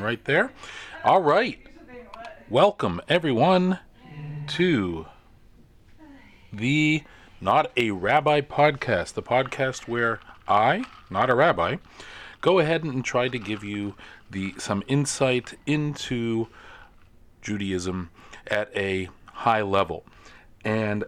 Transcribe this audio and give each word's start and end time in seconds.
right 0.00 0.24
there. 0.24 0.52
All 1.04 1.22
right. 1.22 1.58
Welcome, 2.48 3.00
everyone, 3.08 3.78
to 4.48 5.06
the 6.52 7.02
Not 7.40 7.70
a 7.76 7.90
Rabbi 7.90 8.40
podcast, 8.40 9.14
the 9.14 9.22
podcast 9.22 9.88
where 9.88 10.20
I, 10.46 10.84
not 11.10 11.28
a 11.28 11.34
rabbi, 11.34 11.76
go 12.40 12.58
ahead 12.58 12.84
and 12.84 13.04
try 13.04 13.28
to 13.28 13.38
give 13.38 13.64
you 13.64 13.94
the 14.30 14.54
some 14.58 14.82
insight 14.86 15.58
into 15.66 16.48
Judaism 17.42 18.10
at 18.46 18.74
a 18.76 19.08
high 19.26 19.62
level. 19.62 20.04
And 20.64 21.04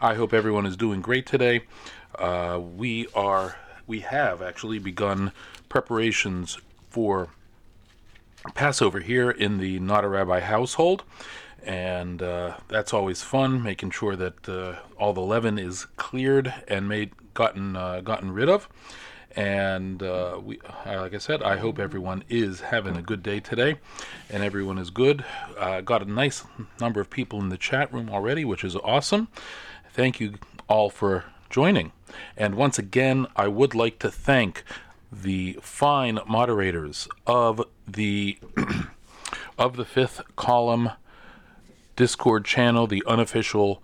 I 0.00 0.14
hope 0.14 0.32
everyone 0.32 0.66
is 0.66 0.76
doing 0.76 1.00
great 1.00 1.26
today. 1.26 1.62
Uh, 2.18 2.60
we 2.60 3.06
are, 3.14 3.56
we 3.86 4.00
have 4.00 4.42
actually 4.42 4.78
begun 4.78 5.32
preparations 5.68 6.58
for 6.88 7.28
Passover 8.54 9.00
here 9.00 9.30
in 9.30 9.58
the 9.58 9.78
Not 9.78 10.04
a 10.04 10.08
Rabbi 10.08 10.40
household, 10.40 11.04
and 11.62 12.22
uh, 12.22 12.56
that's 12.68 12.92
always 12.94 13.22
fun. 13.22 13.62
Making 13.62 13.90
sure 13.90 14.16
that 14.16 14.48
uh, 14.48 14.76
all 14.98 15.12
the 15.12 15.20
leaven 15.20 15.58
is 15.58 15.86
cleared 15.96 16.52
and 16.66 16.88
made 16.88 17.12
gotten 17.34 17.76
uh, 17.76 18.00
gotten 18.00 18.32
rid 18.32 18.48
of. 18.48 18.68
And 19.36 20.02
uh, 20.02 20.40
we, 20.42 20.58
uh, 20.84 21.00
like 21.00 21.14
I 21.14 21.18
said, 21.18 21.42
I 21.42 21.58
hope 21.58 21.78
everyone 21.78 22.24
is 22.28 22.60
having 22.60 22.96
a 22.96 23.02
good 23.02 23.22
day 23.22 23.38
today, 23.38 23.76
and 24.28 24.42
everyone 24.42 24.78
is 24.78 24.90
good. 24.90 25.24
Uh, 25.56 25.82
got 25.82 26.02
a 26.02 26.10
nice 26.10 26.42
number 26.80 27.00
of 27.00 27.10
people 27.10 27.40
in 27.40 27.48
the 27.48 27.56
chat 27.56 27.92
room 27.92 28.10
already, 28.10 28.44
which 28.44 28.64
is 28.64 28.74
awesome. 28.76 29.28
Thank 29.92 30.18
you 30.18 30.34
all 30.68 30.90
for 30.90 31.24
joining. 31.48 31.92
And 32.36 32.56
once 32.56 32.78
again, 32.78 33.26
I 33.36 33.46
would 33.48 33.74
like 33.74 33.98
to 34.00 34.10
thank 34.10 34.64
the 35.12 35.58
fine 35.60 36.20
moderators 36.26 37.08
of 37.26 37.62
the 37.86 38.38
of 39.58 39.76
the 39.76 39.84
fifth 39.84 40.22
column 40.36 40.90
Discord 41.96 42.44
channel, 42.44 42.86
the 42.86 43.02
unofficial 43.06 43.82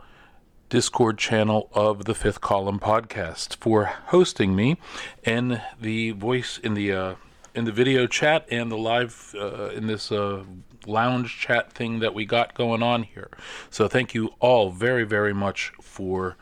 Discord 0.69 1.19
channel 1.19 1.69
of 1.75 2.07
the 2.07 2.15
Fifth 2.15 2.41
Column 2.41 2.81
podcast 2.81 3.57
for 3.57 3.85
hosting 3.85 4.57
me 4.57 4.79
and 5.23 5.63
the 5.81 6.11
voice 6.11 6.59
in 6.59 6.75
the 6.75 6.93
uh, 6.93 7.15
in 7.55 7.65
the 7.65 7.73
video 7.73 8.07
chat 8.07 8.47
and 8.51 8.71
the 8.71 8.77
live 8.77 9.35
uh, 9.39 9.69
in 9.69 9.87
this 9.87 10.11
uh, 10.11 10.45
lounge 10.87 11.39
chat 11.39 11.73
thing 11.73 12.01
that 12.01 12.15
we 12.15 12.25
got 12.25 12.55
going 12.55 12.83
on 12.83 13.05
here. 13.05 13.31
So 13.71 13.87
thank 13.87 14.15
you 14.15 14.35
all 14.41 14.71
very 14.71 15.05
very 15.05 15.35
much 15.35 15.73
for 15.81 16.37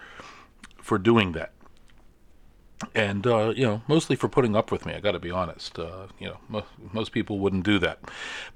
for 0.80 0.96
doing 0.96 1.32
that. 1.32 1.53
And 2.94 3.26
uh, 3.26 3.52
you 3.56 3.64
know, 3.64 3.82
mostly 3.88 4.16
for 4.16 4.28
putting 4.28 4.56
up 4.56 4.70
with 4.70 4.84
me. 4.84 4.94
I 4.94 5.00
got 5.00 5.12
to 5.12 5.20
be 5.20 5.30
honest. 5.30 5.78
Uh, 5.78 6.08
you 6.18 6.28
know, 6.28 6.38
mo- 6.48 6.66
most 6.92 7.12
people 7.12 7.38
wouldn't 7.38 7.64
do 7.64 7.78
that. 7.78 8.00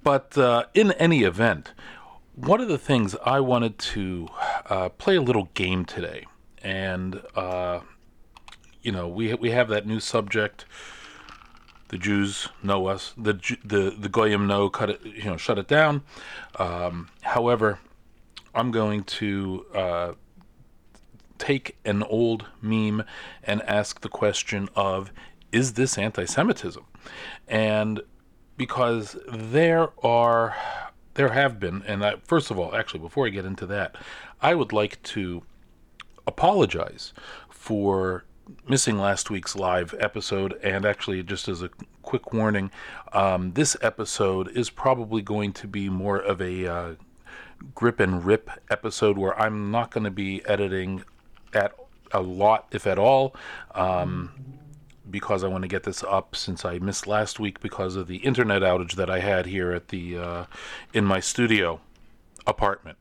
But 0.02 0.36
uh, 0.36 0.64
in 0.74 0.92
any 0.92 1.22
event, 1.22 1.72
one 2.34 2.60
of 2.60 2.68
the 2.68 2.78
things 2.78 3.16
I 3.24 3.40
wanted 3.40 3.78
to 3.78 4.28
uh, 4.68 4.88
play 4.90 5.16
a 5.16 5.22
little 5.22 5.48
game 5.54 5.84
today, 5.84 6.26
and 6.62 7.22
uh, 7.34 7.80
you 8.82 8.92
know, 8.92 9.08
we 9.08 9.34
we 9.34 9.50
have 9.50 9.68
that 9.68 9.86
new 9.86 10.00
subject. 10.00 10.64
The 11.88 11.98
Jews 11.98 12.48
know 12.62 12.86
us. 12.86 13.14
The 13.16 13.34
the 13.64 13.94
the 13.98 14.08
goyim 14.08 14.46
know. 14.46 14.68
Cut 14.68 14.90
it. 14.90 15.00
You 15.04 15.24
know, 15.24 15.36
shut 15.36 15.58
it 15.58 15.68
down. 15.68 16.02
Um, 16.58 17.08
however, 17.22 17.78
I'm 18.54 18.70
going 18.70 19.04
to 19.04 19.66
uh, 19.74 20.12
take 21.38 21.76
an 21.84 22.02
old 22.02 22.46
meme 22.60 23.04
and 23.42 23.62
ask 23.62 24.00
the 24.00 24.08
question 24.08 24.68
of, 24.74 25.12
is 25.52 25.74
this 25.74 25.96
anti-Semitism? 25.96 26.84
And 27.46 28.00
because 28.56 29.16
there 29.26 29.90
are 30.04 30.56
there 31.14 31.30
have 31.30 31.58
been, 31.58 31.82
and 31.82 32.04
I, 32.04 32.14
first 32.22 32.50
of 32.50 32.60
all, 32.60 32.76
actually, 32.76 33.00
before 33.00 33.26
I 33.26 33.30
get 33.30 33.44
into 33.44 33.66
that, 33.66 33.96
I 34.40 34.54
would 34.54 34.72
like 34.72 35.02
to 35.02 35.42
apologize 36.28 37.12
for 37.48 38.24
missing 38.68 38.98
last 38.98 39.28
week's 39.28 39.56
live 39.56 39.96
episode. 39.98 40.54
And 40.62 40.84
actually, 40.84 41.24
just 41.24 41.48
as 41.48 41.60
a 41.60 41.70
quick 42.02 42.32
warning, 42.32 42.70
um, 43.12 43.52
this 43.54 43.76
episode 43.82 44.48
is 44.56 44.70
probably 44.70 45.20
going 45.20 45.52
to 45.54 45.66
be 45.66 45.88
more 45.88 46.18
of 46.18 46.40
a 46.40 46.66
uh, 46.66 46.94
grip 47.74 47.98
and 47.98 48.24
rip 48.24 48.50
episode 48.70 49.18
where 49.18 49.38
I'm 49.40 49.72
not 49.72 49.90
going 49.90 50.04
to 50.04 50.12
be 50.12 50.46
editing 50.46 51.02
at 51.54 51.72
a 52.12 52.20
lot, 52.20 52.66
if 52.70 52.86
at 52.86 52.98
all. 52.98 53.34
Um, 53.74 54.32
because 55.10 55.42
I 55.42 55.48
want 55.48 55.62
to 55.62 55.68
get 55.68 55.84
this 55.84 56.04
up 56.04 56.36
since 56.36 56.64
I 56.66 56.78
missed 56.78 57.06
last 57.06 57.40
week 57.40 57.60
because 57.60 57.96
of 57.96 58.08
the 58.08 58.16
internet 58.16 58.60
outage 58.60 58.92
that 58.96 59.08
I 59.08 59.20
had 59.20 59.46
here 59.46 59.72
at 59.72 59.88
the 59.88 60.18
uh, 60.18 60.44
in 60.92 61.04
my 61.04 61.20
studio 61.20 61.80
apartment. 62.46 62.98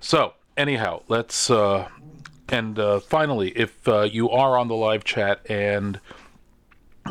So 0.00 0.32
anyhow, 0.56 1.02
let's 1.08 1.50
uh, 1.50 1.88
and 2.48 2.78
uh, 2.78 3.00
finally, 3.00 3.50
if 3.50 3.86
uh, 3.88 4.02
you 4.02 4.30
are 4.30 4.58
on 4.58 4.68
the 4.68 4.74
live 4.74 5.04
chat 5.04 5.40
and 5.50 5.98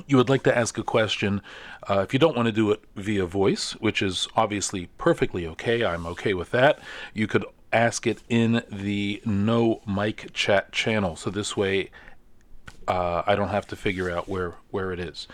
you 0.07 0.15
would 0.17 0.29
like 0.29 0.43
to 0.43 0.57
ask 0.57 0.77
a 0.77 0.83
question, 0.83 1.41
uh, 1.89 1.99
if 1.99 2.13
you 2.13 2.19
don't 2.19 2.35
want 2.35 2.45
to 2.45 2.51
do 2.51 2.71
it 2.71 2.81
via 2.95 3.25
voice, 3.25 3.71
which 3.73 4.01
is 4.01 4.27
obviously 4.35 4.87
perfectly 4.97 5.47
okay, 5.47 5.83
I'm 5.83 6.05
okay 6.05 6.33
with 6.33 6.51
that. 6.51 6.79
You 7.13 7.27
could 7.27 7.43
ask 7.73 8.05
it 8.07 8.21
in 8.29 8.63
the 8.71 9.21
no 9.25 9.81
mic 9.87 10.31
chat 10.33 10.71
channel. 10.71 11.15
So 11.15 11.29
this 11.29 11.55
way 11.55 11.89
uh, 12.87 13.23
I 13.25 13.35
don't 13.35 13.49
have 13.49 13.67
to 13.67 13.75
figure 13.75 14.09
out 14.09 14.27
where 14.27 14.55
where 14.69 14.91
it 14.91 14.99
is. 14.99 15.27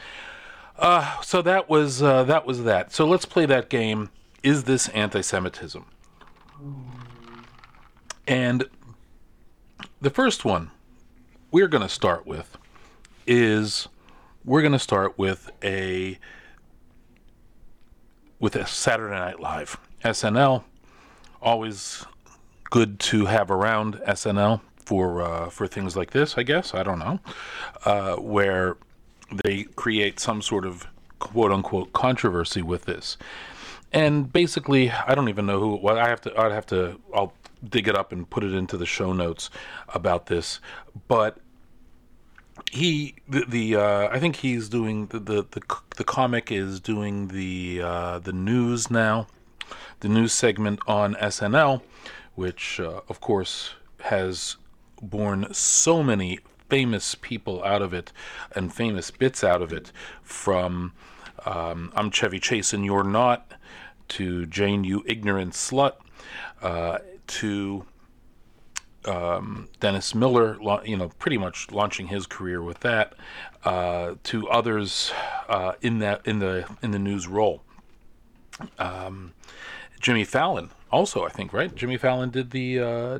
Uh, 0.77 1.19
so 1.21 1.41
that 1.41 1.69
was 1.69 2.03
uh, 2.03 2.23
that 2.23 2.45
was 2.45 2.63
that. 2.63 2.91
So 2.93 3.05
let's 3.05 3.25
play 3.25 3.45
that 3.47 3.69
game. 3.69 4.09
Is 4.43 4.65
this 4.65 4.87
anti-Semitism? 4.89 5.85
And 8.27 8.65
the 10.01 10.09
first 10.09 10.45
one 10.45 10.71
we're 11.49 11.67
going 11.67 11.81
to 11.81 11.89
start 11.89 12.27
with 12.27 12.57
is 13.25 13.87
we're 14.45 14.61
going 14.61 14.73
to 14.73 14.79
start 14.79 15.17
with 15.17 15.49
a 15.63 16.19
with 18.39 18.55
a 18.55 18.67
Saturday 18.67 19.15
Night 19.15 19.39
Live 19.39 19.79
SNL. 20.03 20.63
Always 21.41 22.05
good 22.69 23.00
to 23.00 23.25
have 23.25 23.51
around 23.51 23.95
SNL 24.07 24.61
for 24.78 25.22
uh, 25.22 25.50
for 25.50 25.67
things 25.67 25.95
like 25.95 26.11
this. 26.11 26.38
I 26.38 26.44
guess 26.44 26.73
I 26.73 26.83
don't 26.83 27.00
know, 27.00 27.19
uh, 27.85 28.16
where 28.16 28.78
they 29.44 29.63
create 29.75 30.19
some 30.19 30.41
sort 30.41 30.66
of 30.66 30.88
quote 31.19 31.51
unquote 31.51 31.94
controversy 31.94 32.61
with 32.61 32.85
this. 32.85 33.17
And 33.94 34.31
basically, 34.31 34.91
I 34.91 35.16
don't 35.16 35.29
even 35.29 35.45
know 35.45 35.59
who. 35.59 35.75
Well, 35.75 35.97
I 35.97 36.09
have 36.09 36.22
to. 36.22 36.38
I'd 36.39 36.51
have 36.51 36.66
to. 36.67 37.00
I'll 37.13 37.33
dig 37.67 37.88
it 37.88 37.95
up 37.95 38.11
and 38.11 38.29
put 38.29 38.44
it 38.44 38.53
into 38.53 38.78
the 38.78 38.85
show 38.85 39.13
notes 39.13 39.49
about 39.89 40.28
this. 40.28 40.59
But 41.07 41.38
he, 42.72 43.16
the, 43.28 43.45
the 43.47 43.75
uh, 43.75 44.09
I 44.09 44.19
think 44.19 44.38
he's 44.38 44.69
doing 44.69 45.07
the, 45.07 45.19
the 45.19 45.45
the 45.51 45.61
the 45.95 46.03
comic 46.03 46.51
is 46.51 46.79
doing 46.79 47.29
the 47.29 47.81
uh, 47.81 48.19
the 48.19 48.34
news 48.34 48.91
now, 48.91 49.28
the 50.01 50.09
news 50.09 50.34
segment 50.34 50.79
on 50.88 51.16
SNL, 51.16 51.81
which 52.37 52.79
uh, 52.79 53.01
of 53.09 53.19
course 53.19 53.73
has 54.01 54.57
born 55.01 55.51
so 55.51 56.03
many 56.03 56.39
famous 56.69 57.16
people 57.16 57.63
out 57.63 57.81
of 57.81 57.93
it 57.93 58.13
and 58.55 58.72
famous 58.72 59.09
bits 59.09 59.43
out 59.43 59.61
of 59.61 59.73
it 59.73 59.91
from 60.22 60.93
um, 61.45 61.91
I'm 61.95 62.11
Chevy 62.11 62.39
Chase 62.39 62.73
and 62.73 62.85
You're 62.85 63.03
Not 63.03 63.53
to 64.09 64.45
Jane, 64.45 64.84
You 64.84 65.03
Ignorant 65.07 65.53
Slut 65.53 65.93
uh, 66.61 66.99
to 67.25 67.85
um, 69.05 69.67
Dennis 69.79 70.13
Miller, 70.13 70.57
you 70.85 70.95
know, 70.95 71.09
pretty 71.17 71.40
much 71.40 71.72
launching 71.72 72.07
his 72.07 72.28
career 72.28 72.61
with 72.61 72.81
that, 72.81 73.13
uh, 73.63 74.13
to 74.25 74.47
others 74.49 75.11
uh, 75.49 75.73
in 75.81 75.99
that 75.99 76.28
in 76.28 76.37
the 76.37 76.69
in 76.83 76.91
the 76.91 76.99
news 76.99 77.28
role. 77.28 77.63
Um, 78.78 79.33
Jimmy 79.99 80.23
Fallon, 80.23 80.70
also, 80.91 81.26
I 81.26 81.29
think, 81.29 81.53
right? 81.53 81.73
Jimmy 81.76 81.97
Fallon 81.97 82.29
did 82.29 82.52
the 82.52 82.79
uh, 82.79 83.20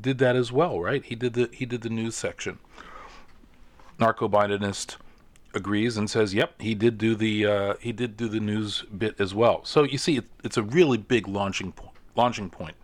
did 0.00 0.18
that 0.18 0.36
as 0.36 0.50
well, 0.50 0.80
right? 0.80 1.04
He 1.04 1.14
did 1.14 1.34
the 1.34 1.48
he 1.52 1.66
did 1.66 1.82
the 1.82 1.90
news 1.90 2.14
section. 2.14 2.58
Narco 3.98 4.28
Bidenist 4.28 4.96
agrees 5.54 5.96
and 5.96 6.08
says, 6.08 6.34
"Yep, 6.34 6.60
he 6.60 6.74
did 6.74 6.98
do 6.98 7.14
the 7.14 7.46
uh, 7.46 7.74
he 7.80 7.92
did 7.92 8.16
do 8.16 8.28
the 8.28 8.40
news 8.40 8.82
bit 8.96 9.20
as 9.20 9.34
well." 9.34 9.64
So 9.64 9.82
you 9.82 9.98
see, 9.98 10.16
it, 10.18 10.24
it's 10.42 10.56
a 10.56 10.62
really 10.62 10.98
big 10.98 11.28
launching 11.28 11.72
point, 11.72 11.96
launching 12.16 12.50
point 12.50 12.76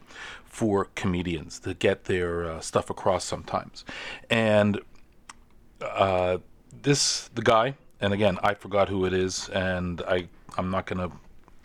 for 0.44 0.86
comedians 0.94 1.58
to 1.60 1.74
get 1.74 2.04
their 2.04 2.50
uh, 2.50 2.60
stuff 2.60 2.90
across 2.90 3.24
sometimes. 3.24 3.84
And 4.30 4.80
uh, 5.80 6.38
this 6.82 7.28
the 7.34 7.42
guy, 7.42 7.74
and 8.00 8.12
again, 8.12 8.38
I 8.42 8.54
forgot 8.54 8.88
who 8.88 9.04
it 9.04 9.12
is, 9.12 9.48
and 9.48 10.02
I 10.02 10.28
I'm 10.56 10.70
not 10.70 10.86
gonna 10.86 11.10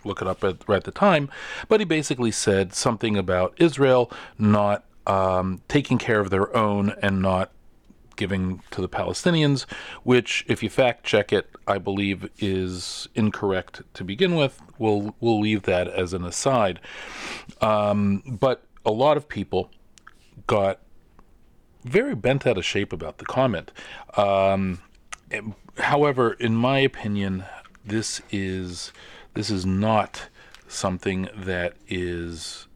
look 0.03 0.21
it 0.21 0.27
up 0.27 0.43
at, 0.43 0.69
at 0.69 0.83
the 0.83 0.91
time, 0.91 1.29
but 1.67 1.79
he 1.79 1.85
basically 1.85 2.31
said 2.31 2.73
something 2.73 3.17
about 3.17 3.53
Israel 3.57 4.11
not 4.37 4.85
um, 5.07 5.61
taking 5.67 5.97
care 5.97 6.19
of 6.19 6.29
their 6.29 6.55
own 6.55 6.93
and 7.01 7.21
not 7.21 7.51
giving 8.15 8.61
to 8.69 8.81
the 8.81 8.89
Palestinians, 8.89 9.65
which, 10.03 10.45
if 10.47 10.61
you 10.61 10.69
fact 10.69 11.03
check 11.03 11.33
it, 11.33 11.49
I 11.65 11.77
believe 11.77 12.29
is 12.37 13.07
incorrect 13.15 13.81
to 13.95 14.03
begin 14.03 14.35
with. 14.35 14.61
We'll 14.77 15.15
we'll 15.19 15.39
leave 15.39 15.63
that 15.63 15.87
as 15.87 16.13
an 16.13 16.23
aside. 16.23 16.79
Um, 17.61 18.21
but 18.39 18.63
a 18.85 18.91
lot 18.91 19.17
of 19.17 19.27
people 19.27 19.71
got 20.47 20.79
very 21.83 22.15
bent 22.15 22.45
out 22.45 22.57
of 22.57 22.65
shape 22.65 22.93
about 22.93 23.17
the 23.17 23.25
comment. 23.25 23.71
Um, 24.15 24.81
however, 25.77 26.33
in 26.33 26.55
my 26.55 26.79
opinion, 26.79 27.45
this 27.83 28.21
is 28.31 28.91
this 29.33 29.49
is 29.49 29.65
not 29.65 30.27
something 30.67 31.27
that 31.35 31.73
is 31.87 32.67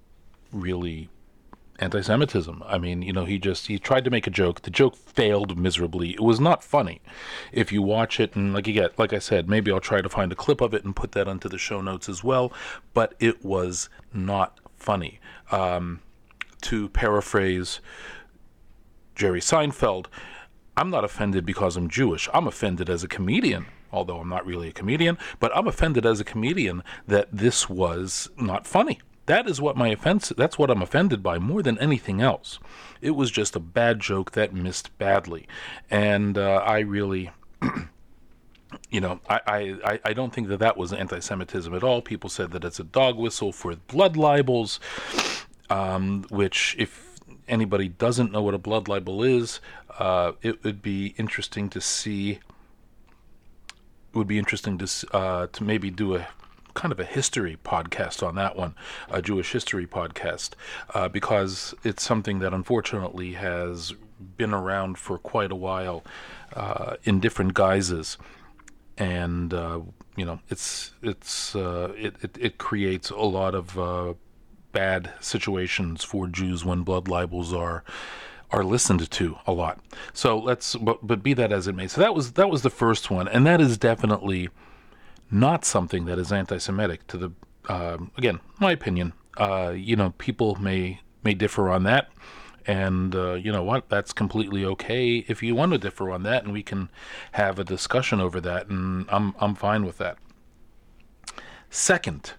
really 0.52 1.10
anti-Semitism. 1.80 2.64
I 2.66 2.78
mean, 2.78 3.02
you 3.02 3.12
know, 3.12 3.26
he 3.26 3.38
just 3.38 3.68
he 3.68 3.78
tried 3.78 4.06
to 4.06 4.10
make 4.10 4.28
a 4.28 4.30
joke. 4.32 4.62
The 4.62 4.70
joke 4.70 4.96
failed 4.96 5.58
miserably. 5.58 6.12
It 6.12 6.22
was 6.22 6.40
not 6.40 6.64
funny. 6.64 7.02
If 7.52 7.72
you 7.72 7.82
watch 7.82 8.20
it 8.20 8.36
and 8.36 8.54
like 8.54 8.68
you 8.68 8.74
get, 8.74 8.98
like 8.98 9.14
I 9.14 9.20
said, 9.20 9.50
maybe 9.50 9.72
I'll 9.72 9.80
try 9.80 10.02
to 10.02 10.10
find 10.10 10.32
a 10.32 10.36
clip 10.36 10.62
of 10.62 10.74
it 10.74 10.86
and 10.86 10.96
put 10.96 11.12
that 11.14 11.28
onto 11.28 11.50
the 11.50 11.58
show 11.58 11.82
notes 11.82 12.08
as 12.08 12.24
well. 12.24 12.54
But 12.94 13.16
it 13.20 13.44
was 13.44 13.90
not 14.14 14.60
funny. 14.78 15.20
Um, 15.52 16.00
to 16.62 16.90
paraphrase 16.90 17.80
Jerry 19.14 19.42
Seinfeld, 19.42 20.08
I'm 20.78 20.90
not 20.90 21.04
offended 21.04 21.46
because 21.46 21.78
I'm 21.78 21.90
Jewish. 21.90 22.28
I'm 22.34 22.48
offended 22.48 22.90
as 22.90 23.04
a 23.04 23.08
comedian 23.08 23.66
although 23.96 24.20
I'm 24.20 24.30
not 24.30 24.46
really 24.46 24.68
a 24.68 24.74
comedian, 24.74 25.18
but 25.40 25.56
I'm 25.56 25.68
offended 25.68 26.06
as 26.06 26.20
a 26.20 26.26
comedian 26.26 26.84
that 27.08 27.30
this 27.32 27.70
was 27.70 28.30
not 28.38 28.68
funny. 28.68 29.00
That 29.26 29.48
is 29.48 29.60
what 29.60 29.76
my 29.76 29.88
offense 29.90 30.32
that's 30.38 30.60
what 30.60 30.70
I'm 30.70 30.84
offended 30.84 31.24
by 31.24 31.40
more 31.40 31.64
than 31.64 31.80
anything 31.80 32.22
else. 32.22 32.60
It 33.02 33.12
was 33.12 33.32
just 33.32 33.56
a 33.56 33.60
bad 33.60 34.00
joke 34.00 34.32
that 34.32 34.54
missed 34.54 34.96
badly. 35.00 35.48
And 35.90 36.38
uh, 36.38 36.62
I 36.66 36.80
really 36.80 37.32
you 38.90 39.02
know, 39.02 39.20
I, 39.30 39.78
I, 39.84 40.00
I 40.06 40.14
don't 40.14 40.34
think 40.34 40.48
that 40.50 40.60
that 40.60 40.78
was 40.78 40.94
anti 40.94 41.20
Semitism 41.20 41.74
at 41.74 41.84
all. 41.84 42.02
People 42.02 42.30
said 42.30 42.52
that 42.52 42.64
it's 42.64 42.80
a 42.80 42.84
dog 42.84 43.18
whistle 43.18 43.52
for 43.52 43.76
blood 43.76 44.18
libels, 44.18 44.80
um, 45.70 46.26
which, 46.30 46.76
if 46.78 47.20
anybody 47.48 47.88
doesn't 47.88 48.32
know 48.32 48.42
what 48.42 48.54
a 48.54 48.60
blood 48.60 48.88
libel 48.88 49.24
is, 49.24 49.60
uh, 50.00 50.34
it 50.42 50.64
would 50.64 50.82
be 50.82 51.14
interesting 51.18 51.70
to 51.70 51.82
see 51.82 52.40
would 54.16 54.28
be 54.28 54.40
interesting 54.40 54.78
to 54.78 55.16
uh, 55.16 55.48
to 55.48 55.64
maybe 55.64 55.92
do 55.92 56.16
a 56.16 56.28
kind 56.74 56.92
of 56.92 57.00
a 57.00 57.06
history 57.06 57.58
podcast 57.64 58.26
on 58.26 58.36
that 58.36 58.56
one, 58.56 58.76
a 59.10 59.22
Jewish 59.22 59.52
history 59.54 59.88
podcast, 59.88 60.52
uh, 60.94 61.08
because 61.08 61.74
it's 61.84 62.04
something 62.04 62.40
that 62.40 62.54
unfortunately 62.54 63.34
has 63.34 63.94
been 64.38 64.54
around 64.54 64.98
for 64.98 65.18
quite 65.18 65.52
a 65.52 65.56
while 65.56 66.04
uh, 66.54 66.96
in 67.04 67.20
different 67.20 67.54
guises, 67.54 68.18
and 68.98 69.54
uh, 69.54 69.80
you 70.16 70.26
know 70.26 70.40
it's 70.50 70.92
it's 71.02 71.56
uh, 71.56 71.94
it, 71.98 72.16
it, 72.22 72.38
it 72.40 72.58
creates 72.58 73.10
a 73.10 73.18
lot 73.18 73.56
of 73.56 73.80
uh, 73.80 74.14
bad 74.72 75.12
situations 75.20 76.04
for 76.04 76.28
Jews 76.28 76.64
when 76.66 76.84
blood 76.84 77.08
libels 77.08 77.54
are 77.54 77.84
are 78.52 78.64
listened 78.64 79.10
to 79.10 79.38
a 79.46 79.52
lot. 79.52 79.80
So 80.14 80.38
let's, 80.38 80.76
but, 80.76 81.06
but 81.06 81.24
be 81.24 81.34
that 81.34 81.52
as 81.52 81.68
it 81.68 81.76
may. 81.76 81.88
So 81.88 82.02
that 82.02 82.14
was 82.14 82.34
that 82.34 82.50
was 82.50 82.62
the 82.62 82.70
first 82.70 83.10
one, 83.10 83.28
and 83.28 83.46
that 83.46 83.62
is 83.62 83.78
definitely 83.78 84.50
not 85.32 85.66
something 85.66 86.06
that 86.06 86.20
is 86.20 86.32
anti-Semitic. 86.32 87.08
To 87.08 87.18
the 87.18 87.32
um, 87.70 88.12
again, 88.18 88.40
my 88.60 88.72
opinion. 88.72 89.14
Uh, 89.38 89.74
you 89.76 89.96
know, 89.96 90.14
people 90.18 90.56
may 90.56 91.02
may 91.24 91.34
differ 91.34 91.70
on 91.70 91.84
that, 91.84 92.10
and 92.66 93.14
uh, 93.16 93.34
you 93.34 93.52
know 93.52 93.64
what? 93.64 93.90
That's 93.90 94.14
completely 94.14 94.64
okay 94.66 95.26
if 95.28 95.44
you 95.44 95.56
want 95.56 95.74
to 95.74 95.78
differ 95.78 96.12
on 96.12 96.24
that, 96.24 96.44
and 96.44 96.54
we 96.54 96.64
can 96.64 96.90
have 97.34 97.60
a 97.60 97.64
discussion 97.64 98.22
over 98.22 98.40
that, 98.42 98.68
and 98.68 99.06
I'm 99.10 99.36
I'm 99.40 99.56
fine 99.56 99.86
with 99.86 99.98
that. 99.98 100.18
Second, 101.70 102.34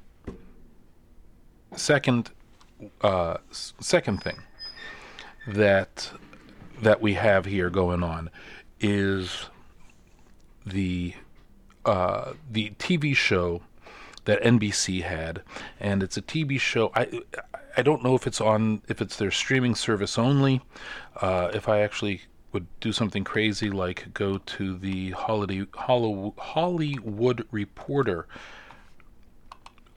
second, 1.75 2.31
uh, 3.03 3.37
second 3.51 4.23
thing 4.23 4.39
that 5.47 6.11
that 6.83 7.01
we 7.01 7.15
have 7.15 7.47
here 7.47 7.71
going 7.71 8.03
on 8.03 8.31
is 8.81 9.47
the 10.65 11.15
uh, 11.85 12.33
the 12.51 12.71
TV 12.79 13.15
show 13.15 13.63
that 14.25 14.43
NBC 14.43 15.03
had, 15.03 15.43
and 15.79 16.03
it's 16.03 16.17
a 16.17 16.23
TV 16.23 16.59
show. 16.61 16.91
I 16.95 17.21
I 17.77 17.83
don't 17.83 18.03
know 18.03 18.15
if 18.15 18.27
it's 18.27 18.41
on 18.41 18.83
if 18.89 19.01
it's 19.01 19.17
their 19.17 19.31
streaming 19.31 19.75
service 19.75 20.19
only. 20.19 20.63
Uh, 21.21 21.51
if 21.55 21.69
I 21.69 21.81
actually 21.81 22.23
would 22.53 22.67
do 22.81 22.93
something 22.93 23.23
crazy 23.23 23.71
like 23.71 24.13
go 24.15 24.39
to 24.39 24.77
the 24.77 25.11
Holiday, 25.11 25.67
Hollywood 25.75 27.47
Reporter 27.51 28.27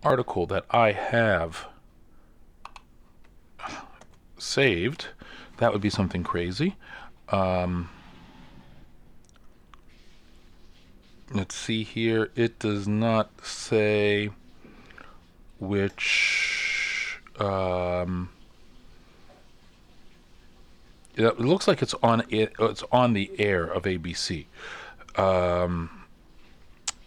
article 0.03 0.45
that 0.45 0.65
I 0.69 0.91
have 0.91 1.67
saved 4.37 5.07
that 5.59 5.73
would 5.73 5.81
be 5.81 5.89
something 5.89 6.23
crazy. 6.23 6.75
Um, 7.29 7.89
let's 11.33 11.56
see 11.56 11.83
here. 11.83 12.31
It 12.35 12.59
does 12.59 12.88
not 12.88 13.29
say 13.45 14.31
which. 15.59 17.19
Um, 17.39 18.29
it 21.15 21.39
looks 21.39 21.67
like 21.67 21.81
it's 21.81 21.95
on 22.01 22.23
it. 22.29 22.53
It's 22.57 22.83
on 22.91 23.13
the 23.13 23.31
air 23.38 23.65
of 23.65 23.83
ABC. 23.83 24.45
Um, 25.17 26.06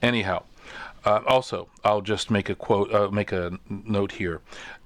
anyhow, 0.02 0.42
uh, 1.04 1.20
also, 1.26 1.68
I'll 1.84 2.02
just 2.02 2.30
make 2.30 2.50
a 2.50 2.54
quote, 2.54 2.92
uh, 2.92 3.10
make 3.10 3.32
a 3.32 3.58
note 3.68 4.12
here 4.12 4.40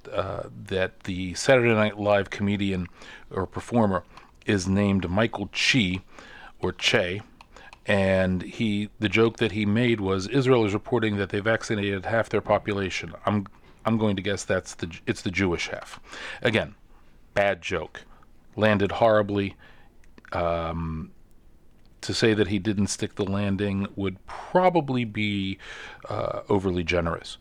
uh, 0.08 0.48
that 0.66 1.00
the 1.00 1.34
Saturday 1.34 1.74
Night 1.74 1.98
Live 1.98 2.30
comedian 2.30 2.88
or 3.30 3.46
performer 3.46 4.04
is 4.46 4.68
named 4.68 5.08
Michael 5.10 5.48
Chi 5.48 6.02
or 6.60 6.72
Che. 6.72 7.22
And 7.86 8.42
he, 8.42 8.90
the 8.98 9.08
joke 9.08 9.36
that 9.36 9.52
he 9.52 9.64
made 9.64 10.00
was 10.00 10.26
Israel 10.28 10.64
is 10.64 10.75
reporting 10.75 11.16
that 11.16 11.30
they 11.30 11.40
vaccinated 11.40 12.04
half 12.06 12.28
their 12.28 12.40
population. 12.40 13.14
I'm, 13.25 13.46
I'm 13.84 13.96
going 13.96 14.16
to 14.16 14.22
guess 14.22 14.44
that's 14.44 14.75
the, 14.75 14.90
it's 15.06 15.22
the 15.22 15.30
Jewish 15.30 15.68
half. 15.68 16.00
Again, 16.42 16.75
bad 17.34 17.62
joke, 17.62 18.02
landed 18.56 18.92
horribly. 18.92 19.54
Um, 20.32 21.12
to 22.00 22.14
say 22.14 22.34
that 22.34 22.48
he 22.48 22.58
didn't 22.58 22.86
stick 22.86 23.16
the 23.16 23.25
landing 23.25 23.88
would 23.96 24.25
probably 24.26 25.04
be 25.04 25.58
uh, 26.08 26.42
overly 26.48 26.84
generous 26.84 27.38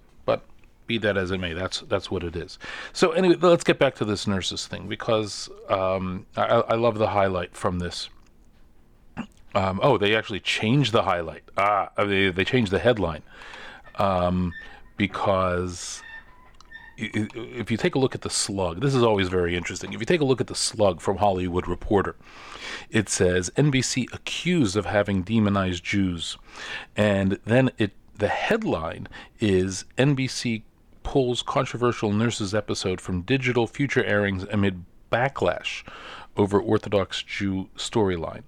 be 0.88 0.98
that 1.00 1.18
as 1.18 1.32
it 1.32 1.40
may, 1.40 1.54
that's 1.54 1.82
that's 1.82 2.10
what 2.12 2.24
it 2.24 2.36
is. 2.36 2.58
So 2.94 3.12
anyway, 3.12 3.36
let's 3.42 3.64
get 3.64 3.80
back 3.80 3.96
to 3.96 4.06
this 4.06 4.28
nurses 4.28 4.68
thing 4.68 4.88
because 4.88 5.50
um, 5.70 6.26
I, 6.36 6.46
I, 6.46 6.76
love 6.76 6.98
the 6.98 7.08
highlight 7.08 7.56
from 7.56 7.80
this. 7.80 8.10
Um, 9.54 9.80
oh, 9.82 9.98
they 9.98 10.16
actually 10.16 10.42
changed 10.42 10.92
the 10.92 11.04
highlight. 11.04 11.44
Ah, 11.58 11.90
they 11.98 12.30
they 12.30 12.44
changed 12.44 12.72
the 12.72 12.80
headline 12.80 13.24
um, 13.96 14.54
because 14.98 16.02
if 16.98 17.70
you 17.70 17.78
take 17.78 17.96
a 17.96 18.00
look 18.00 18.16
at 18.16 18.22
the 18.22 18.30
slug, 18.30 18.82
this 18.82 18.96
is 18.96 19.04
always 19.04 19.28
very 19.28 19.56
interesting. 19.56 19.94
If 19.94 20.00
you 20.00 20.06
take 20.06 20.22
a 20.22 20.26
look 20.26 20.40
at 20.40 20.48
the 20.48 20.56
slug 20.56 21.02
from 21.02 21.18
Hollywood 21.18 21.68
Reporter, 21.68 22.16
it 22.90 23.10
says 23.10 23.50
NBC 23.58 24.14
accused 24.14 24.78
of 24.78 24.86
having 24.86 25.24
demonized 25.24 25.84
Jews, 25.84 26.38
and 26.96 27.40
then 27.46 27.72
it 27.78 27.92
the 28.18 28.28
headline 28.30 29.08
is 29.40 29.86
NBC 29.98 30.64
pulls 31.06 31.42
controversial 31.42 32.12
Nurses 32.12 32.54
episode 32.54 33.00
from 33.00 33.22
digital 33.22 33.68
future 33.68 34.04
airings 34.04 34.44
amid 34.52 34.84
backlash 35.12 35.84
over 36.36 36.60
Orthodox 36.60 37.24
Jew 37.24 37.70
storyline. 37.78 38.42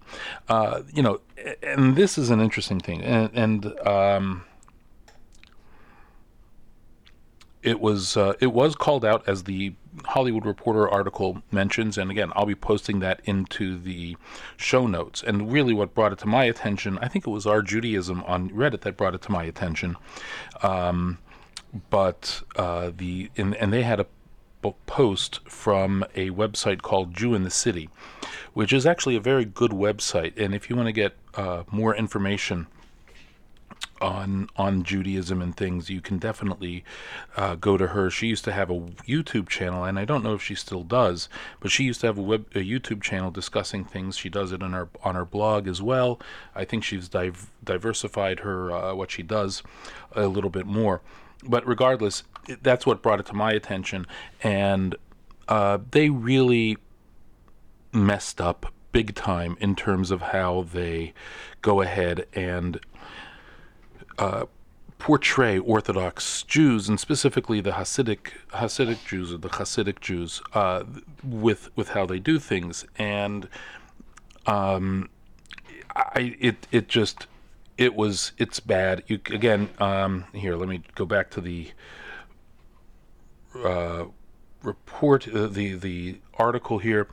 Uh, 0.50 0.82
you 0.94 1.02
know, 1.02 1.22
and 1.64 1.96
this 1.96 2.18
is 2.18 2.30
an 2.30 2.42
interesting 2.42 2.80
thing, 2.80 3.02
and, 3.04 3.30
and 3.34 3.88
um, 3.88 4.44
it 7.62 7.80
was 7.80 8.18
uh, 8.18 8.34
it 8.42 8.48
was 8.48 8.76
called 8.76 9.06
out 9.06 9.24
as 9.30 9.44
the 9.44 9.74
Hollywood 10.06 10.46
Reporter 10.46 10.90
article 10.90 11.42
mentions, 11.52 11.98
and 11.98 12.10
again, 12.10 12.34
I'll 12.36 12.46
be 12.46 12.56
posting 12.56 13.00
that 13.00 13.22
into 13.26 13.78
the 13.78 14.18
show 14.58 14.88
notes. 14.88 15.24
And 15.24 15.54
really, 15.54 15.74
what 15.74 15.94
brought 15.94 16.12
it 16.12 16.20
to 16.20 16.28
my 16.28 16.46
attention, 16.46 16.98
I 17.02 17.08
think 17.08 17.28
it 17.28 17.30
was 17.30 17.46
our 17.46 17.62
Judaism 17.62 18.24
on 18.24 18.50
Reddit 18.50 18.82
that 18.82 18.98
brought 18.98 19.16
it 19.16 19.22
to 19.22 19.32
my 19.32 19.44
attention. 19.44 19.96
Um, 20.64 21.20
but 21.90 22.42
uh, 22.56 22.92
the 22.96 23.30
and, 23.38 23.56
and 23.56 23.72
they 23.72 23.84
had 23.84 24.00
a 24.00 24.08
post 24.86 25.40
from 25.48 26.04
a 26.16 26.30
website 26.32 26.82
called 26.82 27.14
Jew 27.14 27.34
in 27.34 27.44
the 27.44 27.50
City, 27.50 27.90
which 28.54 28.74
is 28.74 28.86
actually 28.86 29.16
a 29.16 29.22
very 29.22 29.46
good 29.46 29.72
website. 29.72 30.34
And 30.38 30.54
if 30.54 30.70
you 30.70 30.76
want 30.76 30.88
to 30.88 30.94
get 30.94 31.16
uh, 31.36 31.64
more 31.72 31.96
information 31.96 32.68
on 34.02 34.48
on 34.56 34.84
Judaism 34.84 35.42
and 35.42 35.56
things, 35.56 35.90
you 35.90 36.02
can 36.02 36.18
definitely 36.18 36.84
uh, 37.36 37.56
go 37.56 37.78
to 37.78 37.88
her. 37.88 38.10
She 38.10 38.28
used 38.28 38.44
to 38.46 38.52
have 38.52 38.70
a 38.70 38.80
YouTube 39.08 39.50
channel, 39.50 39.84
and 39.84 39.98
I 39.98 40.06
don't 40.06 40.24
know 40.24 40.34
if 40.34 40.42
she 40.42 40.56
still 40.56 40.84
does, 40.84 41.30
but 41.60 41.72
she 41.72 41.84
used 41.84 42.02
to 42.02 42.08
have 42.08 42.18
a 42.18 42.22
web 42.22 42.46
a 42.54 42.60
YouTube 42.60 43.02
channel 43.02 43.32
discussing 43.32 43.86
things. 43.86 44.18
She 44.18 44.30
does 44.30 44.52
it 44.52 44.62
on 44.62 44.74
her 44.74 44.90
on 45.04 45.16
her 45.16 45.26
blog 45.26 45.68
as 45.68 45.82
well. 45.82 46.20
I 46.56 46.66
think 46.66 46.84
she's 46.84 47.10
div- 47.10 47.52
diversified 47.64 48.42
her 48.42 48.72
uh, 48.72 48.94
what 48.94 49.12
she 49.12 49.24
does 49.24 49.64
a 50.14 50.28
little 50.28 50.52
bit 50.52 50.66
more. 50.66 51.02
But 51.44 51.66
regardless, 51.68 52.24
that's 52.62 52.86
what 52.86 53.02
brought 53.02 53.20
it 53.20 53.26
to 53.28 53.34
my 53.34 53.52
attention, 53.52 54.08
and 54.42 54.96
uh, 55.48 55.80
they 55.92 56.10
really 56.10 56.78
messed 57.94 58.42
up 58.42 58.74
big 58.92 59.16
time 59.16 59.58
in 59.60 59.76
terms 59.76 60.12
of 60.12 60.22
how 60.22 60.66
they 60.74 61.14
go 61.62 61.82
ahead 61.82 62.26
and 62.34 62.80
uh, 64.18 64.46
portray 65.00 65.60
Orthodox 65.60 66.44
Jews 66.44 66.90
and 66.90 67.00
specifically 67.00 67.62
the 67.62 67.72
Hasidic 67.72 68.32
Hasidic 68.50 69.06
Jews 69.06 69.32
or 69.32 69.38
the 69.38 69.50
Hasidic 69.50 70.00
Jews 70.00 70.42
uh, 70.54 70.84
with 71.24 71.70
with 71.76 71.90
how 71.90 72.06
they 72.06 72.20
do 72.20 72.40
things, 72.40 72.86
and 72.98 73.48
um, 74.46 75.10
I 75.96 76.36
it 76.40 76.68
it 76.72 76.88
just 76.88 77.28
it 77.78 77.96
was 77.96 78.32
it's 78.38 78.60
bad. 78.60 79.04
You 79.08 79.20
again 79.28 79.70
um, 79.80 80.26
here. 80.34 80.56
Let 80.56 80.70
me 80.70 80.82
go 80.96 81.06
back 81.06 81.30
to 81.32 81.42
the 81.42 81.72
uh, 83.56 84.06
report 84.64 85.28
uh, 85.28 85.48
the 85.48 85.76
the 85.76 86.20
article 86.36 86.80
here. 86.80 87.08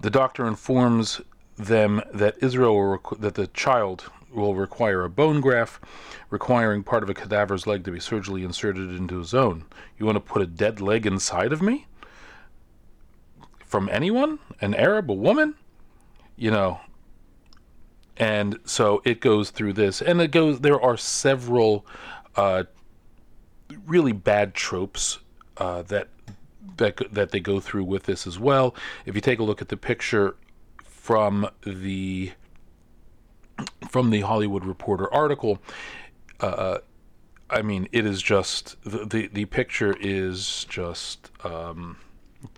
The 0.00 0.10
doctor 0.10 0.46
informs 0.46 1.20
them 1.56 2.02
that 2.12 2.36
Israel 2.42 2.76
requ- 2.76 3.20
that 3.20 3.34
the 3.34 3.46
child 3.48 4.10
will 4.32 4.54
require 4.54 5.02
a 5.04 5.08
bone 5.08 5.40
graft, 5.40 5.82
requiring 6.28 6.82
part 6.82 7.02
of 7.02 7.08
a 7.08 7.14
cadaver's 7.14 7.66
leg 7.66 7.84
to 7.84 7.90
be 7.90 8.00
surgically 8.00 8.44
inserted 8.44 8.90
into 8.90 9.18
his 9.18 9.32
own. 9.32 9.64
You 9.98 10.04
want 10.04 10.16
to 10.16 10.20
put 10.20 10.42
a 10.42 10.46
dead 10.46 10.80
leg 10.80 11.06
inside 11.06 11.52
of 11.52 11.62
me? 11.62 11.86
From 13.64 13.88
anyone? 13.90 14.38
An 14.60 14.74
Arab? 14.74 15.10
A 15.10 15.14
woman? 15.14 15.54
You 16.36 16.50
know. 16.50 16.80
And 18.16 18.58
so 18.64 19.02
it 19.04 19.20
goes 19.20 19.50
through 19.50 19.74
this, 19.74 20.00
and 20.00 20.20
it 20.20 20.30
goes. 20.30 20.60
There 20.60 20.80
are 20.80 20.96
several 20.96 21.84
uh, 22.34 22.64
really 23.86 24.12
bad 24.12 24.54
tropes 24.54 25.18
uh, 25.58 25.82
that 25.82 26.08
that 26.78 27.12
that 27.12 27.30
they 27.30 27.40
go 27.40 27.60
through 27.60 27.84
with 27.84 28.04
this 28.04 28.26
as 28.26 28.38
well. 28.38 28.74
If 29.04 29.14
you 29.14 29.20
take 29.20 29.38
a 29.38 29.42
look 29.42 29.60
at 29.60 29.68
the 29.68 29.76
picture 29.76 30.36
from 30.84 31.48
the 31.64 32.32
from 33.88 34.10
the 34.10 34.22
Hollywood 34.22 34.64
Reporter 34.64 35.12
article, 35.12 35.58
uh, 36.40 36.78
I 37.48 37.62
mean, 37.62 37.88
it 37.92 38.06
is 38.06 38.22
just 38.22 38.82
the 38.82 39.04
the, 39.04 39.26
the 39.28 39.44
picture 39.44 39.94
is 40.00 40.66
just 40.68 41.30
um, 41.44 41.98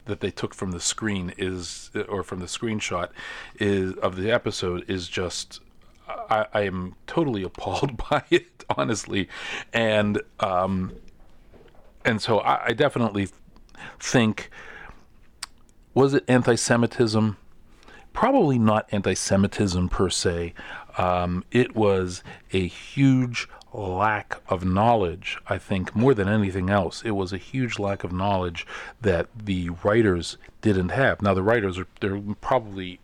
that 0.08 0.20
they 0.20 0.30
took 0.30 0.54
from 0.54 0.72
the 0.72 0.80
screen 0.80 1.32
is 1.38 1.90
or 2.08 2.22
from 2.22 2.40
the 2.40 2.46
screenshot 2.46 3.10
is 3.58 3.94
of 3.94 4.16
the 4.16 4.30
episode 4.30 4.84
is 4.88 5.08
just. 5.08 5.60
I, 6.08 6.46
I 6.54 6.60
am 6.62 6.94
totally 7.06 7.42
appalled 7.50 7.96
by 8.10 8.22
it, 8.30 8.64
honestly, 8.76 9.28
and 9.72 10.20
um, 10.40 10.94
and 12.04 12.20
so 12.20 12.38
I, 12.40 12.66
I 12.66 12.72
definitely 12.72 13.28
think 14.00 14.50
was 15.94 16.14
it 16.14 16.24
anti-Semitism? 16.28 17.36
Probably 18.12 18.58
not 18.58 18.88
anti-Semitism 18.92 19.88
per 19.88 20.08
se. 20.08 20.54
Um, 20.98 21.44
it 21.52 21.76
was 21.76 22.22
a 22.52 22.66
huge 22.66 23.48
lack 23.72 24.42
of 24.48 24.64
knowledge. 24.64 25.38
I 25.46 25.56
think 25.56 25.94
more 25.94 26.12
than 26.12 26.28
anything 26.28 26.68
else, 26.68 27.02
it 27.04 27.12
was 27.12 27.32
a 27.32 27.38
huge 27.38 27.78
lack 27.78 28.02
of 28.02 28.12
knowledge 28.12 28.66
that 29.00 29.28
the 29.34 29.70
writers 29.84 30.36
didn't 30.60 30.90
have. 30.90 31.22
Now 31.22 31.34
the 31.34 31.42
writers 31.42 31.78
are 31.78 31.86
there 32.00 32.20
probably 32.40 33.00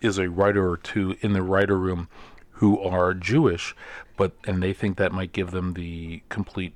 is 0.00 0.18
a 0.18 0.30
writer 0.30 0.68
or 0.70 0.76
two 0.76 1.16
in 1.20 1.32
the 1.32 1.42
writer 1.42 1.76
room 1.76 2.08
who 2.52 2.80
are 2.80 3.12
Jewish, 3.12 3.74
but 4.16 4.32
and 4.46 4.62
they 4.62 4.72
think 4.72 4.96
that 4.96 5.12
might 5.12 5.32
give 5.32 5.50
them 5.50 5.74
the 5.74 6.22
complete 6.28 6.74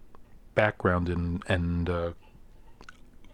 background 0.56 1.08
and 1.08 1.44
and 1.49 1.88
uh, 1.88 2.12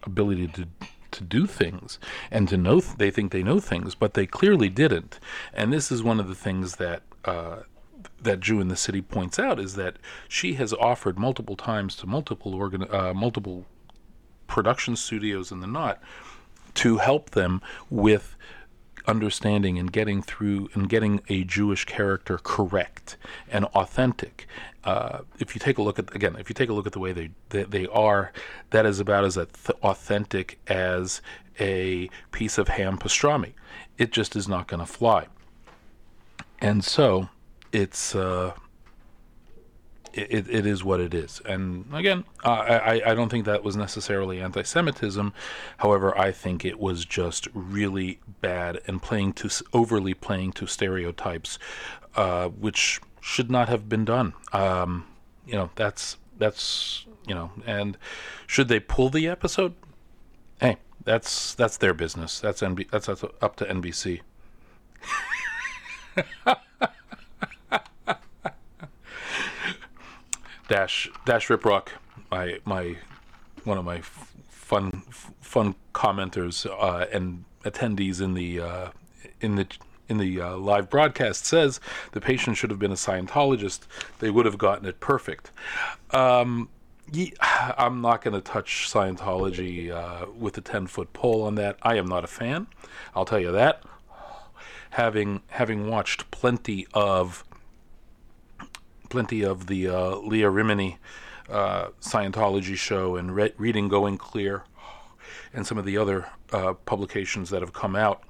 ability 0.03 0.49
to 0.49 0.69
to 1.12 1.23
do 1.25 1.47
things 1.47 1.99
and 2.31 2.49
to 2.49 2.57
know 2.57 2.81
th- 2.81 2.97
they 2.97 3.11
think 3.11 3.33
they 3.33 3.43
know 3.43 3.61
things 3.61 3.95
but 3.95 4.15
they 4.15 4.27
clearly 4.27 4.71
didn't 4.71 5.21
and 5.53 5.71
this 5.71 5.93
is 5.93 6.03
one 6.03 6.19
of 6.19 6.27
the 6.27 6.35
things 6.35 6.77
that 6.77 7.03
uh, 7.25 7.61
that 8.21 8.41
Jew 8.41 8.61
in 8.61 8.69
the 8.69 8.76
city 8.76 9.00
points 9.00 9.38
out 9.38 9.59
is 9.59 9.75
that 9.76 9.97
she 10.29 10.55
has 10.55 10.73
offered 10.73 11.19
multiple 11.19 11.57
times 11.57 11.97
to 11.97 12.07
multiple 12.07 12.55
organ 12.55 12.87
uh, 12.91 13.12
multiple 13.14 13.67
production 14.47 14.97
studios 14.97 15.50
in 15.50 15.61
the 15.61 15.67
knot 15.67 16.00
to 16.75 16.99
help 16.99 17.31
them 17.31 17.61
with 17.91 18.37
understanding 19.07 19.79
and 19.79 19.93
getting 19.93 20.23
through 20.23 20.69
and 20.75 20.88
getting 20.88 21.21
a 21.29 21.45
Jewish 21.45 21.85
character 21.85 22.38
correct 22.38 23.17
and 23.50 23.64
authentic. 23.67 24.47
Uh, 24.85 25.21
if 25.38 25.55
you 25.55 25.59
take 25.61 25.79
a 25.79 25.83
look 25.83 25.99
at 25.99 26.14
again, 26.14 26.37
if 26.38 26.49
you 26.49 26.55
take 26.55 26.69
a 26.69 26.73
look 26.73 26.87
at 26.87 26.93
the 26.93 27.00
way 27.00 27.12
they 27.12 27.31
they, 27.50 27.64
they 27.64 27.87
are, 27.88 28.33
that 28.71 28.87
is 28.87 29.00
about 29.00 29.25
as 29.25 29.37
authentic 29.37 30.59
as 30.67 31.21
a 31.61 32.09
piece 32.31 32.59
of 32.59 32.69
ham 32.69 32.99
pastrami. 32.99 33.52
It 33.99 34.11
just 34.11 34.35
is 34.37 34.49
not 34.49 34.69
going 34.69 34.81
to 34.81 34.87
fly. 34.87 35.26
And 36.62 36.85
so, 36.85 37.28
it's 37.73 38.14
uh, 38.14 38.52
it, 40.12 40.49
it 40.49 40.66
is 40.66 40.85
what 40.85 41.00
it 41.00 41.14
is. 41.14 41.40
And 41.45 41.87
again, 41.92 42.25
I, 42.45 43.02
I 43.04 43.14
don't 43.14 43.31
think 43.31 43.47
that 43.47 43.62
was 43.64 43.76
necessarily 43.76 44.40
anti 44.40 44.62
Semitism. 44.62 45.33
However, 45.78 46.16
I 46.16 46.31
think 46.33 46.64
it 46.64 46.78
was 46.78 47.04
just 47.04 47.49
really 47.52 48.21
bad 48.40 48.81
and 48.87 49.02
playing 49.02 49.33
to 49.35 49.50
overly 49.73 50.14
playing 50.14 50.52
to 50.52 50.66
stereotypes, 50.66 51.59
uh, 52.16 52.49
which 52.49 53.00
should 53.21 53.50
not 53.50 53.69
have 53.69 53.88
been 53.88 54.04
done. 54.04 54.35
Um, 54.52 55.07
you 55.47 55.54
know, 55.54 55.71
that's, 55.75 56.16
that's, 56.38 57.07
you 57.26 57.35
know, 57.35 57.50
and 57.66 57.97
should 58.47 58.69
they 58.69 58.81
pull 58.81 59.09
the 59.09 59.26
episode? 59.28 59.75
Hey, 60.61 60.76
that's 61.04 61.54
that's 61.54 61.76
their 61.78 61.95
business. 61.95 62.38
That's 62.38 62.61
NB, 62.61 62.90
that's, 62.90 63.07
that's 63.07 63.25
up 63.40 63.57
to 63.57 63.64
NBC. 63.64 64.21
Dash 70.69 71.11
Dash 71.25 71.49
Riprock, 71.49 71.88
my 72.31 72.59
my 72.64 72.97
one 73.64 73.78
of 73.78 73.85
my 73.85 73.97
f- 73.99 74.33
fun 74.49 75.02
f- 75.09 75.33
fun 75.40 75.75
commenters 75.95 76.66
uh, 76.66 77.07
and 77.12 77.45
attendees 77.64 78.21
in 78.21 78.35
the 78.35 78.61
uh, 78.61 78.88
in 79.40 79.57
the 79.57 79.66
in 80.09 80.19
the 80.19 80.40
uh, 80.40 80.57
live 80.57 80.90
broadcast 80.90 81.47
says 81.47 81.81
the 82.12 82.21
patient 82.21 82.57
should 82.57 82.71
have 82.71 82.78
been 82.78 82.92
a 82.92 82.97
Scientologist. 82.97 83.81
They 84.19 84.31
would 84.31 84.47
have 84.47 84.59
gotten 84.59 84.87
it 84.87 85.00
perfect. 85.00 85.50
Um, 86.11 86.69
I'm 87.50 88.00
not 88.00 88.23
going 88.23 88.35
to 88.35 88.40
touch 88.40 88.88
Scientology 88.90 89.90
uh, 89.90 90.26
with 90.38 90.57
a 90.59 90.61
10 90.61 90.87
foot 90.87 91.12
pole 91.12 91.42
on 91.42 91.57
that. 91.57 91.76
I 91.83 91.97
am 91.97 92.07
not 92.07 92.25
a 92.25 92.28
fan. 92.28 92.66
I'll 93.14 93.25
tell 93.25 93.40
you 93.40 93.52
that. 93.52 93.83
Having 94.93 95.43
having 95.49 95.89
watched 95.89 96.31
plenty 96.31 96.87
of 96.93 97.45
plenty 99.09 99.43
of 99.43 99.67
the 99.67 99.89
uh, 99.89 100.17
Leah 100.17 100.51
Remini 100.51 100.97
uh, 101.49 101.89
Scientology 102.01 102.77
show 102.77 103.17
and 103.17 103.35
re- 103.35 103.53
reading 103.59 103.89
Going 103.89 104.17
Clear 104.17 104.65
and 105.53 105.67
some 105.67 105.79
of 105.79 105.85
the 105.85 105.99
other 105.99 106.31
uh, 106.53 106.75
publications 106.87 107.51
that 107.51 107.61
have 107.61 107.73
come 107.73 107.97
out 107.97 108.23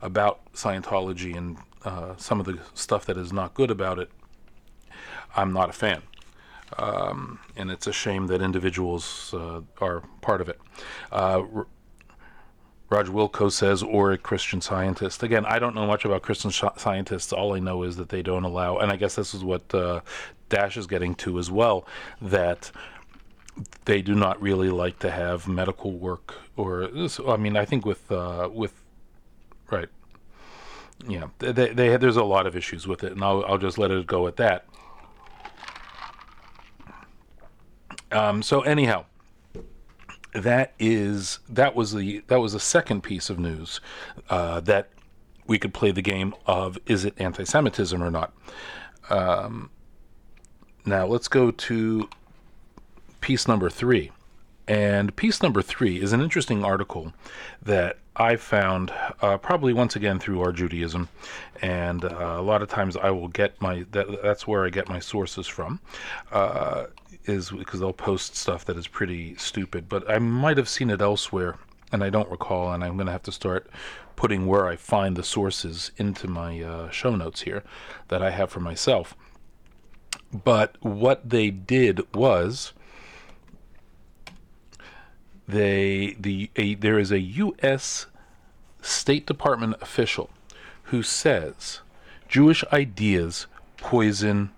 about 0.00 0.40
Scientology 0.54 1.36
and 1.36 1.58
uh, 1.84 2.14
some 2.16 2.40
of 2.40 2.46
the 2.46 2.58
stuff 2.74 3.04
that 3.06 3.16
is 3.16 3.32
not 3.32 3.54
good 3.54 3.70
about 3.70 3.98
it, 3.98 4.10
I'm 5.36 5.52
not 5.52 5.70
a 5.70 5.72
fan. 5.72 6.02
Um, 6.76 7.40
and 7.56 7.70
it's 7.70 7.86
a 7.86 7.92
shame 7.92 8.26
that 8.26 8.42
individuals 8.42 9.32
uh, 9.34 9.62
are 9.80 10.02
part 10.20 10.40
of 10.40 10.48
it. 10.48 10.60
Uh, 11.10 11.42
Roger 12.90 13.12
Wilco 13.12 13.52
says, 13.52 13.82
or 13.82 14.12
a 14.12 14.18
Christian 14.18 14.60
scientist. 14.60 15.22
Again, 15.22 15.44
I 15.44 15.58
don't 15.58 15.74
know 15.74 15.86
much 15.86 16.04
about 16.04 16.22
Christian 16.22 16.50
sh- 16.50 16.64
scientists. 16.76 17.32
All 17.32 17.54
I 17.54 17.58
know 17.58 17.82
is 17.82 17.96
that 17.96 18.08
they 18.08 18.22
don't 18.22 18.44
allow, 18.44 18.78
and 18.78 18.90
I 18.90 18.96
guess 18.96 19.14
this 19.14 19.34
is 19.34 19.44
what 19.44 19.74
uh, 19.74 20.00
Dash 20.48 20.76
is 20.76 20.86
getting 20.86 21.14
to 21.16 21.38
as 21.38 21.50
well, 21.50 21.86
that 22.22 22.70
they 23.84 24.00
do 24.00 24.14
not 24.14 24.40
really 24.40 24.70
like 24.70 24.98
to 25.00 25.10
have 25.10 25.48
medical 25.48 25.92
work 25.92 26.36
or 26.58 26.90
I 27.28 27.36
mean, 27.36 27.56
I 27.56 27.64
think 27.64 27.86
with 27.86 28.10
uh, 28.10 28.50
with 28.52 28.74
right, 29.70 29.88
yeah, 31.06 31.28
they, 31.38 31.68
they, 31.68 31.96
there's 31.96 32.16
a 32.16 32.24
lot 32.24 32.46
of 32.46 32.56
issues 32.56 32.86
with 32.86 33.04
it, 33.04 33.12
and 33.12 33.22
I'll 33.22 33.44
I'll 33.46 33.58
just 33.58 33.78
let 33.78 33.90
it 33.90 34.06
go 34.06 34.26
at 34.26 34.36
that. 34.36 34.66
Um, 38.10 38.42
so 38.42 38.62
anyhow, 38.62 39.04
that 40.42 40.72
is 40.78 41.38
that 41.48 41.74
was 41.74 41.92
the 41.92 42.22
that 42.28 42.40
was 42.40 42.52
the 42.52 42.60
second 42.60 43.02
piece 43.02 43.30
of 43.30 43.38
news 43.38 43.80
uh, 44.30 44.60
that 44.60 44.88
we 45.46 45.58
could 45.58 45.72
play 45.72 45.90
the 45.90 46.02
game 46.02 46.34
of 46.46 46.78
is 46.86 47.04
it 47.04 47.14
anti-Semitism 47.18 48.02
or 48.02 48.10
not. 48.10 48.32
Um, 49.10 49.70
now 50.84 51.06
let's 51.06 51.28
go 51.28 51.50
to 51.50 52.08
piece 53.20 53.48
number 53.48 53.70
three. 53.70 54.10
And 54.66 55.16
piece 55.16 55.42
number 55.42 55.62
three 55.62 56.00
is 56.00 56.12
an 56.12 56.20
interesting 56.20 56.62
article 56.62 57.14
that 57.62 57.96
I 58.16 58.36
found 58.36 58.92
uh, 59.22 59.38
probably 59.38 59.72
once 59.72 59.96
again 59.96 60.18
through 60.18 60.42
our 60.42 60.52
Judaism, 60.52 61.08
and 61.62 62.04
uh, 62.04 62.36
a 62.36 62.42
lot 62.42 62.60
of 62.62 62.68
times 62.68 62.96
I 62.96 63.10
will 63.10 63.28
get 63.28 63.60
my 63.62 63.86
that, 63.92 64.22
that's 64.22 64.46
where 64.46 64.66
I 64.66 64.70
get 64.70 64.88
my 64.88 64.98
sources 64.98 65.46
from, 65.46 65.80
uh, 66.32 66.86
is 67.28 67.50
because 67.50 67.80
they'll 67.80 67.92
post 67.92 68.36
stuff 68.36 68.64
that 68.66 68.76
is 68.76 68.86
pretty 68.86 69.34
stupid. 69.36 69.88
But 69.88 70.10
I 70.10 70.18
might 70.18 70.56
have 70.56 70.68
seen 70.68 70.90
it 70.90 71.00
elsewhere, 71.00 71.56
and 71.92 72.02
I 72.02 72.10
don't 72.10 72.30
recall, 72.30 72.72
and 72.72 72.82
I'm 72.84 72.96
going 72.96 73.06
to 73.06 73.12
have 73.12 73.22
to 73.24 73.32
start 73.32 73.68
putting 74.16 74.46
where 74.46 74.66
I 74.66 74.76
find 74.76 75.16
the 75.16 75.22
sources 75.22 75.92
into 75.96 76.26
my 76.26 76.60
uh, 76.60 76.90
show 76.90 77.14
notes 77.14 77.42
here 77.42 77.62
that 78.08 78.22
I 78.22 78.30
have 78.30 78.50
for 78.50 78.60
myself. 78.60 79.14
But 80.32 80.76
what 80.80 81.30
they 81.30 81.50
did 81.50 82.02
was 82.14 82.72
they 85.46 86.16
the 86.18 86.50
a, 86.56 86.74
there 86.74 86.98
is 86.98 87.10
a 87.10 87.20
U.S. 87.20 88.06
State 88.82 89.26
Department 89.26 89.76
official 89.80 90.30
who 90.84 91.02
says 91.02 91.80
Jewish 92.28 92.64
ideas 92.72 93.46
poison 93.78 94.50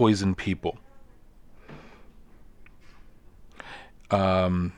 poison 0.00 0.34
people. 0.34 0.78
Um, 4.10 4.72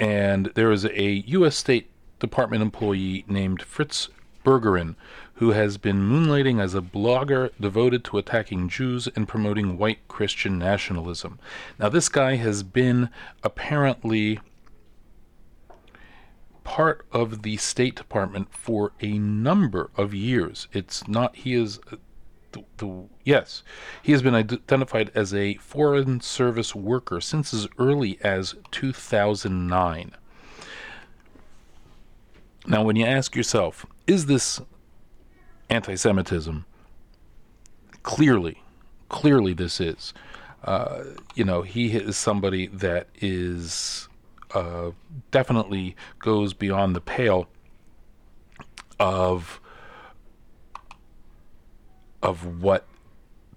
and 0.00 0.46
there 0.54 0.72
is 0.72 0.86
a 0.86 1.22
U.S. 1.36 1.54
State 1.54 1.90
Department 2.18 2.62
employee 2.62 3.26
named 3.28 3.60
Fritz 3.60 4.08
Berggren 4.42 4.96
who 5.34 5.50
has 5.50 5.76
been 5.76 5.98
moonlighting 6.08 6.62
as 6.62 6.74
a 6.74 6.80
blogger 6.80 7.50
devoted 7.60 8.04
to 8.04 8.16
attacking 8.16 8.70
Jews 8.70 9.06
and 9.14 9.28
promoting 9.28 9.76
white 9.76 9.98
Christian 10.08 10.58
nationalism. 10.58 11.38
Now, 11.78 11.90
this 11.90 12.08
guy 12.08 12.36
has 12.36 12.62
been 12.62 13.10
apparently 13.42 14.40
part 16.62 17.04
of 17.12 17.42
the 17.42 17.58
State 17.58 17.96
Department 17.96 18.48
for 18.50 18.92
a 19.02 19.18
number 19.18 19.90
of 19.94 20.14
years. 20.14 20.68
It's 20.72 21.06
not, 21.06 21.36
he 21.36 21.52
is. 21.52 21.80
The, 22.54 22.64
the, 22.76 23.04
yes, 23.24 23.64
he 24.00 24.12
has 24.12 24.22
been 24.22 24.34
identified 24.34 25.10
as 25.12 25.34
a 25.34 25.54
Foreign 25.54 26.20
Service 26.20 26.72
worker 26.72 27.20
since 27.20 27.52
as 27.52 27.66
early 27.78 28.18
as 28.22 28.54
2009. 28.70 30.12
Now, 32.66 32.82
when 32.84 32.94
you 32.96 33.04
ask 33.04 33.34
yourself, 33.34 33.84
is 34.06 34.26
this 34.26 34.60
anti 35.68 35.96
Semitism. 35.96 36.64
Clearly, 38.04 38.62
clearly, 39.08 39.52
this 39.52 39.80
is. 39.80 40.14
Uh, 40.62 41.04
you 41.34 41.44
know, 41.44 41.62
he 41.62 41.92
is 41.92 42.16
somebody 42.16 42.68
that 42.68 43.08
is 43.20 44.08
uh, 44.54 44.92
definitely 45.30 45.96
goes 46.20 46.54
beyond 46.54 46.94
the 46.94 47.00
pale 47.00 47.48
of 49.00 49.60
of 52.24 52.60
what 52.62 52.86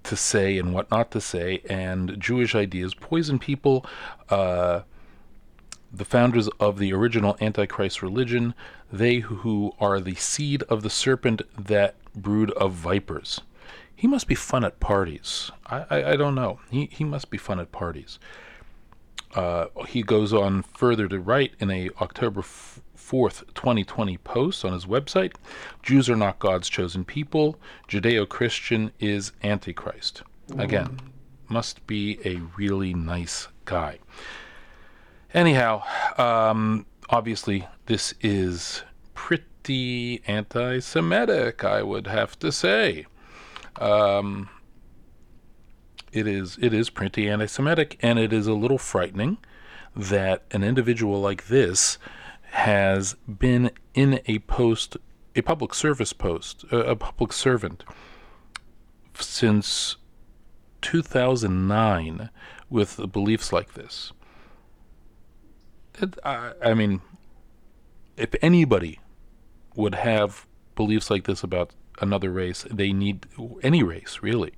to 0.04 0.16
say 0.16 0.58
and 0.58 0.74
what 0.74 0.92
not 0.92 1.10
to 1.12 1.22
say, 1.22 1.62
and 1.70 2.20
Jewish 2.20 2.54
ideas 2.54 2.94
poison 2.94 3.40
people. 3.40 3.86
Uh, 4.30 4.82
the 5.92 6.06
founders 6.06 6.50
of 6.60 6.78
the 6.78 6.94
original 6.94 7.38
Antichrist 7.40 8.02
religion, 8.02 8.54
they 8.92 9.20
who 9.20 9.74
are 9.80 10.00
the 10.00 10.16
seed 10.16 10.64
of 10.64 10.84
the 10.84 10.90
serpent 10.90 11.42
that 11.58 11.96
brood 12.14 12.52
of 12.52 12.74
vipers. 12.74 13.42
He 13.96 14.06
must 14.06 14.28
be 14.28 14.36
fun 14.36 14.64
at 14.64 14.80
parties. 14.80 15.50
I, 15.66 15.86
I, 15.90 16.12
I 16.12 16.16
don't 16.16 16.36
know. 16.36 16.60
He, 16.70 16.90
he 16.92 17.04
must 17.04 17.30
be 17.30 17.38
fun 17.38 17.60
at 17.60 17.72
parties. 17.72 18.20
Uh, 19.36 19.68
he 19.88 20.02
goes 20.02 20.34
on 20.34 20.64
further 20.64 21.08
to 21.08 21.20
write 21.20 21.54
in 21.60 21.70
a 21.70 21.90
October 22.02 22.42
4th, 22.42 23.46
2020 23.54 24.18
post 24.18 24.66
on 24.66 24.74
his 24.74 24.86
website 24.86 25.34
Jews 25.84 26.10
are 26.10 26.16
not 26.16 26.40
God's 26.40 26.70
chosen 26.70 27.06
people. 27.06 27.58
Judeo 27.88 28.28
Christian 28.28 28.92
is 29.00 29.32
Antichrist. 29.44 30.24
Again, 30.58 31.00
must 31.50 31.86
be 31.88 32.20
a 32.26 32.42
really 32.58 32.94
nice 32.94 33.48
guy. 33.66 34.00
Anyhow, 35.34 35.84
um, 36.18 36.86
obviously, 37.10 37.68
this 37.86 38.14
is 38.22 38.84
pretty 39.14 40.22
anti 40.26 40.80
Semitic, 40.80 41.64
I 41.64 41.84
would 41.84 42.08
have 42.08 42.40
to 42.40 42.52
say. 42.52 43.06
Um, 43.80 44.50
it 46.18 46.28
is 46.28 46.58
it 46.62 46.74
is 46.74 46.90
pretty 46.90 47.30
anti-Semitic, 47.30 47.98
and 48.02 48.20
it 48.20 48.34
is 48.34 48.48
a 48.48 48.54
little 48.54 48.78
frightening 48.78 49.38
that 49.96 50.44
an 50.52 50.64
individual 50.64 51.22
like 51.22 51.48
this 51.48 51.98
has 52.52 53.16
been 53.28 53.72
in 53.94 54.22
a 54.26 54.40
post, 54.40 54.98
a 55.36 55.42
public 55.42 55.74
service 55.74 56.14
post, 56.14 56.66
a 56.72 56.96
public 56.96 57.34
servant 57.34 57.84
since 59.14 59.98
2009 60.82 62.30
with 62.70 63.12
beliefs 63.12 63.52
like 63.52 63.74
this. 63.74 64.12
It, 66.00 66.18
I, 66.24 66.54
I 66.64 66.74
mean, 66.74 67.02
if 68.16 68.36
anybody 68.42 69.00
would 69.76 69.96
have 69.96 70.46
beliefs 70.76 71.10
like 71.10 71.26
this 71.26 71.44
about 71.44 71.72
another 72.00 72.32
race, 72.32 72.66
they 72.72 72.94
need 72.94 73.26
any 73.64 73.84
race 73.84 74.20
really. 74.22 74.54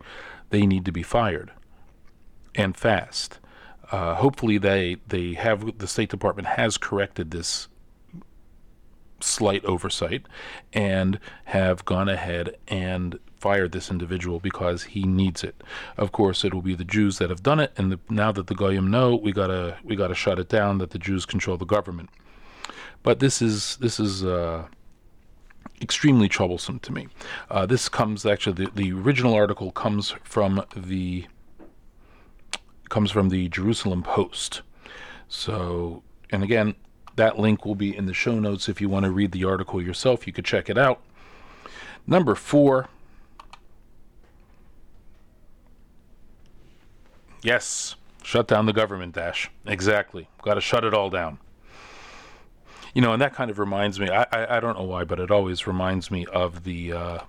They 0.49 0.65
need 0.65 0.85
to 0.85 0.91
be 0.91 1.03
fired, 1.03 1.51
and 2.55 2.75
fast. 2.75 3.39
Uh, 3.91 4.15
hopefully, 4.15 4.57
they 4.57 4.97
they 5.07 5.33
have 5.33 5.77
the 5.77 5.87
State 5.87 6.09
Department 6.09 6.47
has 6.49 6.77
corrected 6.77 7.31
this 7.31 7.67
slight 9.21 9.63
oversight 9.65 10.25
and 10.71 11.19
have 11.45 11.83
gone 11.85 12.07
ahead 12.07 12.55
and 12.67 13.19
fired 13.39 13.71
this 13.71 13.89
individual 13.89 14.39
because 14.39 14.83
he 14.83 15.03
needs 15.03 15.43
it. 15.43 15.61
Of 15.97 16.11
course, 16.11 16.43
it 16.43 16.53
will 16.53 16.61
be 16.61 16.75
the 16.75 16.83
Jews 16.85 17.17
that 17.17 17.29
have 17.29 17.43
done 17.43 17.59
it, 17.59 17.73
and 17.77 17.91
the, 17.91 17.99
now 18.09 18.31
that 18.31 18.47
the 18.47 18.55
goyim 18.55 18.89
know, 18.89 19.15
we 19.15 19.31
gotta 19.31 19.77
we 19.83 19.95
gotta 19.95 20.15
shut 20.15 20.39
it 20.39 20.49
down. 20.49 20.77
That 20.77 20.91
the 20.91 20.99
Jews 20.99 21.25
control 21.25 21.57
the 21.57 21.65
government. 21.65 22.09
But 23.03 23.19
this 23.19 23.41
is 23.41 23.77
this 23.77 23.99
is. 23.99 24.23
Uh, 24.23 24.67
extremely 25.81 26.27
troublesome 26.27 26.79
to 26.79 26.91
me. 26.91 27.07
Uh, 27.49 27.65
this 27.65 27.89
comes 27.89 28.25
actually 28.25 28.65
the, 28.65 28.71
the 28.75 28.91
original 28.91 29.33
article 29.33 29.71
comes 29.71 30.15
from 30.23 30.63
the 30.75 31.25
comes 32.89 33.11
from 33.11 33.29
the 33.29 33.47
Jerusalem 33.49 34.03
Post. 34.03 34.61
So, 35.27 36.01
and 36.31 36.43
again, 36.43 36.75
that 37.15 37.37
link 37.37 37.65
will 37.65 37.75
be 37.75 37.95
in 37.95 38.07
the 38.07 38.13
show 38.13 38.39
notes 38.39 38.67
if 38.67 38.81
you 38.81 38.89
want 38.89 39.05
to 39.05 39.11
read 39.11 39.31
the 39.31 39.45
article 39.45 39.81
yourself. 39.81 40.25
You 40.25 40.33
could 40.33 40.45
check 40.45 40.69
it 40.69 40.77
out. 40.77 41.01
Number 42.07 42.33
four, 42.33 42.89
Yes, 47.41 47.95
shut 48.21 48.47
down 48.47 48.65
the 48.65 48.73
government, 48.73 49.15
Dash. 49.15 49.49
Exactly. 49.65 50.27
Got 50.41 50.55
to 50.55 50.61
shut 50.61 50.83
it 50.83 50.93
all 50.93 51.09
down. 51.09 51.39
You 52.93 53.01
know, 53.01 53.13
and 53.13 53.21
that 53.21 53.33
kind 53.33 53.51
of 53.51 53.59
reminds 53.59 53.99
me. 53.99 54.09
I, 54.09 54.23
I, 54.31 54.57
I 54.57 54.59
don't 54.59 54.77
know 54.77 54.85
why, 54.85 55.03
but 55.03 55.19
it 55.19 55.31
always 55.31 55.67
reminds 55.67 56.11
me 56.11 56.25
of 56.27 56.63
the. 56.63 56.93
Uh, 56.93 57.19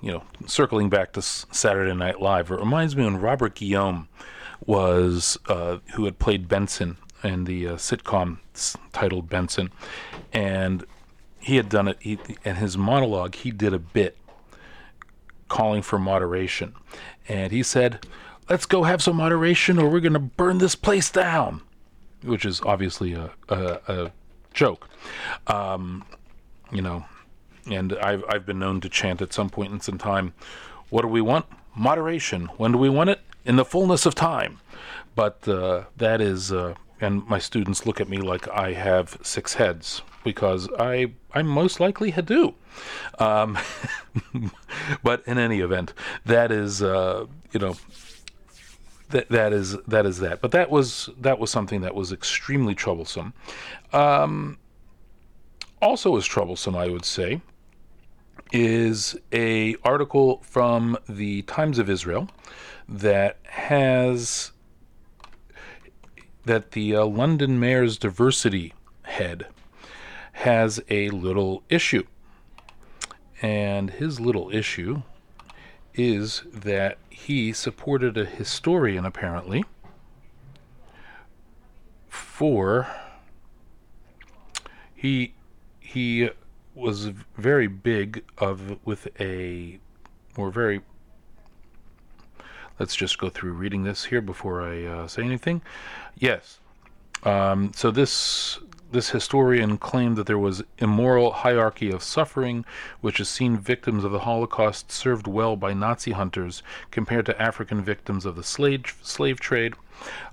you 0.00 0.12
know, 0.12 0.22
circling 0.46 0.88
back 0.88 1.12
to 1.12 1.20
Saturday 1.20 1.92
Night 1.94 2.20
Live, 2.20 2.52
it 2.52 2.60
reminds 2.60 2.94
me 2.94 3.02
when 3.02 3.20
Robert 3.20 3.56
Guillaume 3.56 4.08
was, 4.64 5.36
uh, 5.48 5.78
who 5.94 6.04
had 6.04 6.20
played 6.20 6.46
Benson 6.46 6.96
in 7.24 7.42
the 7.42 7.66
uh, 7.66 7.72
sitcom 7.72 8.38
titled 8.92 9.28
Benson, 9.28 9.72
and 10.32 10.84
he 11.40 11.56
had 11.56 11.68
done 11.68 11.88
it. 11.88 11.96
He, 11.98 12.18
his 12.44 12.78
monologue, 12.78 13.34
he 13.34 13.50
did 13.50 13.74
a 13.74 13.80
bit 13.80 14.16
calling 15.48 15.82
for 15.82 15.98
moderation, 15.98 16.74
and 17.28 17.50
he 17.50 17.64
said, 17.64 18.06
let's 18.48 18.66
go 18.66 18.84
have 18.84 19.02
some 19.02 19.16
moderation 19.16 19.78
or 19.78 19.88
we're 19.88 20.00
going 20.00 20.12
to 20.12 20.18
burn 20.18 20.58
this 20.58 20.74
place 20.74 21.10
down, 21.10 21.62
which 22.22 22.44
is 22.44 22.60
obviously 22.62 23.12
a, 23.14 23.30
a, 23.48 23.80
a 23.88 24.12
joke. 24.54 24.88
Um, 25.46 26.04
you 26.72 26.80
know, 26.82 27.04
and 27.70 27.92
I've, 27.94 28.24
I've 28.28 28.46
been 28.46 28.58
known 28.58 28.80
to 28.80 28.88
chant 28.88 29.20
at 29.22 29.32
some 29.32 29.50
point 29.50 29.72
in 29.72 29.80
some 29.80 29.98
time, 29.98 30.34
what 30.90 31.02
do 31.02 31.08
we 31.08 31.20
want? 31.20 31.46
Moderation. 31.74 32.46
When 32.56 32.72
do 32.72 32.78
we 32.78 32.88
want 32.88 33.10
it? 33.10 33.20
In 33.44 33.56
the 33.56 33.64
fullness 33.64 34.06
of 34.06 34.14
time. 34.14 34.60
But 35.14 35.46
uh, 35.46 35.84
that 35.96 36.20
is, 36.20 36.52
uh, 36.52 36.74
and 37.00 37.26
my 37.26 37.38
students 37.38 37.86
look 37.86 38.00
at 38.00 38.08
me 38.08 38.18
like 38.18 38.48
I 38.48 38.72
have 38.72 39.18
six 39.22 39.54
heads 39.54 40.02
because 40.24 40.68
I 40.78 41.12
I 41.32 41.42
most 41.42 41.78
likely 41.78 42.10
do. 42.10 42.54
Um, 43.18 43.58
but 45.02 45.22
in 45.26 45.38
any 45.38 45.60
event, 45.60 45.92
that 46.24 46.50
is 46.50 46.82
uh, 46.82 47.26
you 47.52 47.60
know 47.60 47.76
that 49.14 49.28
that 49.28 49.52
is 49.52 49.76
that 49.86 50.06
is 50.06 50.18
that. 50.18 50.40
But 50.40 50.50
that 50.50 50.70
was 50.70 51.08
that 51.20 51.38
was 51.38 51.48
something 51.48 51.82
that 51.82 51.94
was 51.94 52.12
extremely 52.12 52.74
troublesome. 52.74 53.32
Um, 53.92 54.58
also, 55.80 56.16
as 56.16 56.26
troublesome, 56.26 56.74
I 56.74 56.88
would 56.88 57.04
say, 57.04 57.40
is 58.52 59.16
a 59.32 59.76
article 59.84 60.42
from 60.42 60.98
the 61.08 61.42
Times 61.42 61.78
of 61.78 61.88
Israel 61.88 62.28
that 62.88 63.38
has 63.44 64.50
that 66.44 66.72
the 66.72 66.96
uh, 66.96 67.06
London 67.06 67.60
Mayor's 67.60 67.96
diversity 67.96 68.74
head 69.04 69.46
has 70.32 70.82
a 70.90 71.08
little 71.10 71.62
issue. 71.68 72.02
And 73.40 73.90
his 73.90 74.18
little 74.18 74.50
issue 74.52 75.02
is 75.94 76.42
that 76.52 76.98
he 77.14 77.52
supported 77.52 78.18
a 78.18 78.24
historian, 78.24 79.04
apparently, 79.06 79.64
for. 82.08 82.88
He 84.94 85.34
he 85.78 86.30
was 86.74 87.06
very 87.36 87.68
big 87.68 88.24
of 88.38 88.84
with 88.84 89.06
a 89.20 89.78
or 90.36 90.50
very 90.50 90.80
let's 92.80 92.96
just 92.96 93.18
go 93.18 93.28
through 93.28 93.52
reading 93.52 93.84
this 93.84 94.06
here 94.06 94.20
before 94.20 94.62
I 94.62 94.84
uh, 94.84 95.06
say 95.06 95.22
anything. 95.22 95.62
Yes. 96.18 96.58
Um, 97.22 97.72
so 97.74 97.92
this 97.92 98.58
this 98.94 99.10
historian 99.10 99.76
claimed 99.76 100.16
that 100.16 100.26
there 100.26 100.38
was 100.38 100.62
immoral 100.78 101.32
hierarchy 101.32 101.90
of 101.90 102.02
suffering, 102.02 102.64
which 103.00 103.18
has 103.18 103.28
seen 103.28 103.58
victims 103.58 104.04
of 104.04 104.12
the 104.12 104.20
Holocaust 104.20 104.92
served 104.92 105.26
well 105.26 105.56
by 105.56 105.74
Nazi 105.74 106.12
hunters 106.12 106.62
compared 106.92 107.26
to 107.26 107.42
African 107.42 107.82
victims 107.82 108.24
of 108.24 108.36
the 108.36 108.44
slave 108.44 108.96
slave 109.02 109.40
trade. 109.40 109.74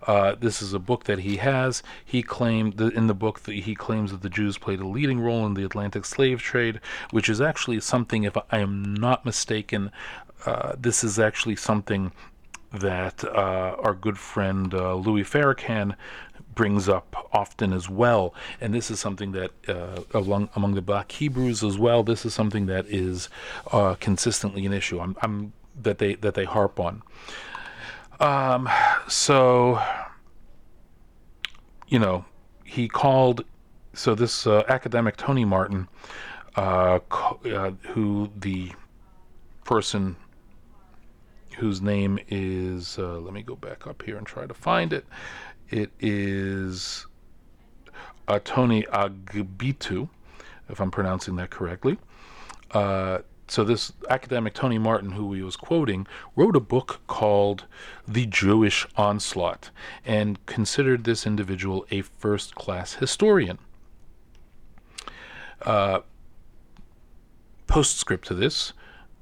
Uh, 0.05 0.35
this 0.35 0.61
is 0.61 0.73
a 0.73 0.79
book 0.79 1.05
that 1.05 1.19
he 1.19 1.37
has. 1.37 1.81
He 2.05 2.21
claimed 2.21 2.77
that 2.77 2.93
in 2.93 3.07
the 3.07 3.15
book 3.15 3.39
that 3.41 3.53
he 3.53 3.73
claims 3.73 4.11
that 4.11 4.21
the 4.21 4.29
Jews 4.29 4.59
played 4.59 4.79
a 4.79 4.87
leading 4.87 5.19
role 5.19 5.45
in 5.47 5.55
the 5.55 5.65
Atlantic 5.65 6.05
slave 6.05 6.39
trade, 6.39 6.79
which 7.09 7.29
is 7.29 7.41
actually 7.41 7.79
something, 7.79 8.23
if 8.23 8.37
I 8.51 8.59
am 8.59 8.93
not 8.93 9.25
mistaken, 9.25 9.91
uh, 10.45 10.75
this 10.77 11.03
is 11.03 11.17
actually 11.17 11.55
something 11.55 12.11
that 12.71 13.23
uh, 13.23 13.75
our 13.79 13.93
good 13.93 14.17
friend 14.17 14.73
uh, 14.73 14.95
Louis 14.95 15.23
Farrakhan 15.23 15.95
brings 16.55 16.89
up 16.89 17.29
often 17.33 17.73
as 17.73 17.89
well. 17.89 18.33
And 18.59 18.73
this 18.73 18.91
is 18.91 18.99
something 18.99 19.31
that 19.31 19.51
uh, 19.67 20.01
among, 20.13 20.49
among 20.55 20.75
the 20.75 20.81
black 20.81 21.11
Hebrews 21.11 21.63
as 21.63 21.77
well. 21.77 22.03
This 22.03 22.25
is 22.25 22.33
something 22.33 22.65
that 22.67 22.85
is 22.87 23.29
uh, 23.71 23.95
consistently 23.99 24.65
an 24.65 24.73
issue. 24.73 24.99
I'm, 24.99 25.15
I'm, 25.21 25.53
that 25.81 25.99
they 25.99 26.15
that 26.15 26.33
they 26.33 26.43
harp 26.43 26.79
on. 26.79 27.01
Um, 28.19 28.69
so 29.07 29.81
you 31.91 31.99
know, 31.99 32.25
he 32.63 32.87
called. 32.87 33.43
So 33.93 34.15
this 34.15 34.47
uh, 34.47 34.63
academic 34.69 35.17
Tony 35.17 35.43
Martin, 35.43 35.89
uh, 36.55 36.99
uh, 37.13 37.71
who 37.89 38.31
the 38.39 38.71
person 39.65 40.15
whose 41.57 41.81
name 41.81 42.17
is, 42.29 42.97
uh, 42.97 43.19
let 43.19 43.33
me 43.33 43.43
go 43.43 43.55
back 43.55 43.85
up 43.85 44.01
here 44.03 44.17
and 44.17 44.25
try 44.25 44.45
to 44.45 44.53
find 44.53 44.93
it. 44.93 45.05
It 45.71 45.89
is 46.01 47.07
uh, 48.27 48.39
Tony 48.43 48.83
Agbetu, 48.83 50.09
if 50.67 50.81
I'm 50.81 50.91
pronouncing 50.91 51.37
that 51.37 51.49
correctly. 51.49 51.97
Uh, 52.71 53.19
so 53.47 53.63
this 53.63 53.93
academic 54.09 54.53
Tony 54.53 54.77
Martin, 54.77 55.11
who 55.11 55.33
he 55.33 55.41
was 55.41 55.55
quoting, 55.55 56.07
wrote 56.35 56.57
a 56.57 56.61
book 56.61 57.01
called 57.07 57.65
The 58.05 58.25
Jewish 58.25 58.85
Onslaught 58.97 59.71
and 60.05 60.45
considered 60.45 61.05
this 61.05 61.25
individual 61.25 61.85
a 61.89 62.01
first-class 62.01 62.95
historian. 62.95 63.57
Uh, 65.61 66.01
postscript 67.67 68.27
to 68.27 68.33
this, 68.33 68.73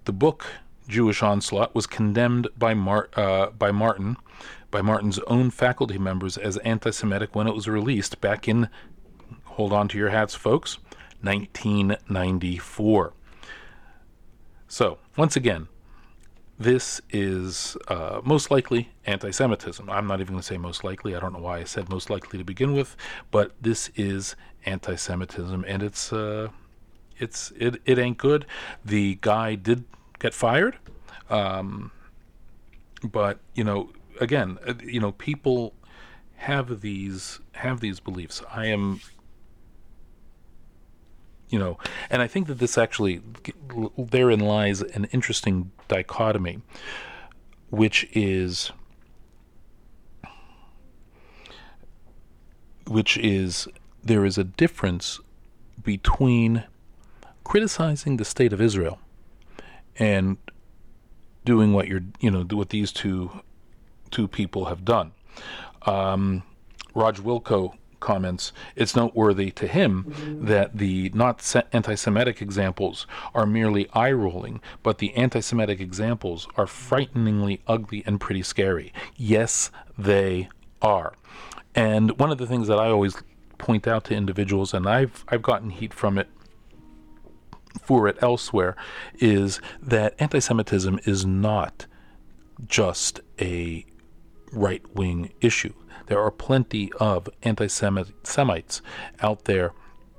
the 0.05 0.13
book 0.13 0.47
Jewish 0.87 1.21
onslaught 1.21 1.75
was 1.75 1.85
condemned 1.85 2.47
by, 2.57 2.73
Mar- 2.73 3.09
uh, 3.15 3.47
by 3.51 3.71
Martin, 3.71 4.17
by 4.71 4.81
Martin's 4.81 5.19
own 5.19 5.49
faculty 5.51 5.97
members 5.97 6.37
as 6.37 6.57
anti-Semitic 6.57 7.35
when 7.35 7.47
it 7.47 7.55
was 7.55 7.67
released 7.67 8.21
back 8.21 8.47
in, 8.47 8.69
hold 9.45 9.73
on 9.73 9.87
to 9.89 9.97
your 9.97 10.09
hats, 10.09 10.35
folks, 10.35 10.77
1994. 11.21 13.13
So 14.67 14.99
once 15.17 15.35
again, 15.35 15.67
this 16.59 17.01
is 17.09 17.77
uh, 17.87 18.21
most 18.23 18.51
likely 18.51 18.89
anti 19.05 19.31
Semitism. 19.31 19.89
I'm 19.89 20.07
not 20.07 20.19
even 20.19 20.33
going 20.33 20.41
to 20.41 20.45
say 20.47 20.57
most 20.57 20.83
likely. 20.83 21.15
I 21.15 21.19
don't 21.19 21.33
know 21.33 21.39
why 21.39 21.59
I 21.59 21.63
said 21.63 21.89
most 21.89 22.09
likely 22.09 22.37
to 22.37 22.43
begin 22.45 22.73
with, 22.73 22.95
but 23.31 23.53
this 23.61 23.89
is 23.95 24.35
anti 24.65 24.95
Semitism 24.95 25.65
and 25.67 25.83
it's. 25.83 26.11
Uh, 26.13 26.49
it's 27.19 27.51
it, 27.57 27.81
it 27.85 27.99
ain't 27.99 28.17
good. 28.17 28.45
The 28.83 29.15
guy 29.21 29.55
did 29.55 29.83
get 30.19 30.33
fired. 30.33 30.77
Um, 31.29 31.91
but 33.03 33.39
you 33.53 33.63
know, 33.63 33.91
again, 34.19 34.57
uh, 34.67 34.73
you 34.83 34.99
know, 34.99 35.11
people 35.13 35.73
have 36.35 36.81
these 36.81 37.39
have 37.53 37.79
these 37.79 37.99
beliefs. 37.99 38.41
I 38.51 38.67
am, 38.67 39.01
you 41.49 41.59
know, 41.59 41.77
and 42.09 42.21
I 42.21 42.27
think 42.27 42.47
that 42.47 42.59
this 42.59 42.77
actually 42.77 43.21
therein 43.97 44.39
lies 44.39 44.81
an 44.81 45.05
interesting 45.05 45.71
dichotomy, 45.87 46.61
which 47.69 48.07
is 48.13 48.71
which 52.87 53.17
is 53.17 53.67
there 54.03 54.25
is 54.25 54.37
a 54.37 54.43
difference 54.43 55.19
between 55.83 56.63
criticizing 57.43 58.17
the 58.17 58.25
state 58.25 58.53
of 58.53 58.61
Israel 58.61 58.99
and 59.97 60.37
doing 61.45 61.73
what 61.73 61.87
you're, 61.87 62.03
you 62.19 62.31
know, 62.31 62.43
what 62.43 62.69
these 62.69 62.91
two 62.91 63.41
two 64.11 64.27
people 64.27 64.65
have 64.65 64.85
done. 64.85 65.11
Um, 65.83 66.43
Raj 66.93 67.19
Wilco 67.19 67.73
comments, 67.99 68.51
it's 68.75 68.95
noteworthy 68.95 69.51
to 69.51 69.67
him 69.67 70.05
mm-hmm. 70.07 70.45
that 70.45 70.77
the 70.77 71.11
not 71.13 71.55
anti 71.73 71.95
Semitic 71.95 72.41
examples 72.41 73.05
are 73.33 73.45
merely 73.45 73.89
eye 73.93 74.11
rolling, 74.11 74.61
but 74.83 74.97
the 74.97 75.13
anti 75.15 75.39
Semitic 75.39 75.79
examples 75.79 76.47
are 76.55 76.67
frighteningly 76.67 77.61
ugly 77.67 78.03
and 78.05 78.19
pretty 78.19 78.43
scary. 78.43 78.93
Yes, 79.15 79.71
they 79.97 80.49
are. 80.81 81.13
And 81.75 82.17
one 82.19 82.31
of 82.31 82.37
the 82.37 82.47
things 82.47 82.67
that 82.67 82.79
I 82.79 82.87
always 82.87 83.15
point 83.57 83.87
out 83.87 84.05
to 84.05 84.15
individuals, 84.15 84.73
and 84.73 84.87
I've, 84.87 85.23
I've 85.27 85.41
gotten 85.41 85.69
heat 85.69 85.93
from 85.93 86.17
it 86.17 86.29
for 87.81 88.07
it 88.07 88.17
elsewhere 88.21 88.75
is 89.19 89.61
that 89.81 90.15
anti 90.19 90.39
Semitism 90.39 90.99
is 91.05 91.25
not 91.25 91.85
just 92.67 93.21
a 93.39 93.85
right 94.51 94.83
wing 94.95 95.31
issue. 95.41 95.73
There 96.07 96.21
are 96.21 96.31
plenty 96.31 96.91
of 96.99 97.29
anti 97.43 97.67
Semites 97.67 98.81
out 99.21 99.45
there 99.45 99.73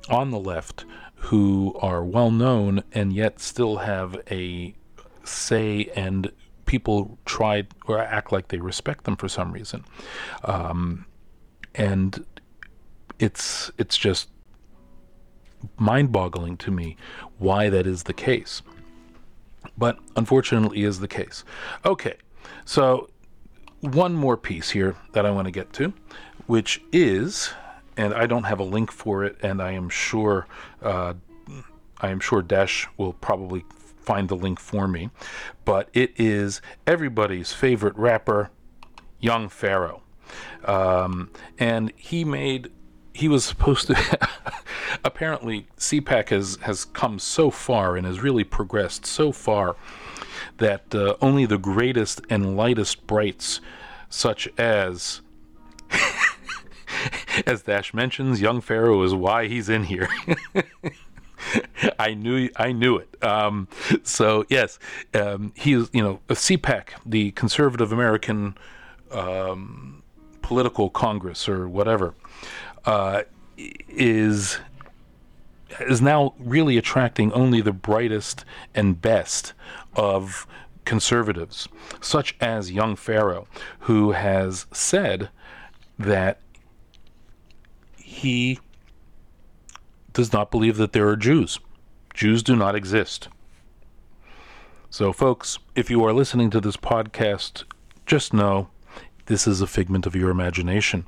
on 0.09 0.31
the 0.31 0.38
left 0.38 0.85
who 1.16 1.77
are 1.81 2.03
well 2.03 2.31
known 2.31 2.83
and 2.93 3.12
yet 3.12 3.40
still 3.40 3.79
have 3.79 4.16
a 4.31 4.75
say 5.25 5.90
and 5.95 6.33
people 6.66 7.19
try 7.25 7.66
or 7.87 7.99
act 7.99 8.33
like 8.33 8.49
they 8.49 8.59
respect 8.59 9.05
them 9.05 9.16
for 9.16 9.29
some 9.29 9.53
reason. 9.53 9.85
Um, 10.45 11.07
and 11.75 12.25
it's 13.19 13.71
it's 13.77 13.99
just 13.99 14.31
mind-boggling 15.77 16.57
to 16.57 16.71
me 16.71 16.97
why 17.38 17.69
that 17.69 17.87
is 17.87 18.05
the 18.05 18.12
case. 18.12 18.62
But 19.77 19.99
unfortunately 20.16 20.85
is 20.85 21.01
the 21.01 21.09
case. 21.09 21.45
Okay. 21.85 22.14
So 22.64 23.11
one 23.81 24.14
more 24.14 24.37
piece 24.37 24.71
here 24.71 24.97
that 25.12 25.25
I 25.25 25.31
want 25.31 25.47
to 25.47 25.51
get 25.53 25.73
to, 25.75 25.93
which 26.47 26.83
is, 26.93 27.51
and 27.97 28.14
I 28.14 28.27
don't 28.27 28.45
have 28.45 28.61
a 28.61 28.64
link 28.64 28.93
for 28.93 29.25
it, 29.25 29.37
and 29.43 29.62
I 29.62 29.73
am 29.73 29.88
sure, 29.88 30.47
uh, 30.83 31.14
I 32.01 32.09
am 32.11 32.21
sure 32.21 32.43
Dash 32.43 32.88
will 32.97 33.14
probably 33.14 33.64
find 34.03 34.29
the 34.29 34.37
link 34.37 34.59
for 34.59 34.88
me, 34.88 35.11
but 35.64 35.88
it 35.93 36.12
is 36.16 36.61
everybody's 36.87 37.53
favorite 37.53 37.97
rapper, 37.97 38.51
Young 39.19 39.49
Pharaoh, 39.49 40.03
um, 40.64 41.31
and 41.59 41.93
he 41.97 42.25
made 42.25 42.71
he 43.12 43.29
was 43.29 43.45
supposed 43.45 43.88
to 43.88 44.29
apparently 45.05 45.66
CPAC 45.77 46.29
has 46.31 46.59
has 46.62 46.85
come 46.85 47.19
so 47.19 47.51
far 47.51 47.97
and 47.97 48.07
has 48.07 48.21
really 48.21 48.45
progressed 48.45 49.05
so 49.05 49.33
far 49.33 49.77
that 50.59 50.94
uh, 50.94 51.16
only 51.20 51.46
the 51.46 51.59
greatest 51.59 52.20
and 52.31 52.57
lightest 52.57 53.07
brights 53.07 53.61
such 54.09 54.48
as 54.59 55.20
as 57.46 57.62
Dash 57.62 57.94
mentions 57.94 58.40
young 58.40 58.61
Pharaoh 58.61 59.03
is 59.03 59.14
why 59.14 59.46
he's 59.46 59.68
in 59.68 59.85
here 59.85 60.09
I 61.98 62.14
knew 62.14 62.48
I 62.57 62.72
knew 62.72 62.96
it. 62.96 63.22
Um, 63.22 63.68
so 64.03 64.44
yes, 64.48 64.79
um, 65.14 65.53
he 65.57 65.74
is 65.74 65.90
you 65.92 66.03
know 66.03 66.20
CPAC, 66.29 66.88
the 67.05 67.31
Conservative 67.33 67.92
American 67.92 68.57
um, 69.11 70.03
Political 70.42 70.90
Congress 70.90 71.48
or 71.48 71.68
whatever, 71.68 72.14
uh, 72.85 73.22
is 73.57 74.59
is 75.88 76.03
now 76.03 76.35
really 76.38 76.76
attracting 76.76 77.33
only 77.33 77.61
the 77.61 77.72
brightest 77.72 78.44
and 78.74 79.00
best 79.00 79.53
of 79.94 80.46
conservatives, 80.85 81.68
such 82.00 82.37
as 82.40 82.72
Young 82.72 82.96
Pharaoh, 82.96 83.46
who 83.81 84.12
has 84.12 84.66
said 84.72 85.31
that 85.98 86.40
he 87.96 88.59
does 90.12 90.33
not 90.33 90.50
believe 90.50 90.76
that 90.76 90.92
there 90.92 91.09
are 91.09 91.16
Jews. 91.16 91.59
Jews 92.14 92.42
do 92.42 92.57
not 92.57 92.74
exist. 92.74 93.29
So, 94.90 95.12
folks, 95.12 95.59
if 95.76 95.88
you 95.88 96.05
are 96.05 96.12
listening 96.12 96.50
to 96.50 96.61
this 96.61 96.76
podcast, 96.76 97.62
just 98.07 98.35
know 98.35 98.68
this 99.26 99.46
is 99.46 99.61
a 99.61 99.66
figment 99.68 100.07
of 100.07 100.16
your 100.16 100.31
imagination. 100.31 101.07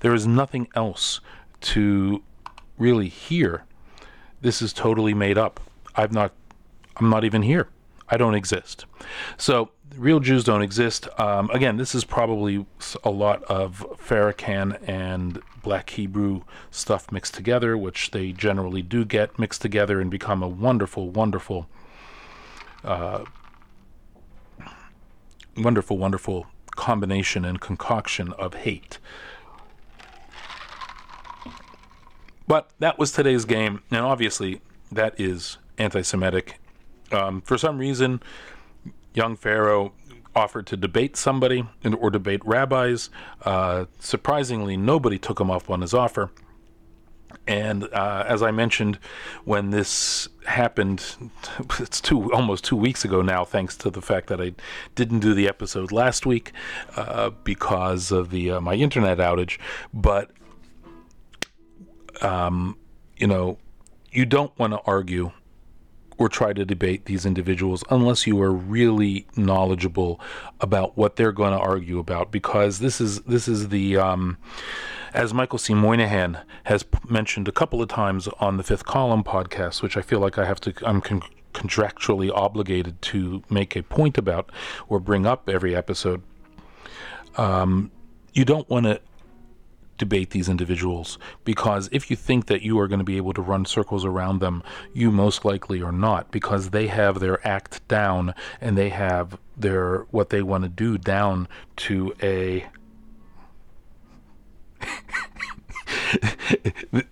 There 0.00 0.14
is 0.14 0.26
nothing 0.26 0.68
else 0.76 1.20
to 1.62 2.22
really 2.78 3.08
hear. 3.08 3.64
This 4.40 4.62
is 4.62 4.72
totally 4.72 5.14
made 5.14 5.36
up. 5.36 5.58
I've 5.96 6.12
not 6.12 6.32
I'm 6.96 7.10
not 7.10 7.24
even 7.24 7.42
here. 7.42 7.68
I 8.14 8.16
don't 8.16 8.36
exist. 8.36 8.84
So 9.36 9.70
real 9.96 10.20
Jews 10.20 10.44
don't 10.44 10.62
exist. 10.62 11.08
Um, 11.18 11.50
again, 11.50 11.78
this 11.78 11.96
is 11.96 12.04
probably 12.04 12.64
a 13.02 13.10
lot 13.10 13.42
of 13.44 13.84
Farrakhan 13.98 14.78
and 14.88 15.42
Black 15.64 15.90
Hebrew 15.90 16.42
stuff 16.70 17.10
mixed 17.10 17.34
together, 17.34 17.76
which 17.76 18.12
they 18.12 18.30
generally 18.30 18.82
do 18.82 19.04
get 19.04 19.36
mixed 19.36 19.62
together 19.62 20.00
and 20.00 20.12
become 20.12 20.44
a 20.44 20.48
wonderful, 20.48 21.10
wonderful, 21.10 21.68
uh, 22.84 23.24
wonderful, 25.56 25.98
wonderful 25.98 26.46
combination 26.70 27.44
and 27.44 27.60
concoction 27.60 28.32
of 28.34 28.54
hate. 28.54 29.00
But 32.46 32.70
that 32.78 32.96
was 32.96 33.10
today's 33.10 33.44
game, 33.44 33.82
and 33.90 34.02
obviously 34.02 34.60
that 34.92 35.18
is 35.18 35.58
anti-Semitic. 35.78 36.60
Um, 37.12 37.40
for 37.42 37.58
some 37.58 37.78
reason, 37.78 38.22
young 39.14 39.36
Pharaoh 39.36 39.92
offered 40.34 40.66
to 40.66 40.76
debate 40.76 41.16
somebody 41.16 41.64
and, 41.82 41.94
or 41.94 42.10
debate 42.10 42.44
rabbis. 42.44 43.10
Uh, 43.44 43.86
surprisingly, 44.00 44.76
nobody 44.76 45.18
took 45.18 45.40
him 45.40 45.50
up 45.50 45.70
on 45.70 45.80
his 45.80 45.94
offer. 45.94 46.30
And 47.46 47.84
uh, 47.92 48.24
as 48.26 48.42
I 48.42 48.50
mentioned, 48.50 48.98
when 49.44 49.70
this 49.70 50.28
happened, 50.46 51.30
it's 51.78 52.00
two 52.00 52.32
almost 52.32 52.64
two 52.64 52.76
weeks 52.76 53.04
ago 53.04 53.22
now. 53.22 53.44
Thanks 53.44 53.76
to 53.78 53.90
the 53.90 54.00
fact 54.00 54.28
that 54.28 54.40
I 54.40 54.52
didn't 54.94 55.20
do 55.20 55.34
the 55.34 55.48
episode 55.48 55.92
last 55.92 56.26
week 56.26 56.52
uh, 56.96 57.30
because 57.30 58.10
of 58.10 58.30
the 58.30 58.52
uh, 58.52 58.60
my 58.60 58.74
internet 58.74 59.18
outage. 59.18 59.58
But 59.92 60.30
um, 62.22 62.78
you 63.16 63.26
know, 63.26 63.58
you 64.10 64.24
don't 64.24 64.56
want 64.58 64.72
to 64.72 64.80
argue 64.86 65.32
or 66.16 66.28
try 66.28 66.52
to 66.52 66.64
debate 66.64 67.06
these 67.06 67.26
individuals 67.26 67.82
unless 67.90 68.26
you 68.26 68.40
are 68.40 68.52
really 68.52 69.26
knowledgeable 69.36 70.20
about 70.60 70.96
what 70.96 71.16
they're 71.16 71.32
going 71.32 71.52
to 71.52 71.58
argue 71.58 71.98
about 71.98 72.30
because 72.30 72.78
this 72.78 73.00
is 73.00 73.20
this 73.22 73.48
is 73.48 73.68
the 73.68 73.96
um, 73.96 74.36
as 75.12 75.32
Michael 75.32 75.58
C. 75.58 75.74
Moynihan 75.74 76.38
has 76.64 76.84
mentioned 77.08 77.48
a 77.48 77.52
couple 77.52 77.80
of 77.82 77.88
times 77.88 78.28
on 78.40 78.56
the 78.56 78.62
Fifth 78.62 78.84
Column 78.84 79.24
podcast, 79.24 79.82
which 79.82 79.96
I 79.96 80.02
feel 80.02 80.20
like 80.20 80.38
I 80.38 80.44
have 80.44 80.60
to 80.62 80.74
I'm 80.84 81.00
con- 81.00 81.22
contractually 81.52 82.30
obligated 82.34 83.00
to 83.00 83.42
make 83.48 83.76
a 83.76 83.82
point 83.82 84.18
about 84.18 84.50
or 84.88 85.00
bring 85.00 85.26
up 85.26 85.48
every 85.48 85.74
episode. 85.74 86.22
Um, 87.36 87.90
you 88.32 88.44
don't 88.44 88.68
want 88.68 88.86
to 88.86 89.00
debate 89.98 90.30
these 90.30 90.48
individuals 90.48 91.18
because 91.44 91.88
if 91.92 92.10
you 92.10 92.16
think 92.16 92.46
that 92.46 92.62
you 92.62 92.78
are 92.78 92.88
going 92.88 92.98
to 92.98 93.04
be 93.04 93.16
able 93.16 93.32
to 93.32 93.42
run 93.42 93.64
circles 93.64 94.04
around 94.04 94.40
them, 94.40 94.62
you 94.92 95.10
most 95.10 95.44
likely 95.44 95.82
are 95.82 95.92
not 95.92 96.30
because 96.30 96.70
they 96.70 96.88
have 96.88 97.20
their 97.20 97.46
act 97.46 97.86
down 97.88 98.34
and 98.60 98.76
they 98.76 98.88
have 98.88 99.38
their 99.56 100.06
what 100.10 100.30
they 100.30 100.42
want 100.42 100.64
to 100.64 100.68
do 100.68 100.98
down 100.98 101.48
to 101.76 102.14
a 102.22 102.66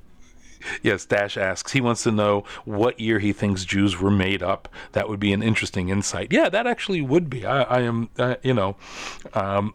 Yes, 0.83 1.05
Dash 1.05 1.37
asks. 1.37 1.73
He 1.73 1.81
wants 1.81 2.03
to 2.03 2.11
know 2.11 2.45
what 2.65 2.99
year 2.99 3.19
he 3.19 3.33
thinks 3.33 3.65
Jews 3.65 3.99
were 3.99 4.11
made 4.11 4.43
up. 4.43 4.69
That 4.93 5.09
would 5.09 5.21
be 5.21 5.33
an 5.33 5.43
interesting 5.43 5.89
insight. 5.89 6.33
Yeah, 6.33 6.49
that 6.49 6.67
actually 6.67 7.03
would 7.03 7.31
be. 7.31 7.47
I, 7.47 7.63
I 7.63 7.81
am, 7.83 8.11
uh, 8.19 8.37
you 8.43 8.55
know, 8.55 8.77
um, 9.35 9.75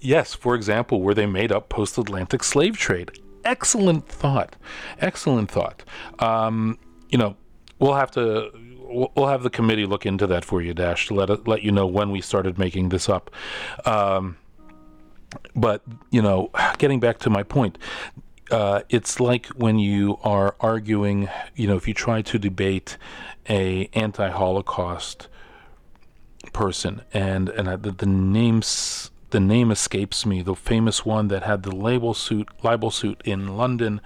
yes, 0.00 0.34
for 0.34 0.54
example, 0.54 1.00
were 1.00 1.14
they 1.14 1.26
made 1.26 1.52
up 1.52 1.68
post 1.68 1.98
Atlantic 1.98 2.42
slave 2.42 2.76
trade? 2.76 3.10
Excellent 3.44 4.08
thought. 4.08 4.56
Excellent 5.00 5.50
thought. 5.50 5.82
Um, 6.18 6.78
you 7.08 7.18
know, 7.18 7.36
we'll 7.78 7.94
have 7.94 8.10
to 8.12 8.50
we'll 8.90 9.28
have 9.28 9.42
the 9.42 9.50
committee 9.50 9.86
look 9.86 10.04
into 10.04 10.26
that 10.26 10.44
for 10.44 10.60
you, 10.60 10.74
Dash, 10.74 11.06
to 11.08 11.14
let 11.14 11.46
let 11.46 11.62
you 11.62 11.72
know 11.72 11.86
when 11.86 12.10
we 12.10 12.20
started 12.20 12.58
making 12.58 12.90
this 12.90 13.08
up. 13.08 13.30
Um, 13.84 14.36
but 15.54 15.82
you 16.10 16.22
know, 16.22 16.50
getting 16.78 17.00
back 17.00 17.18
to 17.20 17.30
my 17.30 17.42
point, 17.42 17.78
uh, 18.50 18.82
it's 18.88 19.20
like 19.20 19.46
when 19.48 19.78
you 19.78 20.18
are 20.22 20.54
arguing. 20.60 21.28
You 21.54 21.68
know, 21.68 21.76
if 21.76 21.88
you 21.88 21.94
try 21.94 22.22
to 22.22 22.38
debate 22.38 22.96
a 23.48 23.88
anti-Holocaust 23.94 25.28
person, 26.52 27.02
and 27.12 27.48
and 27.50 27.68
uh, 27.68 27.76
the, 27.76 27.92
the 27.92 28.06
names 28.06 29.09
the 29.30 29.40
name 29.40 29.70
escapes 29.70 30.24
me. 30.26 30.42
The 30.42 30.54
famous 30.54 31.04
one 31.04 31.28
that 31.28 31.42
had 31.42 31.62
the 31.62 31.74
label 31.74 32.14
suit, 32.14 32.48
libel 32.62 32.90
suit 32.90 33.20
in 33.24 33.56
London. 33.56 34.00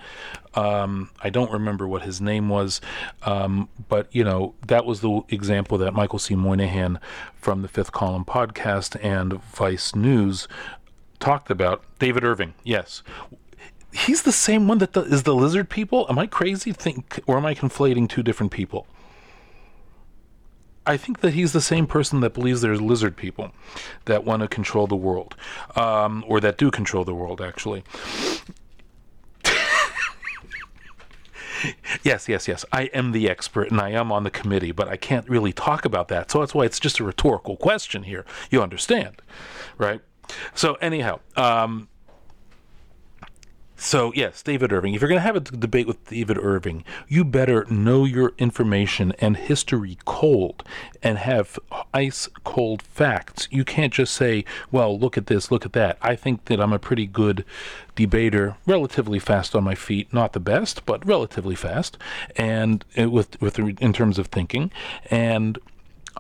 Um, 0.55 1.11
I 1.21 1.31
don't 1.31 1.51
remember 1.51 1.89
what 1.89 2.03
his 2.03 2.21
name 2.21 2.49
was, 2.49 2.81
um, 3.23 3.69
but 3.89 4.09
you 4.15 4.23
know 4.23 4.55
that 4.67 4.85
was 4.85 5.01
the 5.01 5.23
example 5.29 5.79
that 5.79 5.93
Michael 5.93 6.19
C. 6.19 6.35
Moynihan 6.35 7.01
from 7.35 7.63
the 7.63 7.69
Fifth 7.69 7.93
Column 7.93 8.25
podcast 8.25 8.97
and 9.03 9.43
Vice 9.43 9.95
News 9.95 10.47
talked 11.19 11.51
about. 11.51 11.83
David 11.99 12.25
Irving, 12.25 12.55
yes. 12.63 13.03
He's 13.93 14.23
the 14.23 14.33
same 14.33 14.67
one 14.67 14.79
that 14.79 14.93
the, 14.93 15.03
is 15.03 15.23
the 15.23 15.35
lizard 15.35 15.71
people. 15.71 16.07
Am 16.09 16.19
I 16.19 16.27
crazy? 16.27 16.73
Think, 16.73 17.21
or 17.27 17.37
am 17.37 17.47
I 17.47 17.55
conflating 17.55 18.09
two 18.09 18.23
different 18.23 18.53
people? 18.53 18.87
I 20.87 20.97
think 20.97 21.21
that 21.21 21.35
he's 21.35 21.53
the 21.53 21.61
same 21.61 21.87
person 21.87 22.21
that 22.21 22.35
believes 22.35 22.61
there's 22.61 22.81
lizard 22.81 23.17
people 23.17 23.53
that 24.05 24.25
want 24.25 24.43
to 24.43 24.49
control 24.49 24.87
the 24.87 24.97
world, 24.97 25.35
um, 25.77 26.25
or 26.27 26.41
that 26.41 26.59
do 26.59 26.71
control 26.71 27.05
the 27.05 27.15
world, 27.15 27.41
actually. 27.41 27.85
yes, 32.03 32.29
yes, 32.29 32.47
yes. 32.47 32.65
I 32.73 32.85
am 32.85 33.13
the 33.13 33.31
expert 33.31 33.71
and 33.71 33.81
I 33.81 33.91
am 33.91 34.13
on 34.13 34.25
the 34.25 34.31
committee, 34.31 34.73
but 34.73 34.89
I 34.89 34.97
can't 34.97 35.29
really 35.29 35.53
talk 35.53 35.85
about 35.85 36.09
that. 36.09 36.31
So 36.31 36.41
that's 36.41 36.55
why 36.55 36.65
it's 36.65 36.81
just 36.81 37.01
a 37.01 37.05
rhetorical 37.05 37.57
question 37.57 38.03
here. 38.03 38.27
You 38.51 38.63
understand, 38.63 39.23
right? 39.79 40.03
So, 40.55 40.75
anyhow, 40.75 41.21
um, 41.37 41.89
so, 43.85 44.13
yes, 44.15 44.43
David 44.43 44.73
Irving. 44.73 44.95
If 44.95 45.03
you're 45.03 45.09
going 45.09 45.19
to 45.19 45.23
have 45.23 45.37
a 45.37 45.41
debate 45.41 45.87
with 45.87 46.03
David 46.07 46.39
Irving, 46.39 46.85
you 47.07 47.23
better 47.23 47.67
know 47.67 48.07
your 48.07 48.33
information 48.39 49.13
and 49.19 49.37
history 49.37 49.99
cold 50.07 50.65
and 51.03 51.19
have 51.19 51.59
ice 51.93 52.29
cold 52.45 52.81
facts. 52.81 53.47
You 53.51 53.63
can't 53.63 53.93
just 53.93 54.15
say, 54.15 54.47
well, 54.73 54.99
look 54.99 55.19
at 55.19 55.27
this, 55.27 55.51
look 55.51 55.67
at 55.67 55.75
that. 55.75 55.99
I 56.01 56.17
think 56.17 56.47
that 56.47 56.61
I'm 56.61 56.73
a 56.73 56.79
pretty 56.79 57.07
good 57.07 57.45
debater, 57.95 58.57
relatively 58.67 59.19
fast 59.19 59.55
on 59.55 59.65
my 59.65 59.75
feet, 59.75 60.13
not 60.15 60.33
the 60.33 60.41
best, 60.41 60.87
but 60.87 61.07
relatively 61.07 61.55
fast, 61.55 61.99
and 62.37 62.85
uh, 62.99 63.11
with, 63.11 63.41
with 63.41 63.59
in 63.59 63.93
terms 63.93 64.19
of 64.19 64.29
thinking. 64.29 64.71
And 65.11 65.59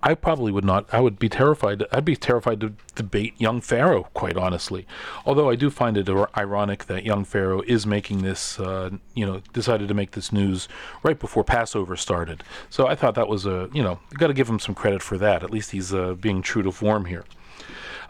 I 0.03 0.15
probably 0.15 0.53
would 0.53 0.65
not. 0.65 0.93
I 0.93 1.01
would 1.01 1.19
be 1.19 1.29
terrified. 1.29 1.85
I'd 1.93 2.05
be 2.05 2.17
terrified 2.17 2.61
to 2.61 2.75
debate 2.95 3.35
young 3.39 3.61
Pharaoh, 3.61 4.09
quite 4.13 4.37
honestly. 4.37 4.87
Although 5.25 5.49
I 5.49 5.55
do 5.57 5.71
find 5.71 5.97
it 5.97 6.09
ironic 6.37 6.87
that 6.87 7.05
young 7.05 7.25
Pharaoh 7.25 7.63
is 7.67 7.87
making 7.87 8.23
this, 8.23 8.59
uh, 8.59 8.91
you 9.15 9.25
know, 9.25 9.41
decided 9.53 9.89
to 9.89 9.95
make 9.95 10.13
this 10.13 10.33
news 10.33 10.69
right 11.03 11.19
before 11.19 11.45
Passover 11.45 11.97
started. 11.97 12.43
So 12.69 12.87
I 12.87 12.95
thought 12.95 13.15
that 13.15 13.29
was 13.29 13.47
a, 13.47 13.71
you 13.73 13.83
know, 13.83 14.01
got 14.15 14.27
to 14.27 14.35
give 14.35 14.49
him 14.49 14.59
some 14.59 14.75
credit 14.75 15.03
for 15.03 15.17
that. 15.19 15.43
At 15.43 15.51
least 15.51 15.71
he's 15.71 15.95
uh, 15.95 16.15
being 16.15 16.43
true 16.43 16.63
to 16.63 16.73
form 16.73 17.07
here. 17.07 17.25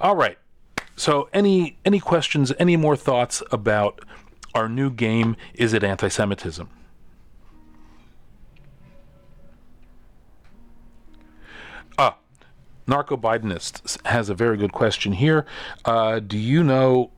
All 0.00 0.16
right. 0.16 0.38
So 0.96 1.28
any 1.32 1.76
any 1.84 2.00
questions? 2.00 2.52
Any 2.58 2.76
more 2.76 2.96
thoughts 2.96 3.42
about 3.52 4.00
our 4.54 4.68
new 4.68 4.90
game? 4.90 5.36
Is 5.54 5.72
it 5.72 5.84
anti-Semitism? 5.84 6.68
Narco 12.86 13.16
Bidenist 13.16 14.04
has 14.06 14.28
a 14.28 14.34
very 14.34 14.56
good 14.56 14.72
question 14.72 15.12
here. 15.12 15.46
Uh, 15.84 16.20
do 16.20 16.36
you 16.36 16.62
know 16.62 17.10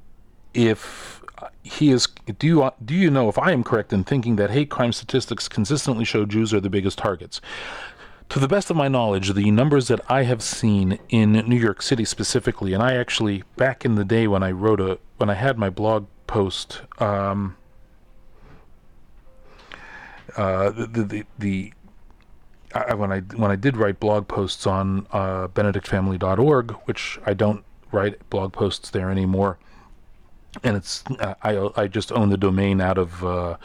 if 0.55 1.23
he 1.63 1.91
is? 1.91 2.07
Do 2.39 2.47
you 2.47 2.71
do 2.85 2.95
you 2.95 3.11
know 3.11 3.29
if 3.29 3.39
I 3.39 3.53
am 3.53 3.65
correct 3.65 3.93
in 3.93 4.05
thinking 4.05 4.37
that 4.37 4.51
hate 4.51 4.71
crime 4.71 4.93
statistics 4.93 5.49
consistently 5.49 6.05
show 6.05 6.25
Jews 6.25 6.55
are 6.55 6.61
the 6.61 6.71
biggest 6.71 6.99
targets? 6.99 7.41
To 8.31 8.41
the 8.41 8.49
best 8.49 8.71
of 8.71 8.77
my 8.77 8.89
knowledge, 8.89 9.35
the 9.35 9.51
numbers 9.53 9.87
that 9.89 10.01
I 10.11 10.25
have 10.25 10.43
seen 10.43 10.99
in 11.09 11.33
New 11.33 11.57
York 11.57 11.81
City 11.81 12.05
specifically, 12.05 12.73
and 12.73 12.83
I 12.83 12.95
actually 12.95 13.45
back 13.57 13.85
in 13.85 13.95
the 13.95 14.05
day 14.05 14.27
when 14.27 14.43
I 14.43 14.51
wrote 14.51 14.81
a 14.81 14.99
when 15.17 15.31
I 15.31 15.35
had 15.35 15.59
my 15.59 15.71
blog 15.71 16.07
post. 16.27 16.83
Um, 16.99 17.57
uh, 20.37 20.71
the, 20.71 20.87
the, 20.87 21.03
the, 21.05 21.25
the 21.39 21.73
I, 22.77 22.95
when 22.95 23.13
I 23.13 23.21
when 23.21 23.51
I 23.51 23.57
did 23.57 23.77
write 23.77 24.01
blog 24.01 24.29
posts 24.29 24.67
on 24.67 25.07
uh, 25.13 25.49
BenedictFamily.org, 25.49 26.73
which 26.85 27.19
I 27.25 27.35
don't 27.35 27.65
write 27.93 28.29
blog 28.31 28.53
posts 28.53 28.91
there 28.91 29.11
anymore, 29.11 29.59
and 30.63 30.77
it's 30.77 31.05
I 31.43 31.71
I 31.77 31.87
just 31.87 32.13
own 32.13 32.31
the 32.31 32.37
domain 32.37 32.81
out 32.81 32.99
of 32.99 33.25
uh, 33.25 33.57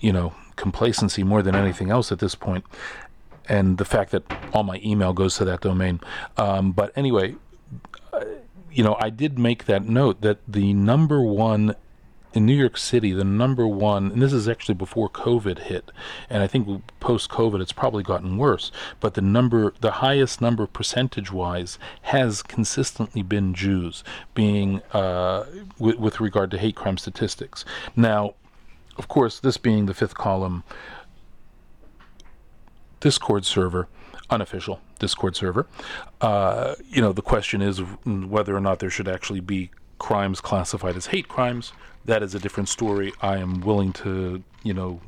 you 0.00 0.12
know 0.12 0.34
complacency 0.56 1.22
more 1.22 1.42
than 1.42 1.54
anything 1.54 1.90
else 1.90 2.10
at 2.10 2.18
this 2.18 2.34
point, 2.34 2.64
and 3.48 3.78
the 3.78 3.84
fact 3.84 4.10
that 4.12 4.24
all 4.52 4.62
my 4.62 4.80
email 4.84 5.12
goes 5.12 5.36
to 5.36 5.44
that 5.44 5.60
domain. 5.60 6.00
Um, 6.36 6.72
but 6.72 6.92
anyway, 6.96 7.34
uh, 8.12 8.24
you 8.72 8.82
know, 8.82 8.96
I 9.00 9.10
did 9.10 9.38
make 9.38 9.64
that 9.66 9.88
note 9.88 10.20
that 10.22 10.38
the 10.46 10.74
number 10.74 11.20
one 11.20 11.74
in 12.36 12.44
New 12.44 12.54
York 12.54 12.76
City, 12.76 13.12
the 13.12 13.24
number 13.24 13.66
one, 13.66 14.12
and 14.12 14.20
this 14.20 14.32
is 14.32 14.46
actually 14.46 14.74
before 14.74 15.08
COVID 15.08 15.60
hit, 15.60 15.90
and 16.28 16.42
I 16.42 16.46
think 16.46 16.82
post 17.00 17.30
COVID 17.30 17.62
it's 17.62 17.72
probably 17.72 18.02
gotten 18.02 18.36
worse, 18.36 18.70
but 19.00 19.14
the 19.14 19.22
number, 19.22 19.72
the 19.80 19.92
highest 19.92 20.40
number 20.40 20.66
percentage 20.66 21.32
wise 21.32 21.78
has 22.02 22.42
consistently 22.42 23.22
been 23.22 23.54
Jews 23.54 24.04
being, 24.34 24.82
uh, 24.92 25.44
w- 25.78 25.98
with 25.98 26.20
regard 26.20 26.50
to 26.50 26.58
hate 26.58 26.76
crime 26.76 26.98
statistics. 26.98 27.64
Now, 27.96 28.34
of 28.98 29.08
course, 29.08 29.40
this 29.40 29.56
being 29.56 29.86
the 29.86 29.94
fifth 29.94 30.14
column 30.14 30.62
Discord 33.00 33.46
server, 33.46 33.88
unofficial 34.28 34.80
Discord 34.98 35.36
server, 35.36 35.66
uh, 36.20 36.74
you 36.86 37.00
know, 37.00 37.12
the 37.12 37.22
question 37.22 37.62
is 37.62 37.78
whether 38.04 38.54
or 38.54 38.60
not 38.60 38.78
there 38.78 38.90
should 38.90 39.08
actually 39.08 39.40
be 39.40 39.70
crimes 39.98 40.40
classified 40.40 40.96
as 40.96 41.06
hate 41.06 41.28
crimes 41.28 41.72
that 42.06 42.22
is 42.22 42.34
a 42.34 42.38
different 42.38 42.68
story. 42.68 43.12
I 43.20 43.36
am 43.38 43.60
willing 43.60 43.92
to, 43.94 44.42
you 44.62 44.72
know, 44.72 45.00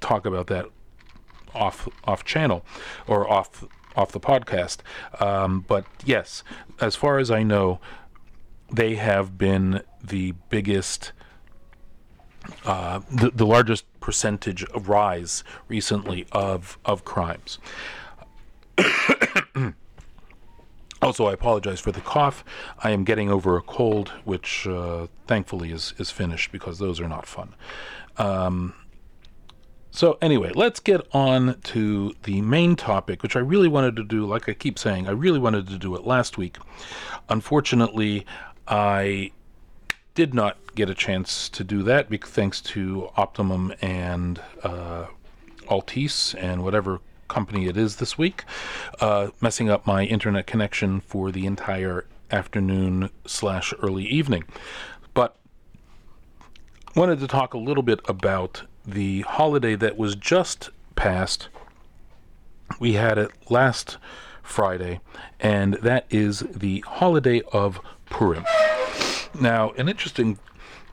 talk 0.00 0.26
about 0.26 0.48
that 0.48 0.66
off 1.54 1.88
off 2.04 2.24
channel 2.24 2.64
or 3.06 3.28
off 3.28 3.64
off 3.96 4.12
the 4.12 4.20
podcast. 4.20 4.78
Um, 5.20 5.64
but 5.66 5.84
yes, 6.04 6.42
as 6.80 6.94
far 6.96 7.18
as 7.18 7.30
I 7.30 7.42
know, 7.42 7.80
they 8.72 8.96
have 8.96 9.38
been 9.38 9.82
the 10.02 10.34
biggest, 10.48 11.12
uh, 12.64 13.00
the, 13.10 13.30
the 13.30 13.46
largest 13.46 13.84
percentage 14.00 14.64
of 14.64 14.88
rise 14.88 15.42
recently 15.68 16.26
of 16.32 16.78
of 16.84 17.04
crimes. 17.04 17.58
Also, 21.02 21.26
I 21.26 21.32
apologize 21.32 21.80
for 21.80 21.92
the 21.92 22.00
cough. 22.00 22.44
I 22.80 22.90
am 22.90 23.04
getting 23.04 23.30
over 23.30 23.56
a 23.56 23.62
cold, 23.62 24.10
which 24.24 24.66
uh, 24.66 25.06
thankfully 25.26 25.72
is, 25.72 25.94
is 25.98 26.10
finished 26.10 26.52
because 26.52 26.78
those 26.78 27.00
are 27.00 27.08
not 27.08 27.26
fun. 27.26 27.54
Um, 28.18 28.74
so, 29.90 30.18
anyway, 30.20 30.52
let's 30.54 30.78
get 30.78 31.00
on 31.12 31.58
to 31.64 32.14
the 32.22 32.42
main 32.42 32.76
topic, 32.76 33.22
which 33.22 33.34
I 33.34 33.40
really 33.40 33.66
wanted 33.66 33.96
to 33.96 34.04
do, 34.04 34.26
like 34.26 34.48
I 34.48 34.52
keep 34.52 34.78
saying, 34.78 35.08
I 35.08 35.12
really 35.12 35.38
wanted 35.38 35.66
to 35.68 35.78
do 35.78 35.96
it 35.96 36.06
last 36.06 36.38
week. 36.38 36.58
Unfortunately, 37.28 38.24
I 38.68 39.32
did 40.14 40.34
not 40.34 40.74
get 40.74 40.90
a 40.90 40.94
chance 40.94 41.48
to 41.48 41.64
do 41.64 41.82
that 41.84 42.08
thanks 42.26 42.60
to 42.60 43.08
Optimum 43.16 43.72
and 43.80 44.40
uh, 44.62 45.06
Altice 45.68 46.34
and 46.38 46.62
whatever 46.62 47.00
company 47.30 47.66
it 47.66 47.76
is 47.76 47.96
this 47.96 48.18
week, 48.18 48.44
uh, 49.00 49.28
messing 49.40 49.70
up 49.70 49.86
my 49.86 50.04
internet 50.04 50.46
connection 50.46 51.00
for 51.00 51.30
the 51.30 51.46
entire 51.46 52.04
afternoon 52.30 53.08
slash 53.26 53.72
early 53.80 54.04
evening. 54.04 54.44
But 55.14 55.36
wanted 56.94 57.20
to 57.20 57.26
talk 57.26 57.54
a 57.54 57.58
little 57.58 57.82
bit 57.82 58.00
about 58.06 58.64
the 58.86 59.22
holiday 59.22 59.76
that 59.76 59.96
was 59.96 60.14
just 60.16 60.70
passed. 60.96 61.48
We 62.78 62.94
had 62.94 63.16
it 63.16 63.30
last 63.48 63.96
Friday, 64.42 65.00
and 65.38 65.74
that 65.74 66.06
is 66.10 66.40
the 66.40 66.80
holiday 66.86 67.42
of 67.52 67.80
Purim. 68.06 68.44
Now, 69.38 69.70
an 69.72 69.88
interesting, 69.88 70.38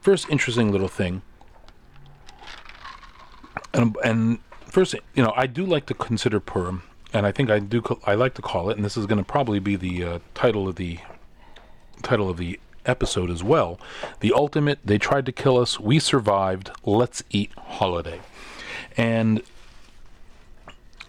first 0.00 0.28
interesting 0.30 0.70
little 0.70 0.88
thing, 0.88 1.22
and, 3.74 3.96
and 4.04 4.38
first, 4.68 4.94
you 5.14 5.22
know, 5.22 5.32
I 5.36 5.46
do 5.46 5.64
like 5.64 5.86
to 5.86 5.94
consider 5.94 6.40
Purim, 6.40 6.82
and 7.12 7.26
I 7.26 7.32
think 7.32 7.50
I 7.50 7.58
do. 7.58 7.82
I 8.04 8.14
like 8.14 8.34
to 8.34 8.42
call 8.42 8.70
it, 8.70 8.76
and 8.76 8.84
this 8.84 8.96
is 8.96 9.06
going 9.06 9.18
to 9.18 9.24
probably 9.24 9.58
be 9.58 9.76
the 9.76 10.04
uh, 10.04 10.18
title 10.34 10.68
of 10.68 10.76
the 10.76 10.98
title 12.02 12.30
of 12.30 12.36
the 12.36 12.60
episode 12.86 13.30
as 13.30 13.42
well. 13.42 13.80
The 14.20 14.32
ultimate. 14.32 14.78
They 14.84 14.98
tried 14.98 15.26
to 15.26 15.32
kill 15.32 15.58
us. 15.58 15.80
We 15.80 15.98
survived. 15.98 16.70
Let's 16.84 17.22
eat 17.30 17.50
holiday, 17.56 18.20
and 18.96 19.42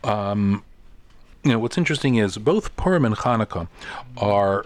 um, 0.03 0.63
you 1.43 1.51
know 1.51 1.59
what's 1.59 1.77
interesting 1.77 2.15
is 2.15 2.37
both 2.37 2.75
Purim 2.75 3.05
and 3.05 3.15
Hanukkah 3.15 3.67
are 4.17 4.65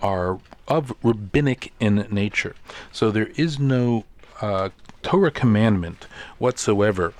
are 0.00 0.38
of 0.68 0.92
rabbinic 1.02 1.72
in 1.80 2.06
nature. 2.10 2.54
So 2.92 3.10
there 3.10 3.28
is 3.36 3.58
no 3.58 4.04
uh, 4.40 4.70
Torah 5.02 5.30
commandment 5.30 6.06
whatsoever 6.38 7.14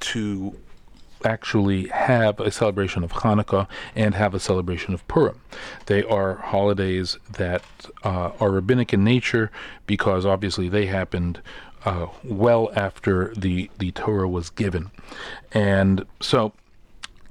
to 0.00 0.56
actually 1.24 1.88
have 1.88 2.38
a 2.40 2.50
celebration 2.50 3.02
of 3.02 3.12
Hanukkah 3.12 3.66
and 3.94 4.14
have 4.14 4.34
a 4.34 4.40
celebration 4.40 4.94
of 4.94 5.06
Purim. 5.08 5.40
They 5.86 6.02
are 6.04 6.36
holidays 6.36 7.18
that 7.32 7.62
uh, 8.04 8.32
are 8.40 8.50
rabbinic 8.50 8.92
in 8.92 9.04
nature 9.04 9.50
because 9.86 10.24
obviously 10.24 10.68
they 10.68 10.86
happened 10.86 11.40
uh, 11.84 12.06
well 12.24 12.70
after 12.74 13.32
the 13.36 13.70
the 13.78 13.92
Torah 13.92 14.28
was 14.28 14.50
given, 14.50 14.90
and 15.52 16.04
so 16.20 16.52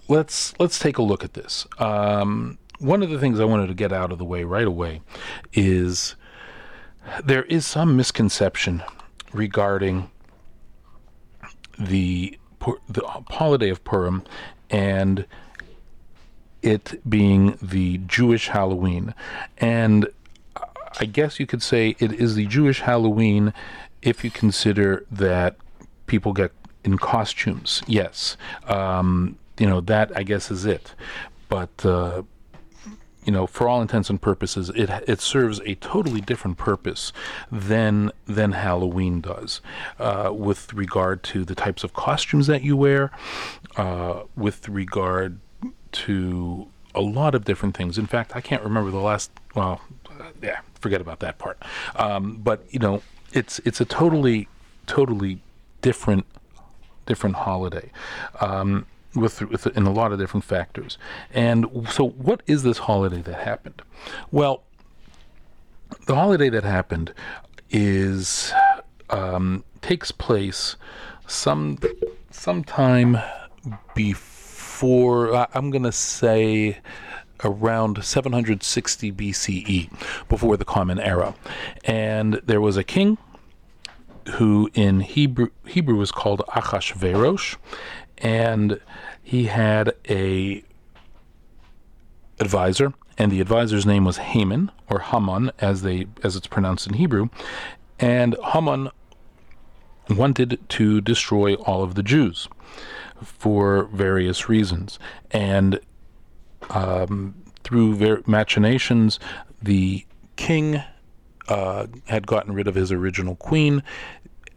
let's 0.07 0.57
let's 0.59 0.79
take 0.79 0.97
a 0.97 1.01
look 1.01 1.23
at 1.23 1.33
this. 1.33 1.67
Um, 1.79 2.57
one 2.79 3.03
of 3.03 3.09
the 3.09 3.19
things 3.19 3.39
I 3.39 3.45
wanted 3.45 3.67
to 3.67 3.73
get 3.73 3.91
out 3.91 4.11
of 4.11 4.17
the 4.17 4.25
way 4.25 4.43
right 4.43 4.67
away 4.67 5.01
is 5.53 6.15
there 7.23 7.43
is 7.43 7.65
some 7.65 7.97
misconception 7.97 8.83
regarding 9.33 10.09
the 11.77 12.37
the 12.59 13.03
holiday 13.29 13.69
of 13.69 13.83
Purim 13.83 14.23
and 14.69 15.25
it 16.61 16.99
being 17.09 17.57
the 17.61 17.99
Jewish 17.99 18.49
Halloween. 18.49 19.13
And 19.57 20.07
I 20.99 21.05
guess 21.05 21.39
you 21.39 21.45
could 21.45 21.61
say 21.61 21.95
it 21.99 22.11
is 22.13 22.35
the 22.35 22.47
Jewish 22.47 22.81
Halloween 22.81 23.53
if 24.01 24.23
you 24.23 24.31
consider 24.31 25.05
that 25.11 25.55
people 26.07 26.33
get 26.33 26.51
in 26.83 26.97
costumes. 26.97 27.83
Yes. 27.87 28.37
Um, 28.65 29.37
you 29.59 29.67
know, 29.67 29.81
that 29.81 30.15
I 30.15 30.23
guess 30.23 30.49
is 30.51 30.65
it. 30.65 30.93
But 31.49 31.85
uh, 31.85 32.23
you 33.27 33.33
know, 33.33 33.45
for 33.45 33.67
all 33.67 33.81
intents 33.81 34.09
and 34.09 34.21
purposes, 34.21 34.69
it 34.69 34.89
it 35.05 35.19
serves 35.19 35.59
a 35.65 35.75
totally 35.75 36.21
different 36.21 36.57
purpose 36.57 37.11
than 37.51 38.09
than 38.25 38.53
Halloween 38.53 39.19
does, 39.19 39.59
uh, 39.99 40.31
with 40.33 40.73
regard 40.73 41.23
to 41.23 41.43
the 41.43 41.53
types 41.53 41.83
of 41.83 41.93
costumes 41.93 42.47
that 42.47 42.63
you 42.63 42.77
wear, 42.77 43.11
uh, 43.75 44.21
with 44.37 44.69
regard 44.69 45.39
to 45.91 46.67
a 46.95 47.01
lot 47.01 47.35
of 47.35 47.43
different 47.43 47.75
things. 47.75 47.97
In 47.97 48.07
fact, 48.07 48.33
I 48.33 48.39
can't 48.39 48.63
remember 48.63 48.91
the 48.91 48.97
last. 48.97 49.29
Well, 49.53 49.81
yeah, 50.41 50.61
forget 50.79 51.01
about 51.01 51.19
that 51.19 51.37
part. 51.37 51.61
Um, 51.97 52.37
but 52.37 52.63
you 52.69 52.79
know, 52.79 53.03
it's 53.33 53.59
it's 53.65 53.81
a 53.81 53.85
totally 53.85 54.47
totally 54.85 55.41
different 55.81 56.25
different 57.05 57.35
holiday. 57.35 57.91
Um, 58.39 58.85
with, 59.19 59.41
with 59.41 59.67
in 59.67 59.83
a 59.83 59.91
lot 59.91 60.11
of 60.11 60.19
different 60.19 60.43
factors. 60.43 60.97
And 61.33 61.65
so, 61.89 62.09
what 62.09 62.41
is 62.47 62.63
this 62.63 62.79
holiday 62.79 63.21
that 63.21 63.41
happened? 63.41 63.81
Well, 64.31 64.63
the 66.05 66.15
holiday 66.15 66.49
that 66.49 66.63
happened 66.63 67.13
is 67.69 68.53
um, 69.09 69.63
takes 69.81 70.11
place 70.11 70.75
some 71.27 71.77
sometime 72.31 73.17
before. 73.95 75.47
I'm 75.53 75.71
going 75.71 75.83
to 75.83 75.91
say 75.91 76.79
around 77.43 78.03
760 78.03 79.11
BCE, 79.11 80.27
before 80.27 80.57
the 80.57 80.65
Common 80.65 80.99
Era, 80.99 81.35
and 81.83 82.41
there 82.45 82.61
was 82.61 82.77
a 82.77 82.83
king 82.83 83.17
who 84.33 84.69
in 84.73 85.01
Hebrew 85.01 85.49
Hebrew 85.65 85.95
was 85.95 86.11
called 86.11 86.41
Achashverosh, 86.49 87.57
and 88.19 88.79
he 89.23 89.45
had 89.45 89.93
a 90.09 90.63
advisor, 92.39 92.93
and 93.17 93.31
the 93.31 93.41
advisor's 93.41 93.85
name 93.85 94.05
was 94.05 94.17
Haman 94.17 94.71
or 94.89 94.99
Haman, 94.99 95.51
as 95.59 95.81
they 95.81 96.07
as 96.23 96.35
it's 96.35 96.47
pronounced 96.47 96.87
in 96.87 96.93
Hebrew, 96.93 97.29
and 97.99 98.35
Haman 98.53 98.89
wanted 100.09 100.59
to 100.69 101.01
destroy 101.01 101.55
all 101.55 101.83
of 101.83 101.95
the 101.95 102.03
Jews 102.03 102.47
for 103.23 103.85
various 103.85 104.47
reasons, 104.47 104.99
and 105.31 105.79
um, 106.69 107.35
through 107.63 107.95
ver- 107.95 108.23
machinations, 108.25 109.19
the 109.61 110.05
king 110.35 110.81
uh, 111.47 111.87
had 112.07 112.27
gotten 112.27 112.53
rid 112.53 112.67
of 112.67 112.75
his 112.75 112.91
original 112.91 113.35
queen 113.35 113.83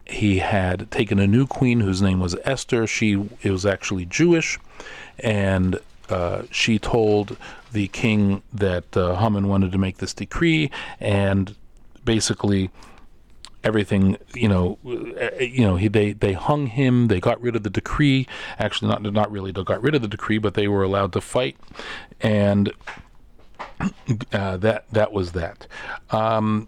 he 0.05 0.39
had 0.39 0.89
taken 0.91 1.19
a 1.19 1.27
new 1.27 1.47
queen 1.47 1.79
whose 1.79 2.01
name 2.01 2.19
was 2.19 2.35
Esther. 2.43 2.87
She 2.87 3.15
was 3.15 3.65
actually 3.65 4.05
Jewish, 4.05 4.59
and 5.19 5.79
uh, 6.09 6.43
she 6.51 6.79
told 6.79 7.37
the 7.71 7.87
king 7.87 8.41
that 8.53 8.95
uh, 8.97 9.15
Haman 9.15 9.47
wanted 9.47 9.71
to 9.71 9.77
make 9.77 9.97
this 9.97 10.13
decree, 10.13 10.69
and 10.99 11.55
basically 12.03 12.69
everything 13.63 14.17
you 14.33 14.47
know 14.47 14.79
uh, 14.85 15.29
you 15.39 15.61
know 15.61 15.75
he 15.75 15.87
they 15.87 16.13
they 16.13 16.33
hung 16.33 16.67
him. 16.67 17.07
They 17.07 17.19
got 17.19 17.41
rid 17.41 17.55
of 17.55 17.63
the 17.63 17.69
decree. 17.69 18.27
Actually 18.59 18.89
not 18.89 19.03
not 19.03 19.31
really 19.31 19.51
they 19.51 19.63
got 19.63 19.81
rid 19.81 19.95
of 19.95 20.01
the 20.01 20.07
decree 20.07 20.37
but 20.37 20.53
they 20.55 20.67
were 20.67 20.83
allowed 20.83 21.13
to 21.13 21.21
fight. 21.21 21.57
And 22.19 22.71
uh, 24.33 24.57
that 24.57 24.85
that 24.91 25.11
was 25.11 25.31
that. 25.33 25.67
Um, 26.09 26.67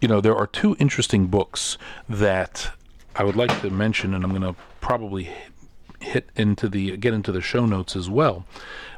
you 0.00 0.08
know 0.08 0.20
there 0.20 0.36
are 0.36 0.46
two 0.46 0.76
interesting 0.78 1.26
books 1.26 1.78
that 2.08 2.72
I 3.16 3.24
would 3.24 3.36
like 3.36 3.60
to 3.60 3.70
mention 3.70 4.14
and 4.14 4.24
I'm 4.24 4.30
going 4.30 4.42
to 4.42 4.58
probably 4.80 5.30
hit 6.00 6.30
into 6.34 6.68
the 6.68 6.96
get 6.96 7.12
into 7.12 7.30
the 7.30 7.42
show 7.42 7.66
notes 7.66 7.94
as 7.94 8.08
well 8.08 8.46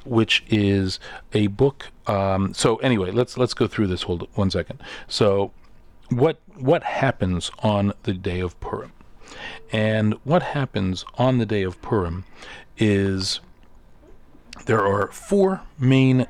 which 0.05 0.44
is 0.48 1.00
a 1.32 1.48
book 1.48 1.88
um, 2.07 2.55
so 2.55 2.76
anyway 2.76 3.11
let's 3.11 3.36
let's 3.36 3.55
go 3.55 3.66
through 3.66 3.88
this 3.88 4.03
hold 4.03 4.28
one 4.34 4.50
second 4.50 4.80
so 5.09 5.53
what 6.12 6.40
what 6.57 6.82
happens 6.82 7.50
on 7.61 7.92
the 8.03 8.12
day 8.12 8.40
of 8.40 8.59
Purim. 8.61 8.92
And 9.72 10.14
what 10.24 10.42
happens 10.42 11.05
on 11.16 11.38
the 11.38 11.46
day 11.46 11.62
of 11.62 11.80
Purim 11.80 12.24
is 12.76 13.40
there 14.66 14.86
are 14.86 15.11
four 15.11 15.62
main 15.78 16.26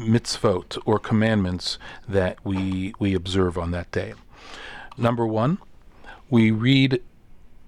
mitzvot 0.00 0.78
or 0.84 0.98
commandments 0.98 1.78
that 2.08 2.38
we 2.44 2.94
we 2.98 3.14
observe 3.14 3.58
on 3.58 3.70
that 3.70 3.90
day. 3.92 4.14
Number 4.96 5.26
one, 5.26 5.58
we 6.28 6.50
read 6.50 7.02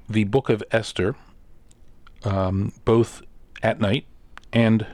the 0.09 0.25
book 0.25 0.49
of 0.49 0.63
Esther 0.71 1.15
um, 2.25 2.73
both 2.85 3.23
at 3.63 3.81
night 3.81 4.07
and 4.53 4.87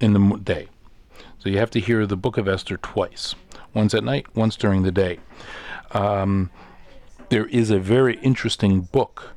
in 0.00 0.12
the 0.12 0.36
day. 0.38 0.68
So 1.38 1.48
you 1.48 1.58
have 1.58 1.70
to 1.70 1.80
hear 1.80 2.06
the 2.06 2.16
book 2.16 2.36
of 2.36 2.48
Esther 2.48 2.76
twice 2.76 3.34
once 3.74 3.94
at 3.94 4.04
night, 4.04 4.26
once 4.34 4.56
during 4.56 4.82
the 4.82 4.92
day. 4.92 5.18
Um, 5.92 6.50
there 7.30 7.46
is 7.46 7.70
a 7.70 7.78
very 7.78 8.18
interesting 8.18 8.82
book 8.82 9.34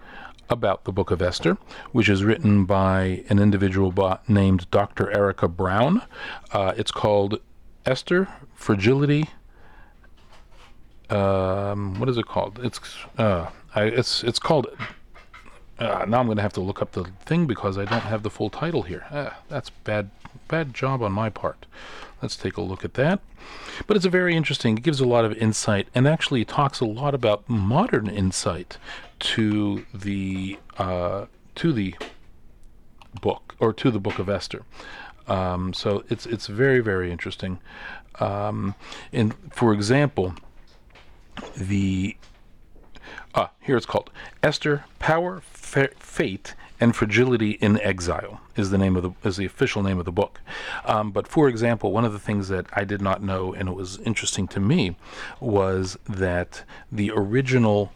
about 0.50 0.84
the 0.84 0.92
Book 0.92 1.12
of 1.12 1.22
Esther, 1.22 1.58
which 1.92 2.10
is 2.10 2.24
written 2.24 2.66
by 2.66 3.24
an 3.30 3.40
individual 3.40 3.94
named 4.28 4.70
Dr. 4.72 5.12
Erica 5.12 5.48
Brown. 5.48 6.02
Uh, 6.52 6.74
it's 6.78 6.92
called 6.92 7.40
Esther 7.86 8.28
Fragility. 8.56 9.30
Um, 11.10 12.00
what 12.00 12.10
is 12.10 12.18
it 12.18 12.26
called? 12.26 12.60
It's 12.64 12.80
uh, 13.18 13.50
I, 13.76 13.84
it's 13.84 14.24
it's 14.24 14.40
called. 14.40 14.68
Uh, 15.78 16.06
now 16.08 16.20
I'm 16.20 16.26
going 16.26 16.38
to 16.38 16.42
have 16.42 16.54
to 16.54 16.62
look 16.62 16.82
up 16.82 16.94
the 16.94 17.04
thing 17.26 17.46
because 17.48 17.78
I 17.78 17.86
don't 17.86 18.02
have 18.02 18.24
the 18.24 18.30
full 18.30 18.50
title 18.50 18.84
here. 18.84 19.06
Ah, 19.12 19.38
that's 19.50 19.70
bad 19.70 20.10
bad 20.48 20.74
job 20.74 21.02
on 21.02 21.12
my 21.12 21.30
part. 21.30 21.66
Let's 22.22 22.36
take 22.36 22.58
a 22.58 22.62
look 22.62 22.84
at 22.86 22.96
that. 22.96 23.20
But 23.88 23.98
it's 23.98 24.06
a 24.06 24.10
very 24.10 24.36
interesting, 24.36 24.78
it 24.78 24.84
gives 24.84 25.00
a 25.00 25.08
lot 25.08 25.26
of 25.26 25.34
insight 25.34 25.88
and 25.94 26.08
actually 26.08 26.46
talks 26.46 26.80
a 26.80 26.86
lot 26.86 27.14
about 27.14 27.48
modern 27.48 28.08
insight 28.08 28.78
to 29.20 29.86
the 29.94 30.60
uh, 30.78 31.26
to 31.56 31.74
the 31.74 31.96
book 33.22 33.56
or 33.60 33.74
to 33.74 33.92
the 33.92 34.00
book 34.00 34.20
of 34.20 34.30
Esther. 34.30 34.64
Um, 35.28 35.74
so 35.74 36.04
it's 36.10 36.26
it's 36.26 36.48
very 36.48 36.80
very 36.80 37.12
interesting. 37.12 37.60
Um, 38.20 38.76
and 39.12 39.34
for 39.52 39.74
example, 39.74 40.36
the 41.56 42.16
uh, 43.34 43.48
here 43.60 43.78
it's 43.78 43.86
called 43.86 44.12
Esther: 44.44 44.86
Power, 45.00 45.42
Fa- 45.42 45.90
Fate, 46.00 46.56
and 46.80 46.96
Fragility 46.96 47.52
in 47.52 47.80
Exile 47.82 48.42
is 48.56 48.70
the 48.70 48.78
name 48.78 48.96
of 48.96 49.04
the 49.04 49.12
is 49.28 49.38
the 49.38 49.46
official 49.46 49.82
name 49.82 50.00
of 50.00 50.06
the 50.06 50.12
book. 50.12 50.42
Um, 50.86 51.12
but 51.12 51.28
for 51.28 51.48
example, 51.48 51.92
one 51.92 52.06
of 52.06 52.14
the 52.14 52.20
things 52.20 52.48
that 52.50 52.68
I 52.74 52.84
did 52.84 53.02
not 53.02 53.24
know 53.24 53.54
and 53.54 53.68
it 53.70 53.74
was 53.74 54.00
interesting 54.00 54.48
to 54.50 54.60
me 54.60 54.96
was 55.40 55.98
that 56.08 56.64
the 56.92 57.12
original 57.12 57.92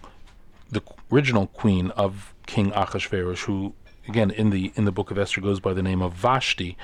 original 1.12 1.48
queen 1.48 1.92
of 1.92 2.34
King 2.46 2.72
Achashverosh, 2.72 3.46
who 3.46 3.74
again 4.08 4.32
in 4.32 4.50
the 4.50 4.72
in 4.76 4.86
the 4.86 4.92
book 4.92 5.12
of 5.12 5.18
Esther 5.18 5.42
goes 5.42 5.60
by 5.60 5.74
the 5.74 5.84
name 5.84 6.02
of 6.02 6.14
Vashti, 6.14 6.78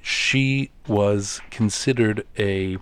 she 0.00 0.70
was 0.86 1.40
considered 1.50 2.26
a 2.38 2.78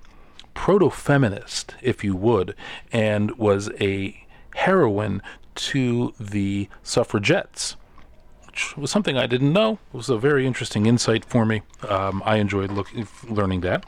proto-feminist, 0.54 1.74
if 1.82 2.02
you 2.02 2.16
would, 2.16 2.54
and 2.90 3.36
was 3.38 3.70
a 3.80 4.26
heroine 4.54 5.22
to 5.54 6.14
the 6.18 6.68
suffragettes 6.82 7.76
which 8.56 8.74
was 8.74 8.90
something 8.90 9.18
I 9.18 9.26
didn't 9.26 9.52
know. 9.52 9.78
It 9.92 9.96
was 9.96 10.08
a 10.08 10.16
very 10.16 10.46
interesting 10.46 10.86
insight 10.86 11.26
for 11.26 11.44
me. 11.44 11.60
Um, 11.86 12.22
I 12.24 12.36
enjoyed 12.36 12.70
looking, 12.72 13.06
learning 13.28 13.60
that. 13.60 13.84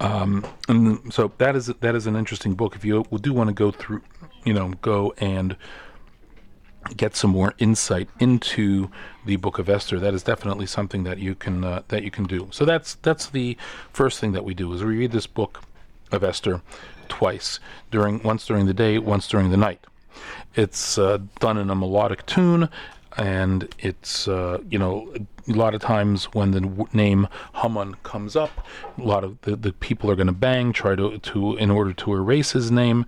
Um, 0.00 0.46
and 0.68 1.12
so 1.12 1.32
that 1.38 1.56
is 1.56 1.66
that 1.66 1.94
is 1.94 2.06
an 2.06 2.16
interesting 2.16 2.54
book. 2.54 2.76
If 2.76 2.84
you 2.84 3.04
do 3.20 3.32
want 3.32 3.48
to 3.48 3.54
go 3.54 3.70
through, 3.70 4.02
you 4.44 4.52
know, 4.52 4.74
go 4.82 5.14
and 5.18 5.56
get 6.96 7.16
some 7.16 7.30
more 7.30 7.54
insight 7.58 8.08
into 8.20 8.90
the 9.24 9.36
Book 9.36 9.58
of 9.58 9.68
Esther, 9.68 9.98
that 9.98 10.14
is 10.14 10.22
definitely 10.22 10.66
something 10.66 11.04
that 11.04 11.18
you 11.18 11.34
can 11.34 11.64
uh, 11.64 11.82
that 11.88 12.02
you 12.02 12.10
can 12.10 12.24
do. 12.24 12.48
So 12.52 12.64
that's 12.64 12.96
that's 12.96 13.30
the 13.30 13.56
first 13.92 14.20
thing 14.20 14.32
that 14.32 14.44
we 14.44 14.54
do 14.54 14.72
is 14.72 14.84
we 14.84 14.96
read 14.96 15.12
this 15.12 15.26
book 15.26 15.62
of 16.12 16.22
Esther 16.22 16.62
twice 17.08 17.58
during 17.90 18.22
once 18.22 18.46
during 18.46 18.66
the 18.66 18.74
day, 18.74 18.98
once 18.98 19.26
during 19.28 19.50
the 19.50 19.56
night. 19.56 19.80
It's 20.54 20.98
uh, 20.98 21.18
done 21.40 21.58
in 21.58 21.70
a 21.70 21.74
melodic 21.74 22.24
tune, 22.26 22.68
and 23.16 23.68
it's 23.78 24.28
uh, 24.28 24.60
you 24.68 24.78
know 24.78 25.12
a 25.48 25.52
lot 25.52 25.74
of 25.74 25.80
times 25.80 26.26
when 26.26 26.50
the 26.50 26.86
name 26.92 27.28
Haman 27.54 27.94
comes 28.02 28.36
up, 28.36 28.66
a 28.98 29.02
lot 29.02 29.24
of 29.24 29.40
the, 29.42 29.56
the 29.56 29.72
people 29.72 30.10
are 30.10 30.16
going 30.16 30.26
to 30.26 30.32
bang, 30.32 30.72
try 30.72 30.94
to 30.94 31.18
to 31.18 31.56
in 31.56 31.70
order 31.70 31.92
to 31.92 32.14
erase 32.14 32.52
his 32.52 32.70
name. 32.70 33.06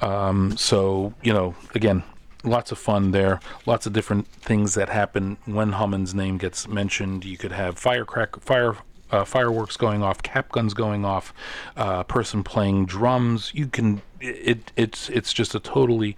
Um, 0.00 0.56
so 0.56 1.14
you 1.22 1.32
know, 1.32 1.54
again, 1.74 2.02
lots 2.44 2.72
of 2.72 2.78
fun 2.78 3.10
there. 3.10 3.40
Lots 3.64 3.86
of 3.86 3.92
different 3.92 4.26
things 4.28 4.74
that 4.74 4.88
happen 4.88 5.36
when 5.46 5.72
Haman's 5.72 6.14
name 6.14 6.38
gets 6.38 6.68
mentioned. 6.68 7.24
You 7.24 7.36
could 7.36 7.52
have 7.52 7.78
firecracker 7.78 8.40
fire. 8.40 8.76
Uh, 9.08 9.24
fireworks 9.24 9.76
going 9.76 10.02
off, 10.02 10.20
cap 10.20 10.50
guns 10.50 10.74
going 10.74 11.04
off, 11.04 11.32
uh, 11.76 12.02
person 12.02 12.42
playing 12.42 12.86
drums. 12.86 13.52
You 13.54 13.68
can 13.68 14.02
it 14.20 14.72
it's 14.74 15.08
it's 15.10 15.32
just 15.32 15.54
a 15.54 15.60
totally 15.60 16.16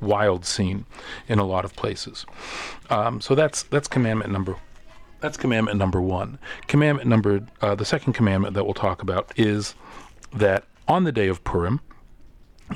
wild 0.00 0.44
scene 0.44 0.86
in 1.28 1.38
a 1.38 1.44
lot 1.44 1.64
of 1.64 1.74
places. 1.76 2.26
Um, 2.88 3.20
so 3.20 3.34
that's 3.34 3.62
that's 3.64 3.88
commandment 3.88 4.32
number. 4.32 4.56
That's 5.20 5.36
commandment 5.36 5.78
number 5.78 6.00
one. 6.00 6.38
Commandment 6.66 7.08
number 7.08 7.46
uh, 7.60 7.74
the 7.74 7.84
second 7.84 8.14
commandment 8.14 8.54
that 8.54 8.64
we'll 8.64 8.74
talk 8.74 9.02
about 9.02 9.32
is 9.36 9.74
that 10.32 10.64
on 10.88 11.04
the 11.04 11.12
day 11.12 11.28
of 11.28 11.44
Purim, 11.44 11.80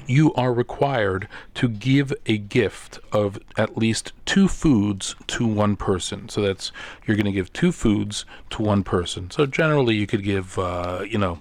you 0.07 0.35
are 0.35 0.53
required 0.53 1.29
to 1.55 1.69
give 1.69 2.13
a 2.27 2.39
gift 2.39 2.99
of 3.13 3.39
at 3.57 3.77
least 3.77 4.13
two 4.25 4.49
foods 4.49 5.15
to 5.29 5.47
one 5.47 5.77
person. 5.77 6.29
So 6.29 6.41
that's 6.41 6.73
you're 7.07 7.17
going 7.17 7.27
to 7.27 7.33
give 7.33 7.53
two 7.53 7.73
foods 7.73 8.25
to 8.51 8.63
one 8.63 8.83
person. 8.83 9.31
So 9.31 9.47
generally, 9.47 9.95
you 9.95 10.07
could 10.07 10.23
give, 10.23 10.59
uh, 10.59 11.05
you 11.09 11.19
know, 11.19 11.41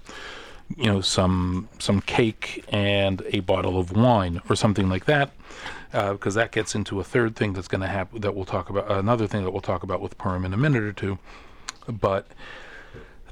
you 0.76 0.86
know 0.86 1.00
some 1.00 1.68
some 1.78 2.00
cake 2.00 2.64
and 2.68 3.22
a 3.26 3.40
bottle 3.40 3.78
of 3.78 3.92
wine 3.92 4.40
or 4.48 4.56
something 4.56 4.88
like 4.88 5.04
that 5.04 5.30
because 5.92 6.36
uh, 6.36 6.40
that 6.40 6.52
gets 6.52 6.74
into 6.74 6.98
a 6.98 7.04
third 7.04 7.36
thing 7.36 7.52
that's 7.52 7.68
going 7.68 7.80
to 7.80 7.86
happen 7.86 8.20
that 8.20 8.34
we'll 8.34 8.44
talk 8.44 8.68
about 8.68 8.90
another 8.90 9.26
thing 9.26 9.44
that 9.44 9.50
we'll 9.52 9.60
talk 9.60 9.82
about 9.82 10.00
with 10.00 10.18
Purim 10.18 10.44
in 10.44 10.52
a 10.52 10.56
minute 10.56 10.82
or 10.82 10.92
two. 10.92 11.18
But 11.86 12.26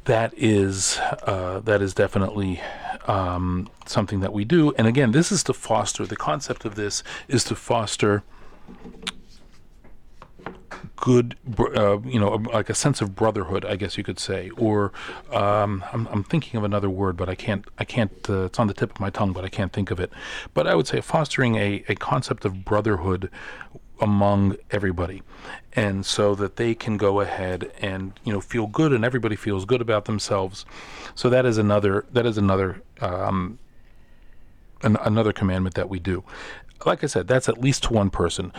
that 0.05 0.33
is 0.37 0.99
uh, 1.25 1.61
that 1.61 1.83
is 1.83 1.95
definitely 1.95 2.61
um, 3.07 3.69
something 3.87 4.21
that 4.21 4.33
we 4.33 4.45
do. 4.45 4.73
And 4.79 4.87
again 4.87 5.11
this 5.13 5.33
is 5.33 5.43
to 5.45 5.53
foster 5.53 6.07
the 6.07 6.17
concept 6.17 6.65
of 6.65 6.77
this 6.77 7.03
is 7.27 7.43
to 7.45 7.57
foster 7.57 8.23
good, 10.97 11.37
uh, 11.59 12.01
you 12.01 12.19
know, 12.19 12.31
like 12.53 12.71
a 12.71 12.75
sense 12.75 13.01
of 13.01 13.15
brotherhood, 13.15 13.65
I 13.65 13.77
guess 13.77 13.97
you 13.97 14.05
could 14.05 14.19
say, 14.19 14.51
or 14.51 14.93
um, 15.31 15.85
I'm, 15.93 16.07
I'm, 16.09 16.25
thinking 16.25 16.59
of 16.59 16.65
another 16.65 16.91
word, 16.91 17.17
but 17.17 17.29
I 17.29 17.35
can't, 17.35 17.65
I 17.79 17.85
can't. 17.85 18.13
Uh, 18.29 18.45
it's 18.45 18.59
on 18.59 18.67
the 18.67 18.75
tip 18.75 18.93
of 18.93 19.01
my 19.01 19.11
tongue, 19.11 19.33
but 19.33 19.45
I 19.45 19.49
can't 19.49 19.73
think 19.73 19.91
of 19.91 20.01
it. 20.01 20.13
But 20.55 20.67
I 20.67 20.75
would 20.75 20.87
say 20.87 21.01
fostering 21.01 21.57
a, 21.57 21.85
a 21.89 21.95
concept 21.95 22.45
of 22.45 22.65
brotherhood 22.65 23.31
among 24.01 24.57
everybody, 24.71 25.23
and 25.75 26.05
so 26.05 26.35
that 26.35 26.57
they 26.57 26.75
can 26.75 26.97
go 26.97 27.21
ahead 27.21 27.71
and 27.81 28.19
you 28.25 28.33
know 28.33 28.41
feel 28.41 28.67
good, 28.67 28.93
and 28.93 29.05
everybody 29.05 29.37
feels 29.37 29.65
good 29.65 29.81
about 29.81 30.07
themselves. 30.07 30.65
So 31.15 31.31
that 31.31 31.47
is 31.47 31.59
another 31.59 32.07
that 32.13 32.27
is 32.27 32.39
another 32.39 32.83
um, 33.01 33.59
an, 34.83 34.97
another 35.03 35.33
commandment 35.33 35.75
that 35.75 35.89
we 35.89 35.99
do 35.99 36.25
like 36.87 37.03
I 37.05 37.07
said, 37.07 37.29
that's 37.29 37.49
at 37.49 37.61
least 37.61 37.91
one 37.91 38.11
person. 38.11 38.53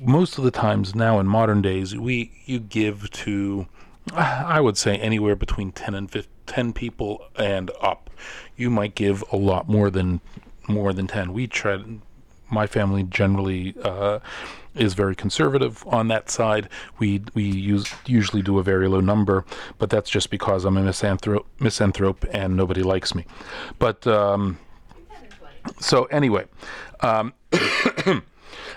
Most 0.00 0.38
of 0.38 0.44
the 0.44 0.50
times 0.50 0.94
now 0.94 1.18
in 1.18 1.26
modern 1.26 1.62
days, 1.62 1.96
we 1.96 2.32
you 2.44 2.60
give 2.60 3.10
to, 3.10 3.66
I 4.14 4.60
would 4.60 4.76
say 4.76 4.96
anywhere 4.96 5.36
between 5.36 5.72
ten 5.72 5.94
and 5.94 6.10
15, 6.10 6.30
10 6.46 6.72
people 6.72 7.24
and 7.36 7.70
up. 7.80 8.10
You 8.56 8.70
might 8.70 8.94
give 8.94 9.22
a 9.30 9.36
lot 9.36 9.68
more 9.68 9.90
than 9.90 10.20
more 10.68 10.92
than 10.92 11.06
ten. 11.06 11.32
We 11.32 11.46
try. 11.46 11.82
My 12.48 12.68
family 12.68 13.02
generally 13.02 13.74
uh, 13.82 14.20
is 14.76 14.94
very 14.94 15.16
conservative 15.16 15.84
on 15.88 16.08
that 16.08 16.30
side. 16.30 16.68
We 16.98 17.22
we 17.34 17.44
use 17.44 17.92
usually 18.06 18.42
do 18.42 18.58
a 18.58 18.62
very 18.62 18.88
low 18.88 19.00
number, 19.00 19.44
but 19.78 19.90
that's 19.90 20.08
just 20.08 20.30
because 20.30 20.64
I'm 20.64 20.76
a 20.76 20.82
misanthrope, 20.82 21.46
misanthrope 21.58 22.24
and 22.30 22.56
nobody 22.56 22.82
likes 22.82 23.14
me. 23.14 23.26
But 23.78 24.06
um, 24.06 24.58
so 25.80 26.04
anyway, 26.04 26.44
um, 27.00 27.32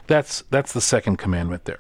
that's 0.08 0.44
that's 0.50 0.74
the 0.74 0.82
second 0.82 1.18
commandment 1.18 1.66
there. 1.66 1.80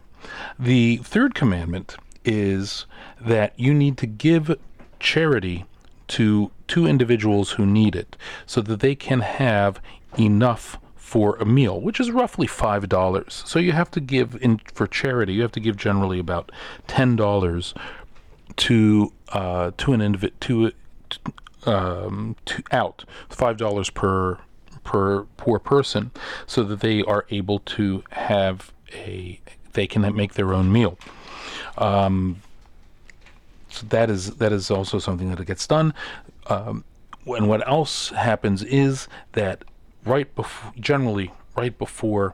The 0.58 0.98
third 0.98 1.36
commandment 1.36 1.98
is 2.26 2.86
that 3.20 3.54
you 3.58 3.74
need 3.74 3.98
to 3.98 4.08
give 4.08 4.56
charity 5.00 5.66
to 6.10 6.52
two 6.68 6.86
individuals 6.86 7.52
who 7.52 7.66
need 7.66 7.96
it 7.96 8.18
so 8.46 8.62
that 8.62 8.80
they 8.80 8.96
can 8.96 9.22
have 9.22 9.80
enough 10.18 10.78
for 10.96 11.38
a 11.38 11.46
meal, 11.46 11.82
which 11.82 12.00
is 12.00 12.12
roughly 12.12 12.46
five 12.46 12.88
dollars. 12.88 13.44
So 13.46 13.58
you 13.58 13.72
have 13.72 13.90
to 13.92 14.00
give 14.00 14.38
in 14.42 14.60
for 14.74 14.86
charity. 14.86 15.34
You 15.34 15.42
have 15.42 15.52
to 15.54 15.60
give 15.60 15.76
generally 15.76 16.20
about 16.20 16.52
ten 16.88 17.16
dollars 17.16 17.74
to 18.58 19.12
uh, 19.30 19.72
to 19.78 19.94
an 19.94 20.02
individ 20.02 20.32
to, 20.42 20.72
um, 21.66 22.36
to 22.46 22.64
out 22.72 23.06
five 23.30 23.58
dollars 23.58 23.90
per 23.90 24.38
per 24.90 25.24
poor 25.38 25.60
person, 25.60 26.10
so 26.48 26.64
that 26.64 26.80
they 26.80 27.04
are 27.04 27.24
able 27.30 27.60
to 27.60 28.04
have 28.10 28.74
a 28.92 29.40
they 29.74 29.86
can 29.86 30.02
make 30.16 30.34
their 30.34 30.52
own 30.52 30.72
meal. 30.72 30.98
Um, 31.78 32.42
so 33.70 33.86
that 33.90 34.10
is 34.10 34.38
that 34.38 34.52
is 34.52 34.72
also 34.72 34.98
something 34.98 35.30
that 35.36 35.46
gets 35.46 35.68
done. 35.68 35.94
Um, 36.48 36.84
and 37.28 37.48
what 37.48 37.68
else 37.68 38.10
happens 38.10 38.64
is 38.64 39.08
that 39.34 39.64
right 40.06 40.34
before, 40.34 40.74
generally 40.80 41.32
right 41.56 41.78
before 41.78 42.34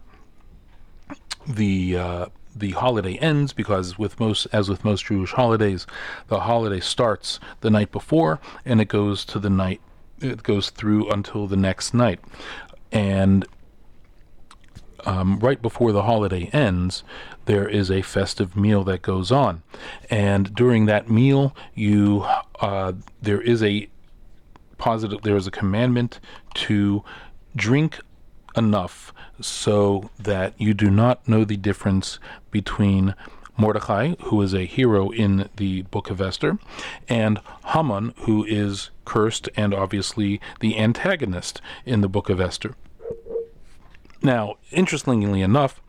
the 1.46 1.98
uh, 1.98 2.26
the 2.56 2.72
holiday 2.72 3.18
ends, 3.18 3.52
because 3.52 4.00
with 4.00 4.18
most 4.18 4.48
as 4.54 4.70
with 4.70 4.86
most 4.86 5.06
Jewish 5.08 5.34
holidays, 5.34 5.86
the 6.30 6.40
holiday 6.40 6.80
starts 6.80 7.42
the 7.60 7.70
night 7.70 7.92
before 7.92 8.40
and 8.64 8.80
it 8.80 8.88
goes 8.88 9.26
to 9.26 9.40
the 9.40 9.50
night 9.50 9.82
it 10.20 10.44
goes 10.44 10.70
through 10.70 11.10
until 11.12 11.48
the 11.48 11.58
next 11.58 11.94
night, 11.94 12.20
and 12.92 13.46
um, 15.06 15.40
right 15.40 15.62
before 15.62 15.92
the 15.92 16.04
holiday 16.04 16.50
ends, 16.52 17.04
there 17.46 17.68
is 17.68 17.92
a 17.92 18.02
festive 18.02 18.56
meal 18.56 18.84
that 18.86 19.02
goes 19.02 19.32
on, 19.32 19.64
and 20.10 20.54
during 20.56 20.86
that 20.86 21.10
meal, 21.10 21.56
you 21.74 22.26
uh, 22.60 22.94
there 23.22 23.42
is 23.42 23.62
a 23.62 23.90
positive 24.78 25.22
there 25.22 25.38
is 25.38 25.48
a 25.48 25.52
commandment 25.52 26.20
to 26.54 27.04
drink 27.56 28.00
enough 28.58 29.14
so 29.42 30.10
that 30.18 30.54
you 30.60 30.74
do 30.74 30.90
not 30.90 31.28
know 31.28 31.44
the 31.44 31.58
difference 31.58 32.20
between 32.52 33.14
Mordecai, 33.58 34.16
who 34.26 34.42
is 34.42 34.54
a 34.54 34.66
hero 34.66 35.10
in 35.12 35.50
the 35.56 35.84
book 35.84 36.10
of 36.10 36.22
Esther, 36.22 36.58
and 37.08 37.40
Haman, 37.68 38.14
who 38.20 38.44
is 38.44 38.90
cursed 39.06 39.50
and 39.56 39.74
obviously 39.74 40.42
the 40.60 40.78
antagonist 40.78 41.62
in 41.86 42.02
the 42.02 42.10
book 42.10 42.30
of 42.30 42.42
Esther. 42.42 42.76
Now, 44.22 44.56
interestingly 44.72 45.42
enough, 45.42 45.82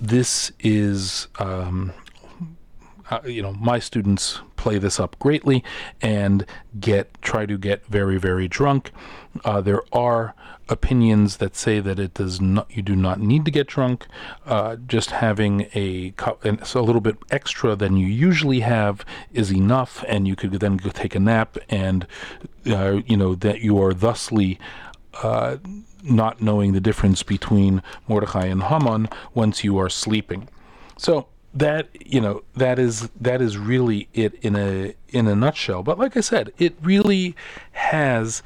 this 0.00 0.52
is, 0.60 1.28
um, 1.38 1.92
uh, 3.10 3.20
you 3.24 3.42
know, 3.42 3.52
my 3.52 3.78
students 3.78 4.40
play 4.56 4.78
this 4.78 4.98
up 4.98 5.18
greatly 5.18 5.62
and 6.00 6.46
get 6.80 7.20
try 7.22 7.44
to 7.46 7.58
get 7.58 7.84
very 7.86 8.18
very 8.18 8.48
drunk. 8.48 8.90
Uh, 9.44 9.60
there 9.60 9.82
are 9.92 10.34
opinions 10.68 11.36
that 11.36 11.54
say 11.54 11.80
that 11.80 11.98
it 11.98 12.14
does 12.14 12.40
not 12.40 12.66
you 12.74 12.82
do 12.82 12.96
not 12.96 13.20
need 13.20 13.44
to 13.44 13.50
get 13.50 13.66
drunk. 13.66 14.06
Uh, 14.46 14.76
just 14.86 15.10
having 15.10 15.68
a 15.74 16.12
cup 16.12 16.44
so 16.64 16.80
a 16.80 16.82
little 16.82 17.00
bit 17.00 17.16
extra 17.30 17.76
than 17.76 17.96
you 17.96 18.06
usually 18.06 18.60
have 18.60 19.04
is 19.32 19.52
enough, 19.52 20.04
and 20.08 20.26
you 20.26 20.36
could 20.36 20.52
then 20.52 20.76
go 20.76 20.90
take 20.90 21.14
a 21.14 21.20
nap, 21.20 21.58
and 21.68 22.06
uh, 22.66 23.00
you 23.06 23.16
know 23.16 23.34
that 23.34 23.60
you 23.60 23.80
are 23.80 23.92
thusly. 23.92 24.58
Uh, 25.22 25.58
not 26.02 26.42
knowing 26.42 26.72
the 26.72 26.80
difference 26.80 27.22
between 27.22 27.82
Mordecai 28.08 28.44
and 28.44 28.64
Haman 28.64 29.08
once 29.32 29.64
you 29.64 29.78
are 29.78 29.88
sleeping. 29.88 30.48
So 30.98 31.28
that 31.54 31.88
you 32.04 32.20
know 32.20 32.42
that 32.56 32.78
is 32.78 33.08
that 33.20 33.40
is 33.40 33.56
really 33.56 34.08
it 34.12 34.34
in 34.42 34.56
a 34.56 34.94
in 35.08 35.26
a 35.28 35.34
nutshell. 35.34 35.82
But 35.82 35.98
like 35.98 36.16
I 36.16 36.20
said, 36.20 36.52
it 36.58 36.74
really 36.82 37.34
has. 37.72 38.42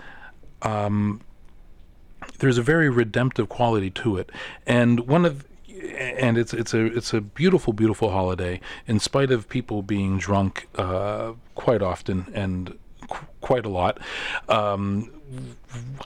Um, 0.62 1.22
there's 2.38 2.58
a 2.58 2.62
very 2.62 2.88
redemptive 2.88 3.48
quality 3.48 3.90
to 3.90 4.16
it, 4.16 4.30
and 4.66 5.00
one 5.00 5.24
of 5.24 5.46
and 5.68 6.36
it's 6.36 6.52
it's 6.52 6.74
a 6.74 6.84
it's 6.84 7.12
a 7.14 7.20
beautiful 7.20 7.72
beautiful 7.72 8.10
holiday 8.10 8.60
in 8.86 8.98
spite 8.98 9.30
of 9.30 9.48
people 9.48 9.82
being 9.82 10.18
drunk 10.18 10.68
uh, 10.76 11.32
quite 11.54 11.82
often 11.82 12.26
and 12.34 12.78
qu- 13.08 13.26
quite 13.40 13.64
a 13.64 13.68
lot. 13.68 13.98
Um, 14.48 15.10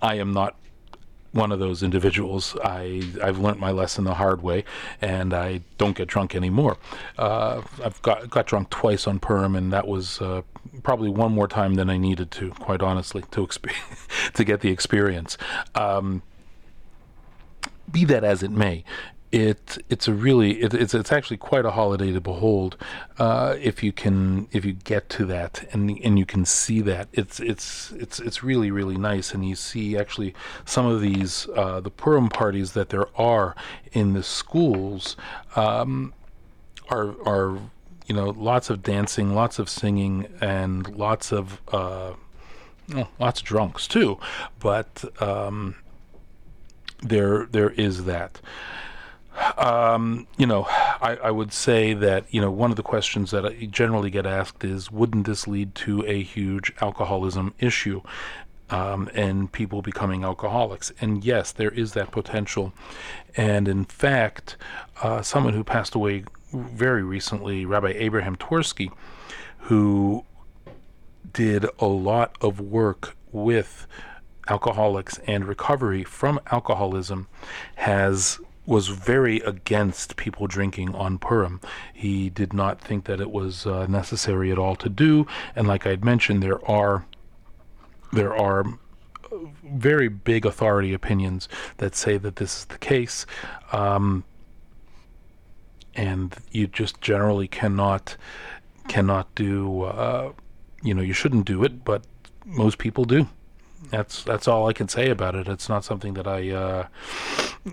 I 0.01 0.17
am 0.17 0.33
not 0.33 0.57
one 1.33 1.51
of 1.51 1.59
those 1.59 1.83
individuals. 1.83 2.57
I 2.63 3.03
I've 3.23 3.39
learned 3.39 3.59
my 3.59 3.71
lesson 3.71 4.05
the 4.05 4.15
hard 4.15 4.43
way, 4.43 4.65
and 5.01 5.35
I 5.35 5.61
don't 5.79 5.97
get 5.97 6.09
drunk 6.09 6.35
anymore. 6.35 6.79
Uh, 7.19 7.63
I've 7.83 8.01
got 8.03 8.31
got 8.31 8.47
drunk 8.47 8.71
twice 8.71 9.07
on 9.07 9.19
Purim, 9.19 9.57
and 9.57 9.73
that 9.73 9.87
was 9.87 10.21
uh, 10.21 10.43
probably 10.83 11.11
one 11.11 11.33
more 11.33 11.49
time 11.49 11.75
than 11.75 11.91
I 11.91 11.99
needed 11.99 12.31
to, 12.33 12.51
quite 12.51 12.83
honestly, 12.83 13.23
to 13.33 13.47
exp- 13.47 14.33
to 14.35 14.45
get 14.45 14.61
the 14.61 14.71
experience. 14.71 15.37
Um, 15.75 16.23
be 17.91 18.05
that 18.07 18.25
as 18.25 18.43
it 18.43 18.51
may, 18.51 18.85
it 19.33 19.83
it's 19.89 20.07
a 20.07 20.13
really 20.13 20.61
it, 20.61 20.75
it's 20.75 20.93
it's 20.93 21.11
actually 21.11 21.39
quite 21.39 21.65
a 21.65 21.71
holiday 21.71 22.13
to 22.13 22.21
behold 22.21 22.77
uh, 23.19 23.57
if 23.59 23.83
you 23.83 23.91
can 23.91 24.47
if 24.53 24.63
you 24.65 24.75
get 24.75 25.09
to 25.09 25.25
that 25.25 25.67
and 25.73 25.91
and 26.05 26.19
you 26.19 26.27
can 26.27 26.45
see 26.45 26.83
that. 26.83 27.09
It's 27.13 27.41
it's 27.41 27.93
it's 27.93 28.21
it's 28.21 28.43
really 28.43 28.71
really 28.71 28.99
nice. 28.99 29.33
And 29.33 29.49
you 29.49 29.57
see 29.57 29.97
actually 29.97 30.35
some 30.67 30.85
of 30.87 31.01
these 31.01 31.49
uh, 31.57 31.81
the 31.81 31.91
Purim 31.91 32.29
parties 32.29 32.73
that 32.73 32.91
there 32.91 33.09
are 33.19 33.57
in 33.93 34.13
the 34.13 34.23
schools 34.23 35.17
um, 35.57 36.13
are 36.91 37.17
are 37.27 37.59
you 38.07 38.15
know 38.15 38.31
lots 38.31 38.69
of 38.69 38.83
dancing 38.83 39.35
lots 39.35 39.59
of 39.59 39.71
singing 39.71 40.29
and 40.43 40.95
lots 40.95 41.33
of 41.33 41.63
uh, 41.73 42.13
well, 42.93 43.09
lots 43.19 43.41
of 43.41 43.47
drunks 43.47 43.89
too. 43.89 44.19
But 44.61 45.05
um, 45.23 45.77
there 47.01 47.47
there 47.51 47.71
is 47.71 48.05
that. 48.05 48.39
Um, 49.57 50.27
you 50.37 50.47
know, 50.47 50.65
I, 50.69 51.19
I, 51.25 51.31
would 51.31 51.53
say 51.53 51.95
that 51.95 52.27
you 52.31 52.41
know 52.41 52.51
one 52.51 52.71
of 52.71 52.77
the 52.77 52.83
questions 52.83 53.31
that 53.31 53.47
I 53.47 53.67
generally 53.67 54.11
get 54.11 54.27
asked 54.27 54.63
is, 54.63 54.91
wouldn't 54.91 55.27
this 55.27 55.47
lead 55.49 55.75
to 55.77 56.05
a 56.07 56.23
huge 56.23 56.73
alcoholism 56.81 57.55
issue? 57.59 58.03
Um, 58.69 59.11
and 59.13 59.53
people 59.53 59.83
becoming 59.83 60.25
alcoholics. 60.25 60.95
And 60.99 61.23
yes, 61.23 61.53
there 61.53 61.71
is 61.71 61.93
that 61.93 62.11
potential. 62.11 62.73
And 63.37 63.69
in 63.69 63.85
fact, 63.85 64.57
uh, 65.03 65.21
someone 65.21 65.53
who 65.53 65.63
passed 65.63 65.95
away 65.95 66.25
very 66.53 67.03
recently, 67.03 67.67
Rabbi 67.67 67.93
Abraham 67.95 68.37
Twerski, 68.37 68.91
who 69.59 70.25
did 71.35 71.67
a 71.79 71.87
lot 71.87 72.35
of 72.41 72.61
work 72.61 73.15
with 73.31 73.87
alcoholics 74.49 75.19
and 75.27 75.45
recovery 75.45 76.03
from 76.03 76.41
alcoholism, 76.51 77.29
has 77.77 78.41
was 78.65 78.89
very 78.89 79.39
against 79.41 80.17
people 80.17 80.47
drinking 80.47 80.95
on 80.95 81.19
Purim. 81.19 81.61
He 81.93 82.31
did 82.31 82.53
not 82.53 82.81
think 82.81 83.05
that 83.05 83.21
it 83.21 83.31
was 83.31 83.67
uh, 83.67 83.87
necessary 83.87 84.53
at 84.53 84.59
all 84.59 84.77
to 84.77 84.89
do, 84.89 85.27
and 85.57 85.67
like 85.67 85.87
I'd 85.87 86.05
mentioned, 86.05 86.43
there 86.43 86.65
are 86.71 87.05
there 88.13 88.37
are 88.37 88.65
very 89.65 90.09
big 90.09 90.45
authority 90.45 90.93
opinions 90.93 91.49
that 91.79 91.95
say 91.95 92.19
that 92.19 92.37
this 92.37 92.59
is 92.59 92.65
the 92.67 92.79
case, 92.79 93.25
um, 93.73 94.25
and 95.95 96.37
you 96.51 96.67
just 96.67 97.01
generally 97.01 97.49
cannot 97.49 98.17
cannot 98.89 99.35
do. 99.35 99.83
Uh, 99.83 100.33
you 100.85 100.95
know, 100.95 101.03
you 101.03 101.13
shouldn't 101.13 101.47
do 101.47 101.63
it, 101.63 101.85
but 101.85 102.05
most 102.45 102.79
people 102.79 103.05
do 103.05 103.29
that's 103.93 104.25
that's 104.25 104.49
all 104.49 104.67
I 104.67 104.73
can 104.73 104.89
say 104.89 105.11
about 105.11 105.35
it. 105.35 105.47
It's 105.47 105.69
not 105.69 105.85
something 105.85 106.15
that 106.15 106.27
I, 106.27 106.51
uh, 106.51 106.87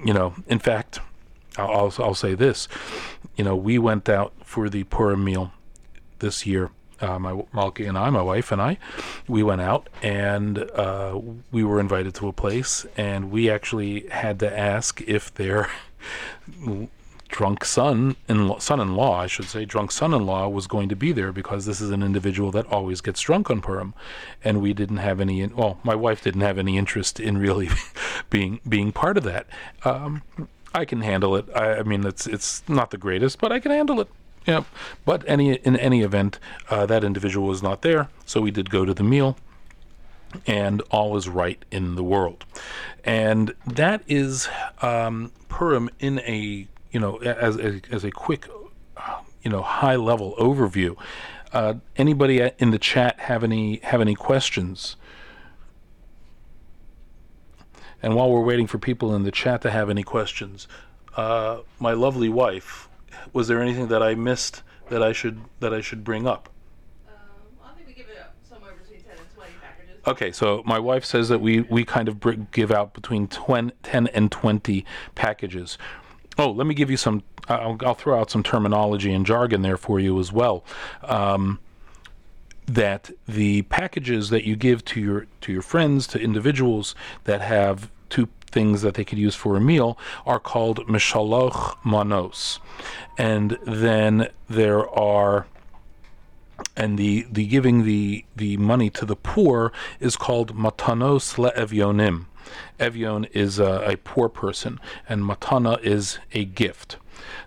you 0.05 0.13
know. 0.13 0.35
In 0.47 0.59
fact, 0.59 0.99
I'll, 1.57 1.93
I'll, 1.97 2.13
say 2.13 2.35
this. 2.35 2.67
You 3.37 3.45
know, 3.45 3.55
we 3.55 3.79
went 3.79 4.09
out 4.09 4.33
for 4.43 4.69
the 4.69 4.83
Purim 4.83 5.23
meal 5.23 5.53
this 6.19 6.45
year. 6.45 6.71
Uh, 7.01 7.17
my 7.17 7.31
Malky 7.53 7.87
and 7.87 7.97
I, 7.97 8.09
my 8.09 8.21
wife 8.21 8.51
and 8.51 8.61
I, 8.61 8.77
we 9.25 9.41
went 9.41 9.61
out 9.61 9.87
and 10.03 10.57
uh, 10.71 11.17
we 11.49 11.63
were 11.63 11.79
invited 11.79 12.13
to 12.15 12.27
a 12.27 12.33
place, 12.33 12.85
and 12.97 13.31
we 13.31 13.49
actually 13.49 14.05
had 14.09 14.37
to 14.39 14.59
ask 14.59 15.01
if 15.07 15.33
their 15.33 15.69
drunk 17.29 17.63
son 17.63 18.15
in 18.27 18.59
son-in-law, 18.59 19.19
I 19.21 19.27
should 19.27 19.45
say, 19.45 19.63
drunk 19.63 19.91
son-in-law 19.91 20.49
was 20.49 20.67
going 20.67 20.89
to 20.89 20.95
be 20.95 21.11
there 21.11 21.31
because 21.31 21.65
this 21.65 21.79
is 21.79 21.91
an 21.91 22.03
individual 22.03 22.51
that 22.51 22.65
always 22.67 23.01
gets 23.01 23.21
drunk 23.21 23.49
on 23.49 23.61
Purim, 23.61 23.93
and 24.43 24.61
we 24.61 24.73
didn't 24.73 24.97
have 24.97 25.21
any. 25.21 25.45
Well, 25.47 25.79
my 25.83 25.95
wife 25.95 26.23
didn't 26.23 26.41
have 26.41 26.57
any 26.57 26.77
interest 26.77 27.19
in 27.19 27.37
really 27.37 27.69
being 28.29 28.59
being 28.67 28.91
part 28.91 29.17
of 29.17 29.23
that. 29.23 29.47
Um, 29.85 30.23
I 30.73 30.85
can 30.85 31.01
handle 31.01 31.35
it. 31.35 31.45
I, 31.55 31.75
I, 31.75 31.83
mean, 31.83 32.05
it's 32.05 32.27
it's 32.27 32.67
not 32.67 32.91
the 32.91 32.97
greatest, 32.97 33.39
but 33.39 33.51
I 33.51 33.59
can 33.59 33.71
handle 33.71 34.01
it. 34.01 34.07
Yeah. 34.45 34.63
But 35.05 35.23
any 35.27 35.55
in 35.55 35.77
any 35.77 36.01
event, 36.01 36.39
uh, 36.69 36.85
that 36.87 37.03
individual 37.03 37.47
was 37.47 37.63
not 37.63 37.81
there, 37.81 38.09
so 38.25 38.41
we 38.41 38.51
did 38.51 38.69
go 38.69 38.85
to 38.85 38.93
the 38.93 39.03
meal 39.03 39.37
and 40.45 40.81
all 40.91 41.17
is 41.17 41.27
right 41.27 41.63
in 41.71 41.95
the 41.95 42.03
world. 42.03 42.45
And 43.03 43.53
that 43.65 44.03
is 44.07 44.47
um, 44.81 45.31
Purim 45.47 45.89
in 45.99 46.19
a 46.19 46.67
you 46.91 46.99
know 46.99 47.17
as 47.17 47.57
a, 47.57 47.81
as 47.91 48.03
a 48.03 48.11
quick 48.11 48.47
you 49.43 49.51
know 49.51 49.61
high 49.61 49.95
level 49.95 50.35
overview. 50.37 50.95
Uh, 51.51 51.75
anybody 51.97 52.51
in 52.59 52.69
the 52.71 52.77
chat 52.77 53.19
have 53.21 53.43
any 53.43 53.77
have 53.77 54.01
any 54.01 54.15
questions? 54.15 54.95
And 58.01 58.15
while 58.15 58.31
we're 58.31 58.43
waiting 58.43 58.67
for 58.67 58.77
people 58.77 59.13
in 59.13 59.23
the 59.23 59.31
chat 59.31 59.61
to 59.63 59.71
have 59.71 59.89
any 59.89 60.03
questions, 60.03 60.67
uh, 61.17 61.59
my 61.79 61.91
lovely 61.91 62.29
wife, 62.29 62.87
was 63.33 63.47
there 63.49 63.61
anything 63.61 63.87
that 63.89 64.01
I 64.01 64.15
missed 64.15 64.63
that 64.89 65.03
I 65.03 65.11
should 65.11 65.39
that 65.59 65.73
I 65.73 65.81
should 65.81 66.03
bring 66.03 66.27
up? 66.27 66.49
Okay, 70.07 70.31
so 70.31 70.63
my 70.65 70.79
wife 70.79 71.05
says 71.05 71.29
that 71.29 71.39
we, 71.39 71.61
we 71.61 71.83
kind 71.83 72.07
of 72.07 72.51
give 72.51 72.71
out 72.71 72.93
between 72.93 73.27
20, 73.27 73.73
10 73.83 74.07
and 74.07 74.31
20 74.31 74.85
packages. 75.13 75.77
Oh, 76.39 76.51
let 76.51 76.65
me 76.65 76.73
give 76.73 76.89
you 76.89 76.95
some, 76.95 77.21
I'll, 77.49 77.77
I'll, 77.85 77.93
throw 77.93 78.17
out 78.17 78.31
some 78.31 78.43
terminology 78.43 79.11
and 79.11 79.25
jargon 79.25 79.61
there 79.61 79.75
for 79.75 79.99
you 79.99 80.17
as 80.21 80.31
well. 80.31 80.63
Um, 81.03 81.59
that 82.65 83.11
the 83.27 83.63
packages 83.63 84.29
that 84.29 84.45
you 84.45 84.55
give 84.55 84.85
to 84.85 85.01
your 85.01 85.27
to 85.41 85.51
your 85.51 85.61
friends, 85.61 86.07
to 86.07 86.19
individuals 86.19 86.95
that 87.25 87.41
have 87.41 87.91
two 88.09 88.29
things 88.51 88.83
that 88.83 88.93
they 88.93 89.03
could 89.03 89.17
use 89.17 89.35
for 89.35 89.57
a 89.57 89.59
meal 89.59 89.97
are 90.25 90.39
called 90.39 90.87
mishloach 90.87 91.75
manos. 91.83 92.59
And 93.17 93.57
then 93.65 94.29
there 94.47 94.89
are 94.89 95.45
and 96.77 96.97
the, 96.97 97.27
the 97.29 97.45
giving 97.47 97.83
the, 97.83 98.23
the 98.35 98.55
money 98.57 98.89
to 98.91 99.05
the 99.05 99.15
poor 99.15 99.73
is 99.99 100.15
called 100.15 100.55
matanos 100.55 101.37
le'evyonim. 101.37 102.25
Evyon 102.79 103.29
is 103.33 103.59
a, 103.59 103.83
a, 103.85 103.97
poor 103.97 104.29
person, 104.29 104.79
and 105.07 105.23
matana 105.23 105.81
is 105.81 106.19
a 106.33 106.45
gift. 106.45 106.97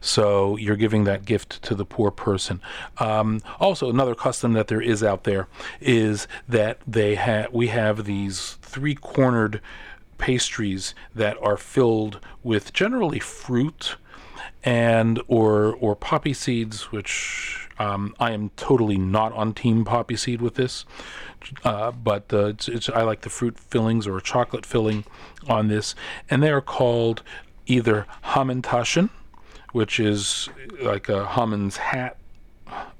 So 0.01 0.57
you're 0.57 0.77
giving 0.77 1.05
that 1.05 1.25
gift 1.25 1.63
to 1.63 1.75
the 1.75 1.85
poor 1.85 2.11
person. 2.11 2.61
Um, 2.99 3.41
also, 3.59 3.89
another 3.89 4.15
custom 4.15 4.53
that 4.53 4.69
there 4.69 4.81
is 4.81 5.03
out 5.03 5.25
there 5.25 5.49
is 5.81 6.29
that 6.49 6.79
they 6.87 7.15
have 7.15 7.53
we 7.53 7.69
have 7.69 8.05
these 8.05 8.59
three-cornered 8.63 9.61
pastries 10.19 10.95
that 11.15 11.37
are 11.43 11.57
filled 11.57 12.21
with 12.43 12.73
generally 12.73 13.19
fruit 13.19 13.97
and 14.65 15.21
or 15.27 15.75
or 15.81 15.97
poppy 15.97 16.33
seeds, 16.35 16.93
which 16.93 17.69
um, 17.79 18.15
I 18.21 18.33
am 18.33 18.51
totally 18.57 18.99
not 18.99 19.33
on 19.33 19.55
Team 19.55 19.85
Poppy 19.85 20.17
Seed 20.17 20.41
with 20.41 20.55
this, 20.55 20.85
uh, 21.65 21.91
but 21.91 22.33
uh, 22.33 22.47
it's, 22.47 22.69
it's, 22.69 22.89
I 22.89 23.03
like 23.03 23.23
the 23.23 23.31
fruit 23.31 23.59
fillings 23.59 24.07
or 24.07 24.21
chocolate 24.21 24.65
filling 24.65 25.05
on 25.49 25.69
this, 25.69 25.95
and 26.31 26.43
they 26.43 26.51
are 26.51 26.61
called 26.61 27.23
either 27.67 28.07
Hamantaschen, 28.27 29.11
which 29.73 29.99
is 29.99 30.49
like 30.81 31.09
a 31.09 31.27
Haman's 31.27 31.79
hat, 31.79 32.17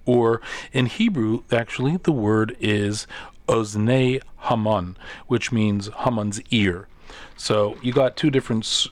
or 0.05 0.41
in 0.73 0.87
Hebrew, 0.87 1.43
actually, 1.53 1.97
the 1.99 2.13
word 2.13 2.57
is 2.59 3.07
ozne 3.49 4.21
Haman, 4.49 4.97
which 5.27 5.53
means 5.53 5.89
Haman's 5.99 6.41
ear. 6.51 6.89
So 7.37 7.77
you 7.83 7.93
got 7.93 8.17
two 8.17 8.31
different. 8.31 8.89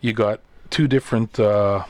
You 0.00 0.12
got 0.12 0.40
two 0.70 0.88
different. 0.88 1.38
Uh, 1.38 1.84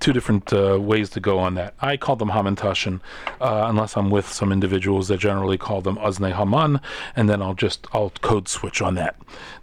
two 0.00 0.12
different 0.12 0.52
uh, 0.52 0.78
ways 0.80 1.10
to 1.10 1.20
go 1.20 1.38
on 1.38 1.54
that. 1.54 1.74
I 1.80 1.96
call 1.96 2.16
them 2.16 2.30
Hamantaschen, 2.30 3.00
uh, 3.40 3.66
unless 3.68 3.96
I'm 3.96 4.10
with 4.10 4.26
some 4.26 4.52
individuals 4.52 5.08
that 5.08 5.18
generally 5.18 5.58
call 5.58 5.82
them 5.82 5.96
Azne 5.96 6.34
Haman, 6.34 6.80
and 7.14 7.28
then 7.28 7.42
I'll 7.42 7.54
just 7.54 7.86
I'll 7.92 8.10
code 8.20 8.48
switch 8.48 8.82
on 8.82 8.94
that 8.96 9.16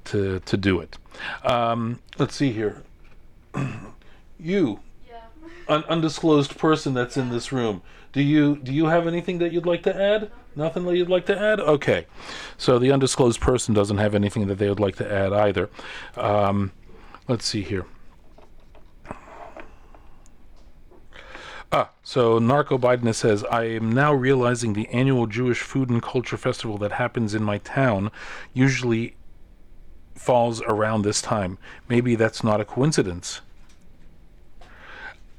to 0.06 0.40
to 0.40 0.58
do 0.58 0.80
it. 0.80 0.98
Um, 1.44 2.00
let's 2.18 2.36
see 2.36 2.52
here. 2.52 2.84
you, 4.40 4.80
yeah. 5.10 5.22
an 5.68 5.84
undisclosed 5.90 6.58
person 6.58 6.94
that's 6.94 7.18
in 7.18 7.30
this 7.30 7.52
room. 7.52 7.82
Do 8.14 8.22
you 8.22 8.58
do 8.58 8.74
you 8.74 8.88
have 8.88 9.08
anything 9.08 9.40
that 9.40 9.52
you'd 9.52 9.66
like 9.66 9.84
to 9.84 9.96
add? 9.96 10.32
Nothing 10.56 10.84
that 10.84 10.98
you'd 10.98 11.10
like 11.10 11.26
to 11.28 11.40
add? 11.40 11.62
Okay. 11.62 12.08
So 12.58 12.78
the 12.78 12.92
undisclosed 12.92 13.40
person 13.40 13.74
doesn't 13.74 14.00
have 14.00 14.14
anything 14.14 14.48
that 14.48 14.56
they 14.56 14.68
would 14.68 14.82
like 14.82 14.98
to 14.98 15.10
add 15.10 15.32
either. 15.32 15.70
Um, 16.18 16.74
let's 17.32 17.46
see 17.46 17.62
here. 17.62 17.86
Ah, 21.72 21.92
so 22.04 22.40
Narco 22.40 22.78
Biden 22.78 23.16
says, 23.16 23.46
I 23.46 23.64
am 23.64 23.94
now 23.94 24.14
realizing 24.14 24.74
the 24.74 24.90
annual 24.90 25.28
Jewish 25.28 25.62
food 25.62 25.90
and 25.90 26.04
culture 26.04 26.36
festival 26.36 26.78
that 26.80 26.92
happens 26.92 27.34
in 27.34 27.42
my 27.42 27.60
town 27.60 28.12
usually 28.54 29.16
falls 30.14 30.62
around 30.64 31.04
this 31.04 31.22
time. 31.22 31.58
Maybe 31.88 32.16
that's 32.16 32.44
not 32.44 32.60
a 32.60 32.66
coincidence. 32.66 33.40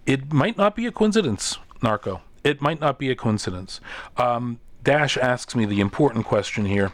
It 0.07 0.33
might 0.33 0.57
not 0.57 0.75
be 0.75 0.87
a 0.87 0.93
coincidence, 0.93 1.59
Narco. 1.83 2.23
It 2.43 2.63
might 2.63 2.81
not 2.81 2.99
be 2.99 3.11
a 3.11 3.15
coincidence. 3.15 3.83
Um, 4.17 4.61
Dash 4.83 5.17
asks 5.17 5.55
me 5.55 5.65
the 5.65 5.81
important 5.81 6.25
question 6.25 6.67
here 6.67 6.93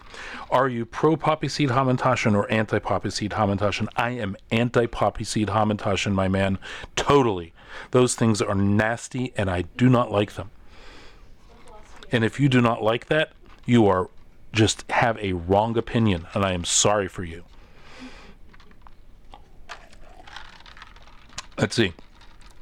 Are 0.50 0.68
you 0.68 0.84
pro 0.84 1.16
poppy 1.16 1.48
seed 1.48 1.70
hamantaschen 1.70 2.34
or 2.34 2.50
anti 2.50 2.78
poppy 2.78 3.10
seed 3.10 3.32
hamantaschen? 3.32 3.88
I 3.96 4.10
am 4.10 4.36
anti 4.50 4.86
poppy 4.86 5.24
seed 5.24 5.48
hamantaschen, 5.48 6.12
my 6.12 6.28
man. 6.28 6.58
Totally. 6.96 7.52
Those 7.92 8.14
things 8.14 8.42
are 8.42 8.54
nasty 8.54 9.32
and 9.36 9.48
I 9.50 9.62
do 9.76 9.88
not 9.88 10.10
like 10.10 10.34
them. 10.34 10.50
And 12.10 12.24
if 12.24 12.40
you 12.40 12.48
do 12.48 12.60
not 12.60 12.82
like 12.82 13.06
that, 13.06 13.32
you 13.64 13.86
are 13.86 14.10
just 14.52 14.90
have 14.90 15.18
a 15.18 15.32
wrong 15.34 15.76
opinion 15.76 16.26
and 16.34 16.44
I 16.44 16.52
am 16.52 16.64
sorry 16.64 17.08
for 17.08 17.24
you. 17.24 17.44
Let's 21.56 21.74
see. 21.74 21.92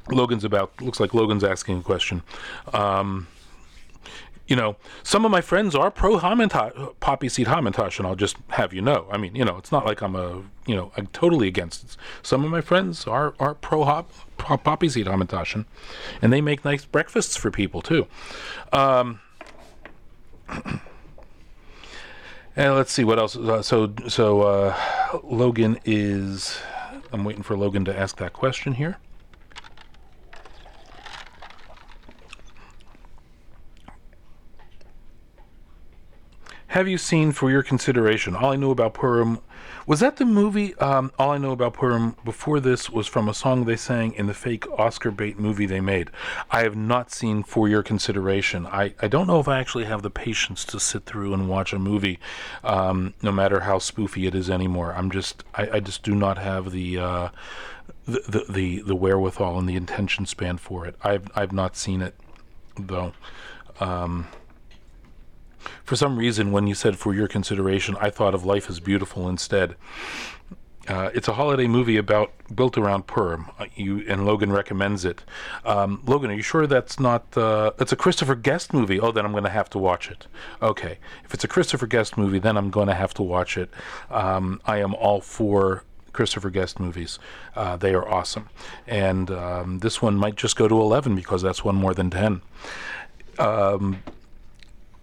Logan's 0.09 0.43
about 0.43 0.81
looks 0.81 0.99
like 0.99 1.13
Logan's 1.13 1.43
asking 1.43 1.79
a 1.79 1.83
question. 1.83 2.23
Um, 2.73 3.27
you 4.47 4.55
know, 4.55 4.77
some 5.03 5.25
of 5.25 5.31
my 5.31 5.41
friends 5.41 5.75
are 5.75 5.91
pro 5.91 6.17
poppy 6.99 7.29
seed 7.29 7.47
hamantash, 7.47 7.97
and 7.97 8.07
I'll 8.07 8.15
just 8.15 8.37
have 8.49 8.73
you 8.73 8.81
know. 8.81 9.07
I 9.11 9.17
mean, 9.17 9.35
you 9.35 9.43
know, 9.43 9.57
it's 9.57 9.71
not 9.71 9.85
like 9.85 10.01
I'm 10.01 10.15
a, 10.15 10.43
you 10.65 10.75
know, 10.75 10.91
I'm 10.95 11.07
totally 11.07 11.47
against 11.47 11.83
it. 11.83 11.97
Some 12.23 12.43
of 12.45 12.51
my 12.51 12.61
friends 12.61 13.05
are 13.05 13.33
are 13.39 13.53
pro 13.55 13.83
hop 13.83 14.09
poppy 14.37 14.89
seed 14.89 15.07
hamantash, 15.07 15.65
and 16.21 16.33
they 16.33 16.41
make 16.41 16.63
nice 16.63 16.85
breakfasts 16.85 17.35
for 17.35 17.51
people 17.51 17.81
too. 17.81 18.07
Um, 18.71 19.19
and 22.55 22.75
let's 22.75 22.91
see 22.91 23.03
what 23.03 23.19
else. 23.19 23.35
Uh, 23.35 23.61
so 23.61 23.93
so 24.07 24.41
uh, 24.41 25.19
Logan 25.23 25.79
is. 25.83 26.59
I'm 27.11 27.23
waiting 27.23 27.43
for 27.43 27.55
Logan 27.55 27.85
to 27.85 27.97
ask 27.97 28.17
that 28.17 28.33
question 28.33 28.73
here. 28.73 28.97
Have 36.67 36.87
you 36.87 36.97
seen 36.97 37.31
for 37.31 37.49
your 37.49 37.63
consideration? 37.63 38.35
All 38.35 38.51
I 38.51 38.55
know 38.55 38.71
about 38.71 38.93
Purim 38.93 39.39
was 39.85 40.01
that 40.01 40.17
the 40.17 40.25
movie. 40.25 40.75
Um, 40.75 41.11
All 41.17 41.31
I 41.31 41.37
know 41.37 41.51
about 41.51 41.73
Purim 41.73 42.17
before 42.25 42.59
this 42.59 42.89
was 42.89 43.07
from 43.07 43.29
a 43.29 43.33
song 43.33 43.63
they 43.63 43.77
sang 43.77 44.13
in 44.13 44.27
the 44.27 44.33
fake 44.33 44.69
Oscar 44.77 45.09
bait 45.11 45.39
movie 45.39 45.65
they 45.65 45.79
made. 45.79 46.11
I 46.51 46.63
have 46.63 46.75
not 46.75 47.09
seen 47.11 47.43
for 47.43 47.69
your 47.69 47.83
consideration. 47.83 48.67
I, 48.67 48.93
I 49.01 49.07
don't 49.07 49.27
know 49.27 49.39
if 49.39 49.47
I 49.47 49.59
actually 49.59 49.85
have 49.85 50.01
the 50.01 50.09
patience 50.09 50.65
to 50.65 50.79
sit 50.79 51.05
through 51.05 51.33
and 51.33 51.47
watch 51.47 51.71
a 51.71 51.79
movie, 51.79 52.19
um, 52.65 53.13
no 53.21 53.31
matter 53.31 53.61
how 53.61 53.77
spoofy 53.77 54.27
it 54.27 54.35
is 54.35 54.49
anymore. 54.49 54.93
I'm 54.93 55.09
just 55.09 55.45
I, 55.55 55.69
I 55.73 55.79
just 55.79 56.03
do 56.03 56.15
not 56.15 56.37
have 56.37 56.71
the. 56.71 56.99
Uh, 56.99 57.29
the, 58.05 58.21
the, 58.27 58.51
the 58.51 58.81
the 58.83 58.95
wherewithal 58.95 59.59
and 59.59 59.67
the 59.67 59.75
intention 59.75 60.25
span 60.25 60.57
for 60.57 60.85
it. 60.85 60.95
I've 61.03 61.27
I've 61.35 61.51
not 61.51 61.75
seen 61.75 62.01
it 62.01 62.15
though. 62.77 63.11
Um, 63.81 64.27
for 65.83 65.95
some 65.95 66.17
reason, 66.17 66.51
when 66.51 66.67
you 66.67 66.75
said 66.75 66.97
for 66.97 67.13
your 67.13 67.27
consideration, 67.27 67.95
I 67.99 68.09
thought 68.09 68.33
of 68.33 68.45
Life 68.45 68.69
is 68.69 68.79
Beautiful 68.79 69.27
instead. 69.29 69.75
Uh, 70.87 71.09
it's 71.13 71.27
a 71.27 71.33
holiday 71.33 71.67
movie 71.67 71.97
about 71.97 72.31
built 72.55 72.77
around 72.77 73.07
Purim. 73.07 73.47
Uh, 73.59 73.65
you 73.75 74.05
and 74.07 74.25
Logan 74.25 74.53
recommends 74.53 75.03
it. 75.03 75.21
Um, 75.65 76.01
Logan, 76.05 76.31
are 76.31 76.33
you 76.33 76.41
sure 76.41 76.65
that's 76.65 76.97
not? 76.97 77.37
Uh, 77.37 77.71
it's 77.77 77.91
a 77.91 77.97
Christopher 77.97 78.35
Guest 78.35 78.73
movie. 78.73 78.97
Oh, 78.97 79.11
then 79.11 79.25
I'm 79.25 79.33
going 79.33 79.43
to 79.43 79.49
have 79.49 79.69
to 79.71 79.77
watch 79.77 80.09
it. 80.09 80.27
Okay, 80.61 80.97
if 81.25 81.33
it's 81.33 81.43
a 81.43 81.47
Christopher 81.47 81.87
Guest 81.87 82.17
movie, 82.17 82.39
then 82.39 82.55
I'm 82.55 82.69
going 82.69 82.87
to 82.87 82.93
have 82.93 83.13
to 83.15 83.23
watch 83.23 83.57
it. 83.57 83.69
Um, 84.09 84.61
I 84.65 84.77
am 84.77 84.95
all 84.95 85.19
for 85.19 85.83
Christopher 86.13 86.49
Guest 86.49 86.79
movies. 86.79 87.19
Uh, 87.53 87.75
they 87.75 87.93
are 87.93 88.07
awesome, 88.07 88.47
and 88.87 89.29
um, 89.29 89.79
this 89.79 90.01
one 90.01 90.15
might 90.15 90.37
just 90.37 90.55
go 90.55 90.69
to 90.69 90.81
eleven 90.81 91.15
because 91.15 91.41
that's 91.41 91.65
one 91.65 91.75
more 91.75 91.93
than 91.93 92.09
ten. 92.09 92.41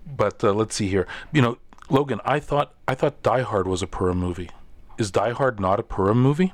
But 0.07 0.44
uh, 0.44 0.52
let's 0.52 0.74
see 0.74 0.88
here. 0.88 1.07
You 1.32 1.42
know, 1.42 1.59
Logan, 1.88 2.20
I 2.24 2.40
thought 2.40 2.74
I 2.86 2.94
thought 2.94 3.22
Die 3.22 3.42
Hard 3.42 3.66
was 3.66 3.82
a 3.82 3.86
Purim 3.86 4.18
movie. 4.18 4.50
Is 4.98 5.11
Die 5.11 5.30
Hard 5.30 5.59
not 5.61 5.80
a 5.80 5.82
Purim 5.82 6.22
movie? 6.22 6.52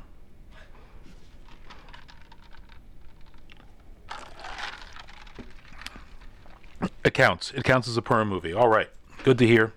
It 7.04 7.14
counts. 7.14 7.50
It 7.52 7.64
counts 7.64 7.88
as 7.88 7.96
a 7.96 8.02
Purim 8.02 8.28
movie. 8.28 8.52
All 8.52 8.68
right. 8.68 8.88
Good 9.24 9.38
to 9.38 9.46
hear. 9.46 9.72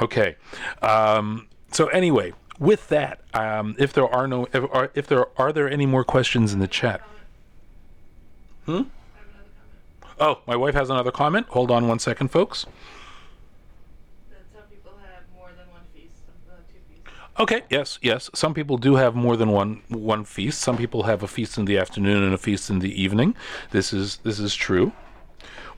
Okay. 0.00 0.36
Um, 0.82 1.48
so 1.72 1.86
anyway, 1.88 2.32
with 2.58 2.88
that, 2.88 3.20
um, 3.34 3.74
if 3.78 3.92
there 3.92 4.08
are 4.08 4.26
no, 4.26 4.46
if, 4.52 4.64
are, 4.72 4.90
if 4.94 5.06
there 5.06 5.26
are 5.40 5.52
there 5.52 5.68
any 5.68 5.86
more 5.86 6.04
questions 6.04 6.52
in 6.52 6.58
the 6.58 6.68
chat? 6.68 7.00
Hmm. 8.66 8.82
Oh, 10.20 10.40
my 10.46 10.54
wife 10.54 10.74
has 10.74 10.90
another 10.90 11.10
comment. 11.10 11.46
Hold 11.48 11.70
on 11.70 11.88
one 11.88 11.98
second, 11.98 12.28
folks. 12.28 12.66
That 14.28 14.40
some 14.52 14.64
people 14.70 14.92
have 15.02 15.22
more 15.34 15.48
than 15.56 15.66
one 15.72 15.80
feast, 15.94 16.16
uh, 16.50 16.56
two 16.70 16.78
feasts. 16.86 17.10
Okay. 17.38 17.62
Yes. 17.70 17.98
Yes. 18.02 18.28
Some 18.34 18.52
people 18.52 18.76
do 18.76 18.96
have 18.96 19.14
more 19.14 19.34
than 19.38 19.50
one 19.50 19.82
one 19.88 20.24
feast. 20.24 20.60
Some 20.60 20.76
people 20.76 21.04
have 21.04 21.22
a 21.22 21.26
feast 21.26 21.56
in 21.56 21.64
the 21.64 21.78
afternoon 21.78 22.22
and 22.22 22.34
a 22.34 22.38
feast 22.38 22.68
in 22.68 22.80
the 22.80 23.02
evening. 23.02 23.34
This 23.70 23.94
is 23.94 24.18
this 24.18 24.38
is 24.38 24.54
true. 24.54 24.92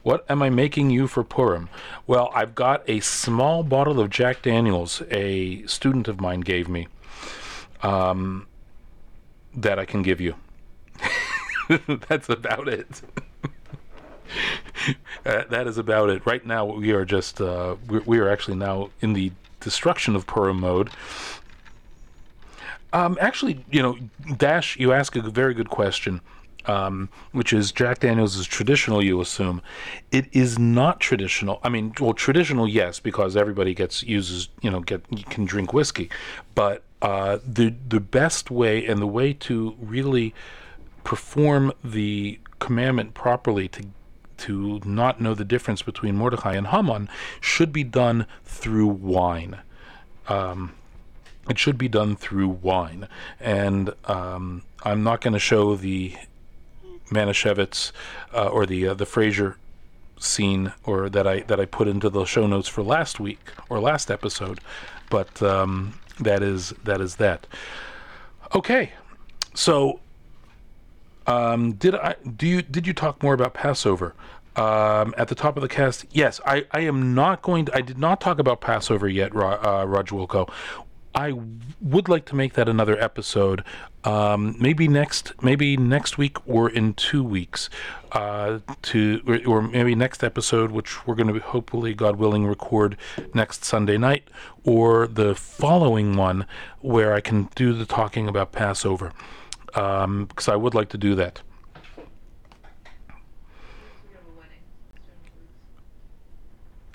What 0.02 0.24
am 0.28 0.42
I 0.42 0.50
making 0.50 0.90
you 0.90 1.06
for 1.06 1.22
Purim? 1.22 1.68
Well, 2.08 2.32
I've 2.34 2.56
got 2.56 2.82
a 2.88 2.98
small 2.98 3.62
bottle 3.62 4.00
of 4.00 4.10
Jack 4.10 4.42
Daniels 4.42 5.02
a 5.12 5.64
student 5.66 6.08
of 6.08 6.20
mine 6.20 6.40
gave 6.40 6.68
me 6.68 6.88
um, 7.84 8.48
that 9.54 9.78
I 9.78 9.84
can 9.84 10.02
give 10.02 10.20
you. 10.20 10.34
That's 12.08 12.28
about 12.28 12.66
it. 12.66 13.02
Uh, 15.24 15.44
that 15.50 15.68
is 15.68 15.78
about 15.78 16.10
it. 16.10 16.26
Right 16.26 16.44
now, 16.44 16.64
we 16.64 16.90
are 16.90 17.04
just, 17.04 17.40
uh, 17.40 17.76
we, 17.88 18.00
we 18.00 18.18
are 18.18 18.28
actually 18.28 18.56
now 18.56 18.90
in 19.00 19.12
the 19.12 19.30
destruction 19.60 20.16
of 20.16 20.26
Purim 20.26 20.58
mode. 20.58 20.90
Um, 22.92 23.16
actually, 23.20 23.64
you 23.70 23.80
know, 23.82 23.96
Dash, 24.36 24.76
you 24.78 24.92
ask 24.92 25.14
a 25.14 25.22
very 25.22 25.54
good 25.54 25.70
question 25.70 26.20
um, 26.66 27.08
which 27.32 27.52
is 27.52 27.72
Jack 27.72 28.00
Daniels 28.00 28.36
is 28.36 28.46
traditional, 28.46 29.02
you 29.02 29.20
assume. 29.20 29.62
It 30.10 30.26
is 30.32 30.58
not 30.58 31.00
traditional. 31.00 31.60
I 31.62 31.68
mean, 31.68 31.92
well, 32.00 32.14
traditional, 32.14 32.68
yes, 32.68 33.00
because 33.00 33.36
everybody 33.36 33.74
gets 33.74 34.02
uses, 34.02 34.48
you 34.60 34.70
know, 34.70 34.80
get 34.80 35.04
can 35.30 35.44
drink 35.44 35.72
whiskey, 35.72 36.10
but 36.54 36.82
uh, 37.00 37.38
the 37.46 37.74
the 37.88 38.00
best 38.00 38.50
way 38.50 38.86
and 38.86 39.00
the 39.00 39.06
way 39.06 39.32
to 39.32 39.76
really 39.80 40.34
perform 41.04 41.72
the 41.82 42.38
commandment 42.60 43.14
properly 43.14 43.66
to 43.66 43.84
to 44.42 44.80
not 44.84 45.20
know 45.20 45.34
the 45.34 45.44
difference 45.44 45.82
between 45.82 46.16
Mordecai 46.16 46.54
and 46.54 46.68
Haman 46.68 47.08
should 47.40 47.72
be 47.72 47.84
done 47.84 48.26
through 48.44 48.88
wine. 48.88 49.60
Um, 50.28 50.74
it 51.48 51.58
should 51.58 51.78
be 51.78 51.88
done 51.88 52.16
through 52.16 52.48
wine, 52.48 53.08
and 53.40 53.94
um, 54.04 54.62
I'm 54.84 55.02
not 55.02 55.20
going 55.20 55.32
to 55.32 55.40
show 55.40 55.74
the 55.74 56.16
Manischewitz 57.10 57.92
uh, 58.32 58.46
or 58.46 58.64
the 58.66 58.88
uh, 58.88 58.94
the 58.94 59.06
Fraser 59.06 59.58
scene 60.18 60.72
or 60.84 61.08
that 61.08 61.26
I 61.26 61.40
that 61.40 61.58
I 61.58 61.64
put 61.64 61.88
into 61.88 62.08
the 62.08 62.24
show 62.24 62.46
notes 62.46 62.68
for 62.68 62.82
last 62.82 63.18
week 63.18 63.50
or 63.68 63.80
last 63.80 64.10
episode, 64.10 64.60
but 65.10 65.42
um, 65.42 65.98
that 66.20 66.42
is 66.42 66.70
that 66.84 67.00
is 67.00 67.16
that. 67.16 67.46
Okay, 68.54 68.92
so 69.54 70.00
um, 71.26 71.72
did 71.72 71.94
I 71.94 72.16
do 72.36 72.46
you 72.46 72.62
did 72.62 72.86
you 72.86 72.92
talk 72.92 73.22
more 73.22 73.34
about 73.34 73.54
Passover? 73.54 74.14
Um, 74.54 75.14
at 75.16 75.28
the 75.28 75.34
top 75.34 75.56
of 75.56 75.62
the 75.62 75.68
cast, 75.68 76.04
yes, 76.10 76.38
I, 76.44 76.66
I 76.72 76.80
am 76.80 77.14
not 77.14 77.40
going 77.40 77.64
to. 77.66 77.74
I 77.74 77.80
did 77.80 77.96
not 77.96 78.20
talk 78.20 78.38
about 78.38 78.60
Passover 78.60 79.08
yet, 79.08 79.34
uh, 79.34 79.86
Roger 79.86 80.14
Wilco. 80.14 80.50
I 81.14 81.34
would 81.80 82.08
like 82.08 82.24
to 82.26 82.34
make 82.34 82.54
that 82.54 82.68
another 82.68 82.98
episode, 82.98 83.64
um, 84.04 84.56
maybe 84.58 84.88
next, 84.88 85.32
maybe 85.42 85.76
next 85.76 86.16
week 86.16 86.36
or 86.48 86.70
in 86.70 86.94
two 86.94 87.22
weeks, 87.22 87.68
uh, 88.12 88.60
to 88.82 89.20
or, 89.26 89.46
or, 89.46 89.62
maybe 89.62 89.94
next 89.94 90.24
episode, 90.24 90.70
which 90.70 91.06
we're 91.06 91.14
going 91.14 91.32
to 91.32 91.38
hopefully, 91.40 91.92
God 91.92 92.16
willing, 92.16 92.46
record 92.46 92.96
next 93.34 93.64
Sunday 93.64 93.98
night, 93.98 94.24
or 94.64 95.06
the 95.06 95.34
following 95.34 96.16
one 96.16 96.46
where 96.80 97.12
I 97.12 97.20
can 97.20 97.48
do 97.54 97.74
the 97.74 97.86
talking 97.86 98.26
about 98.26 98.52
Passover, 98.52 99.12
because 99.72 100.04
um, 100.48 100.52
I 100.52 100.56
would 100.56 100.74
like 100.74 100.88
to 100.90 100.98
do 100.98 101.14
that. 101.14 101.40
We 101.96 102.02
have 104.14 104.22
a 104.26 104.38
wedding. 104.38 104.58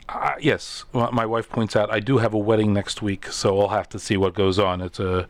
Uh, 0.09 0.35
yes, 0.39 0.85
well, 0.93 1.11
my 1.11 1.25
wife 1.25 1.49
points 1.49 1.75
out 1.75 1.91
I 1.91 1.99
do 1.99 2.17
have 2.19 2.33
a 2.33 2.37
wedding 2.37 2.73
next 2.73 3.01
week, 3.01 3.27
so 3.27 3.59
I'll 3.59 3.69
have 3.69 3.89
to 3.89 3.99
see 3.99 4.15
what 4.17 4.33
goes 4.35 4.59
on. 4.59 4.81
It's 4.81 4.99
a 4.99 5.27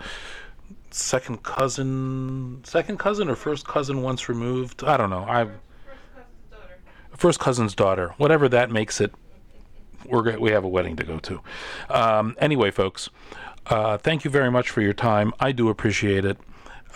second 0.91 1.43
cousin, 1.43 2.61
second 2.63 2.97
cousin 2.99 3.29
or 3.29 3.35
first 3.35 3.65
cousin 3.67 4.01
once 4.01 4.27
removed. 4.29 4.83
I 4.83 4.97
don't 4.97 5.09
know. 5.09 5.23
I 5.27 5.45
First 5.45 5.59
cousin's 6.13 6.51
daughter. 6.51 6.79
first 7.15 7.39
cousin's 7.39 7.75
daughter, 7.75 8.13
whatever 8.17 8.49
that 8.49 8.71
makes 8.71 8.99
it. 9.01 9.13
We're 10.05 10.37
we 10.37 10.51
have 10.51 10.63
a 10.63 10.69
wedding 10.69 10.95
to 10.97 11.03
go 11.03 11.19
to. 11.19 11.41
Um, 11.89 12.35
anyway, 12.39 12.71
folks, 12.71 13.09
uh, 13.65 13.97
thank 13.97 14.23
you 14.23 14.31
very 14.31 14.51
much 14.51 14.69
for 14.69 14.81
your 14.81 14.93
time. 14.93 15.33
I 15.39 15.51
do 15.51 15.69
appreciate 15.69 16.23
it. 16.23 16.37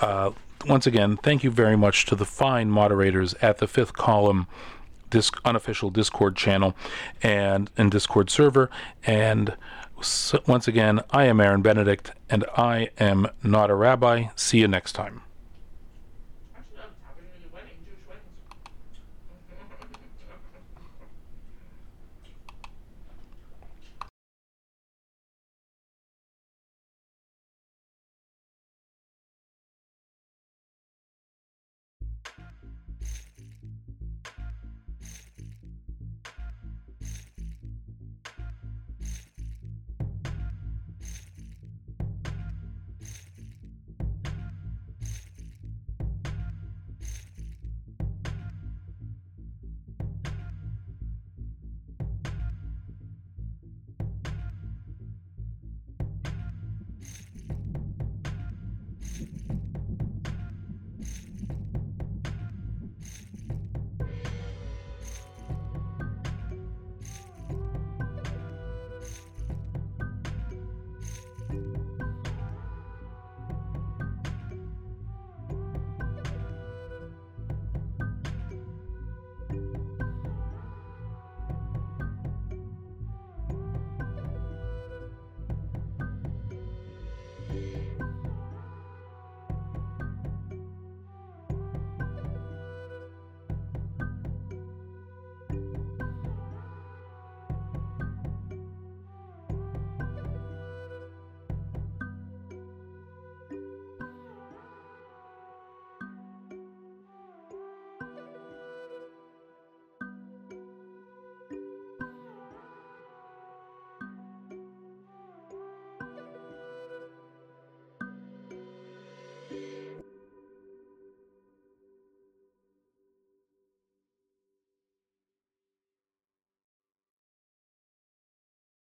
Uh, 0.01 0.31
once 0.65 0.85
again, 0.87 1.17
thank 1.17 1.43
you 1.43 1.51
very 1.51 1.77
much 1.77 2.05
to 2.07 2.15
the 2.15 2.25
fine 2.25 2.69
moderators 2.69 3.33
at 3.35 3.59
the 3.59 3.67
Fifth 3.67 3.93
Column 3.93 4.47
disc, 5.09 5.39
unofficial 5.45 5.91
Discord 5.91 6.35
channel 6.35 6.75
and 7.21 7.69
and 7.77 7.91
Discord 7.91 8.29
server. 8.29 8.69
And 9.05 9.55
s 9.99 10.33
once 10.47 10.67
again, 10.67 11.01
I 11.11 11.25
am 11.25 11.39
Aaron 11.39 11.61
Benedict, 11.61 12.11
and 12.29 12.43
I 12.57 12.89
am 12.99 13.27
not 13.43 13.69
a 13.69 13.75
rabbi. 13.75 14.27
See 14.35 14.59
you 14.59 14.67
next 14.67 14.93
time. 14.93 15.21